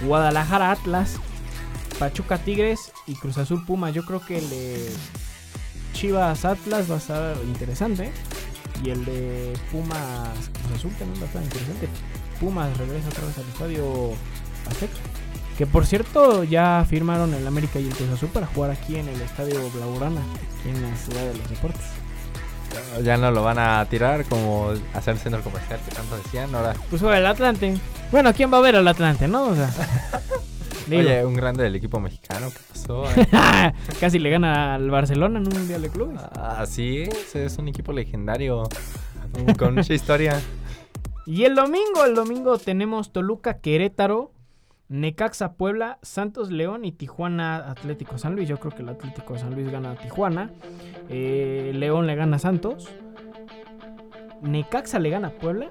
Guadalajara 0.05 0.73
Atlas, 0.73 1.21
Pachuca 1.99 2.39
Tigres 2.39 2.93
y 3.07 3.15
Cruz 3.15 3.39
Azul 3.39 3.65
Puma. 3.65 3.91
Yo 3.91 4.05
creo 4.05 4.21
que 4.21 4.39
el 4.39 4.49
Chivas 5.93 6.45
Atlas 6.45 6.91
va 6.91 6.97
a 6.97 6.99
estar 6.99 7.37
interesante. 7.47 8.11
Y 8.85 8.91
el 8.91 9.05
de 9.05 9.55
Pumas 9.73 10.29
Cruz 10.53 10.79
Azul 10.79 10.93
también 10.99 11.21
va 11.21 11.25
a 11.25 11.27
estar 11.27 11.43
interesante. 11.43 11.89
Pumas 12.41 12.77
regresa 12.77 13.09
otra 13.09 13.25
vez 13.27 13.39
al 13.39 13.49
estadio 13.49 14.13
Azteca. 14.69 14.97
Que 15.57 15.67
por 15.67 15.87
cierto 15.87 16.45
ya 16.45 16.85
firmaron 16.89 17.33
el 17.33 17.47
América 17.47 17.79
y 17.81 17.87
el 17.87 17.95
Cruz 17.95 18.11
Azul 18.11 18.29
para 18.29 18.47
jugar 18.47 18.71
aquí 18.71 18.97
en 18.97 19.09
el 19.09 19.21
estadio 19.23 19.59
Blaugrana, 19.71 20.21
aquí 20.21 20.69
en 20.69 20.83
la 20.83 20.97
ciudad 20.97 21.23
de 21.23 21.35
los 21.39 21.49
deportes. 21.49 21.83
Ya 23.03 23.17
no 23.17 23.31
lo 23.31 23.43
van 23.43 23.59
a 23.59 23.85
tirar 23.89 24.25
como 24.27 24.73
hacer 24.93 25.15
el 25.15 25.21
centro 25.21 25.41
comercial 25.43 25.81
que 25.89 25.95
tanto 25.95 26.17
decían. 26.19 26.55
Ahora, 26.55 26.75
Pues 26.91 27.01
juega 27.01 27.17
el 27.19 27.27
Atlante. 27.27 27.79
Bueno, 28.13 28.35
¿quién 28.35 28.53
va 28.53 28.59
a 28.59 28.61
ver 28.61 28.77
al 28.77 28.87
Atlante, 28.87 29.27
no? 29.29 29.45
O 29.45 29.55
sea, 29.55 29.71
Dilo. 30.87 31.01
Oye, 31.01 31.25
un 31.25 31.35
grande 31.35 31.65
del 31.65 31.75
equipo 31.75 32.01
mexicano, 32.01 32.49
¿qué 32.51 32.61
pasó? 32.69 33.05
Casi 34.01 34.19
le 34.19 34.31
gana 34.31 34.75
al 34.75 34.91
Barcelona 34.91 35.39
en 35.39 35.47
un 35.47 35.53
Mundial 35.53 35.83
de 35.83 35.91
Clubes. 35.91 36.21
Así 36.33 37.03
es, 37.03 37.35
es 37.35 37.59
un 37.59 37.69
equipo 37.69 37.93
legendario. 37.93 38.65
Con 39.59 39.75
mucha 39.75 39.95
historia. 39.95 40.41
Y 41.29 41.43
el 41.43 41.57
domingo, 41.57 42.05
el 42.07 42.15
domingo 42.15 42.57
tenemos 42.57 43.13
Toluca 43.13 43.59
Querétaro, 43.59 44.31
Necaxa 44.89 45.55
Puebla, 45.55 45.99
Santos 46.03 46.53
León 46.53 46.85
y 46.85 46.93
Tijuana 46.93 47.69
Atlético 47.69 48.17
San 48.17 48.37
Luis. 48.37 48.49
Yo 48.49 48.61
creo 48.61 48.73
que 48.73 48.83
el 48.83 48.89
Atlético 48.89 49.37
San 49.37 49.53
Luis 49.57 49.69
gana 49.69 49.91
a 49.91 49.97
Tijuana. 49.97 50.53
Eh, 51.09 51.73
León 51.75 52.07
le 52.07 52.15
gana 52.15 52.37
a 52.37 52.39
Santos. 52.39 52.89
Necaxa 54.41 55.01
le 55.01 55.11
gana 55.11 55.29
a 55.29 55.31
Puebla. 55.33 55.69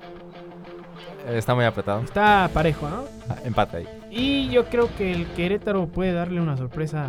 Está 1.28 1.56
muy 1.56 1.66
apretado. 1.66 2.02
Está 2.02 2.50
parejo, 2.54 2.88
¿no? 2.90 3.04
Ah, 3.30 3.36
Empate 3.44 3.78
ahí. 3.78 3.88
Y 4.12 4.50
yo 4.50 4.66
creo 4.66 4.90
que 4.96 5.12
el 5.12 5.26
Querétaro 5.28 5.88
puede 5.88 6.14
darle 6.14 6.40
una 6.42 6.56
sorpresa 6.58 7.08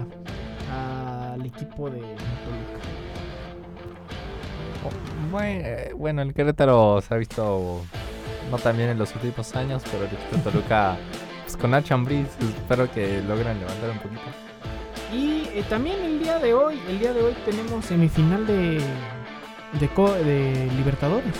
al 1.35 1.45
equipo 1.45 1.91
de 1.91 2.01
Toluca. 2.01 2.87
Bue- 5.33 5.61
eh, 5.65 5.93
Bueno, 5.97 6.23
el 6.23 6.33
Querétaro 6.33 7.01
se 7.03 7.15
ha 7.15 7.17
visto 7.19 7.83
no 8.51 8.59
tan 8.59 8.77
bien 8.77 8.91
en 8.91 8.99
los 8.99 9.15
últimos 9.15 9.55
años, 9.57 9.83
pero 9.91 10.05
el 10.05 10.13
equipo 10.13 10.37
de 10.37 10.43
Toluca, 10.51 10.97
pues 11.45 11.57
con 11.57 11.71
Nacho 11.73 11.95
Ambriz, 11.95 12.27
espero 12.41 12.91
que 12.91 13.21
logren 13.23 13.59
levantar 13.59 13.91
un 13.91 13.99
poquito. 13.99 14.23
Y 15.13 15.49
eh, 15.59 15.65
también 15.69 16.01
el 16.03 16.21
día 16.23 16.39
de 16.39 16.55
hoy, 16.55 16.81
el 16.89 16.99
día 16.99 17.13
de 17.13 17.23
hoy 17.23 17.35
tenemos 17.45 17.85
semifinal 17.85 18.47
de, 18.47 18.81
de, 19.81 20.25
de 20.25 20.71
Libertadores. 20.77 21.35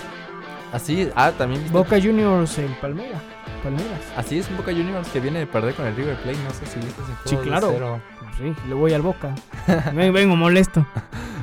Así, 0.73 1.09
ah, 1.15 1.31
también 1.37 1.63
Boca 1.71 1.99
Juniors 2.01 2.57
en 2.59 2.73
Palmera. 2.75 3.19
Palmeras. 3.63 4.01
Así 4.15 4.37
es 4.39 4.49
un 4.49 4.57
Boca 4.57 4.71
Juniors 4.71 5.07
que 5.09 5.19
viene 5.19 5.39
de 5.39 5.47
perder 5.47 5.73
con 5.73 5.85
el 5.87 5.95
River 5.95 6.15
Plate, 6.17 6.37
no 6.43 6.51
sé 6.51 6.65
si 6.65 6.79
viste 6.79 7.01
ese 7.01 7.29
Sí, 7.29 7.35
claro. 7.37 7.99
Sí, 8.37 8.53
le 8.67 8.73
voy 8.75 8.93
al 8.93 9.01
Boca. 9.01 9.33
Ven- 9.93 10.13
Vengo 10.13 10.35
molesto. 10.35 10.85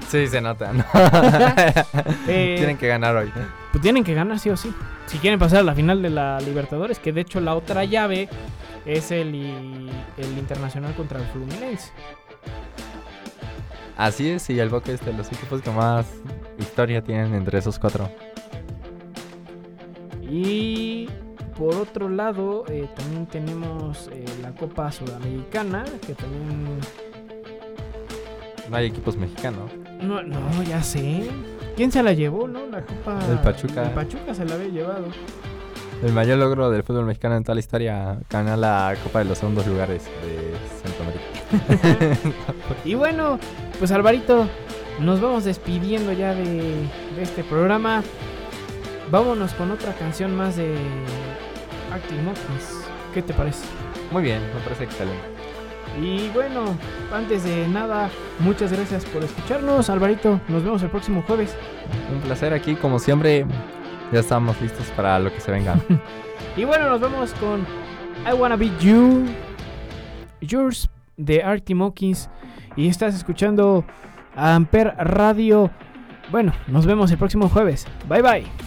Sí, 0.09 0.29
se 0.29 0.41
nota, 0.41 0.71
¿no? 0.73 0.85
Eh, 2.29 2.55
Tienen 2.59 2.77
que 2.77 2.87
ganar 2.87 3.17
hoy. 3.17 3.33
Pues 3.73 3.83
tienen 3.83 4.05
que 4.05 4.13
ganar 4.15 4.39
sí 4.39 4.51
o 4.51 4.57
sí. 4.57 4.73
Si 5.07 5.19
quieren 5.19 5.41
pasar 5.41 5.61
a 5.61 5.63
la 5.63 5.75
final 5.75 6.03
de 6.03 6.11
la 6.11 6.39
Libertadores, 6.41 6.99
que 7.01 7.13
de 7.13 7.23
hecho 7.23 7.41
la 7.41 7.55
otra 7.57 7.85
llave 7.85 8.29
es 8.85 9.11
el, 9.11 9.35
el 10.19 10.39
Internacional 10.39 10.95
contra 10.95 11.19
el 11.19 11.27
Fluminense. 11.29 11.91
Así 13.97 14.29
es, 14.31 14.49
y 14.51 14.61
el 14.61 14.69
Boca 14.69 14.93
es 14.93 15.05
de 15.05 15.13
los 15.15 15.27
equipos 15.33 15.63
que 15.63 15.71
más 15.71 16.07
historia 16.59 17.03
tienen 17.03 17.35
entre 17.35 17.59
esos 17.59 17.79
cuatro. 17.79 18.11
Y 20.31 21.09
por 21.57 21.75
otro 21.77 22.09
lado, 22.09 22.65
eh, 22.69 22.89
también 22.97 23.27
tenemos 23.27 24.09
eh, 24.13 24.25
la 24.43 24.51
Copa 24.53 24.91
Sudamericana, 24.91 25.85
que 26.07 26.15
también... 26.15 26.79
No 28.69 28.77
hay 28.77 28.87
equipos 28.87 29.17
mexicanos. 29.17 29.71
No, 30.01 30.23
no, 30.23 30.63
ya 30.63 30.83
sé. 30.83 31.31
¿Quién 31.77 31.93
se 31.93 32.03
la 32.03 32.13
llevó, 32.13 32.49
no? 32.49 32.67
La 32.67 32.83
Copa... 32.83 33.19
El 33.31 33.39
Pachuca. 33.39 33.85
El 33.85 33.91
Pachuca 33.91 34.35
se 34.35 34.45
la 34.45 34.55
había 34.55 34.69
llevado. 34.69 35.07
El 36.03 36.13
mayor 36.13 36.39
logro 36.39 36.71
del 36.71 36.83
fútbol 36.83 37.05
mexicano 37.07 37.37
en 37.37 37.45
toda 37.45 37.55
la 37.55 37.61
historia, 37.61 38.19
ganar 38.29 38.59
la 38.59 38.95
Copa 39.03 39.21
de 39.21 39.25
los 39.27 39.39
segundos 39.39 39.67
lugares 39.67 40.05
de 40.23 40.55
Centroamérica. 40.83 42.41
Y 42.85 42.95
bueno, 42.95 43.39
pues 43.79 43.93
Alvarito, 43.93 44.47
nos 45.01 45.21
vamos 45.21 45.45
despidiendo 45.45 46.13
ya 46.13 46.35
de, 46.35 46.45
de 47.17 47.23
este 47.23 47.45
programa. 47.45 48.03
Vámonos 49.11 49.53
con 49.55 49.71
otra 49.71 49.93
canción 49.95 50.37
más 50.37 50.57
de 50.57 50.75
Arctic 51.93 52.19
Monkeys. 52.23 52.85
¿Qué 53.13 53.23
te 53.23 53.33
parece? 53.33 53.65
Muy 54.11 54.23
bien, 54.23 54.41
me 54.55 54.61
parece 54.61 54.85
excelente. 54.85 55.23
Y 56.01 56.29
bueno, 56.31 56.77
antes 57.13 57.45
de 57.45 57.69
nada, 57.69 58.11
muchas 58.41 58.73
gracias 58.73 59.05
por 59.05 59.23
escucharnos. 59.23 59.89
Alvarito, 59.91 60.41
nos 60.49 60.65
vemos 60.65 60.83
el 60.83 60.91
próximo 60.91 61.23
jueves. 61.27 61.57
Un 62.13 62.21
placer 62.21 62.53
aquí, 62.53 62.75
como 62.75 62.99
siempre. 62.99 63.47
Ya 64.13 64.21
estamos 64.21 64.61
listos 64.61 64.87
para 64.97 65.19
lo 65.19 65.33
que 65.33 65.41
se 65.41 65.51
venga. 65.51 65.77
Y 66.57 66.65
bueno, 66.65 66.89
nos 66.89 67.01
vemos 67.01 67.33
con 67.35 67.67
I 68.31 68.33
Wanna 68.33 68.55
Be 68.55 68.71
You, 68.79 69.25
Yours 70.41 70.89
de 71.17 71.43
Arctic 71.43 71.75
Monkeys. 71.75 72.31
Y 72.77 72.87
estás 72.87 73.15
escuchando 73.15 73.85
a 74.37 74.55
Amper 74.55 74.95
Radio. 74.99 75.71
Bueno, 76.31 76.53
nos 76.69 76.87
vemos 76.87 77.11
el 77.11 77.19
próximo 77.19 77.49
jueves. 77.49 77.89
Bye 78.09 78.23
bye. 78.23 78.64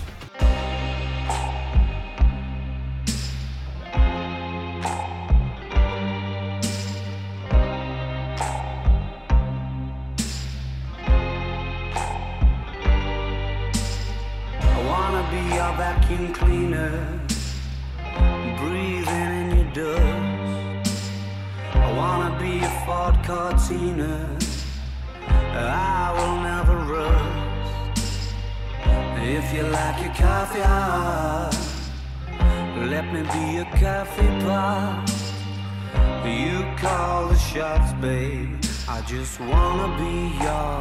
Just 39.07 39.39
wanna 39.39 39.97
be 39.97 40.43
yours. 40.43 40.76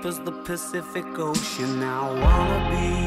Deep 0.00 0.06
as 0.06 0.18
the 0.20 0.32
Pacific 0.32 1.18
Ocean. 1.18 1.82
I 1.82 2.10
wanna 2.20 2.70
be 2.70 2.99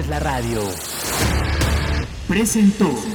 haces 0.00 0.08
la 0.08 0.20
radio. 0.20 0.62
Presentó. 2.26 3.09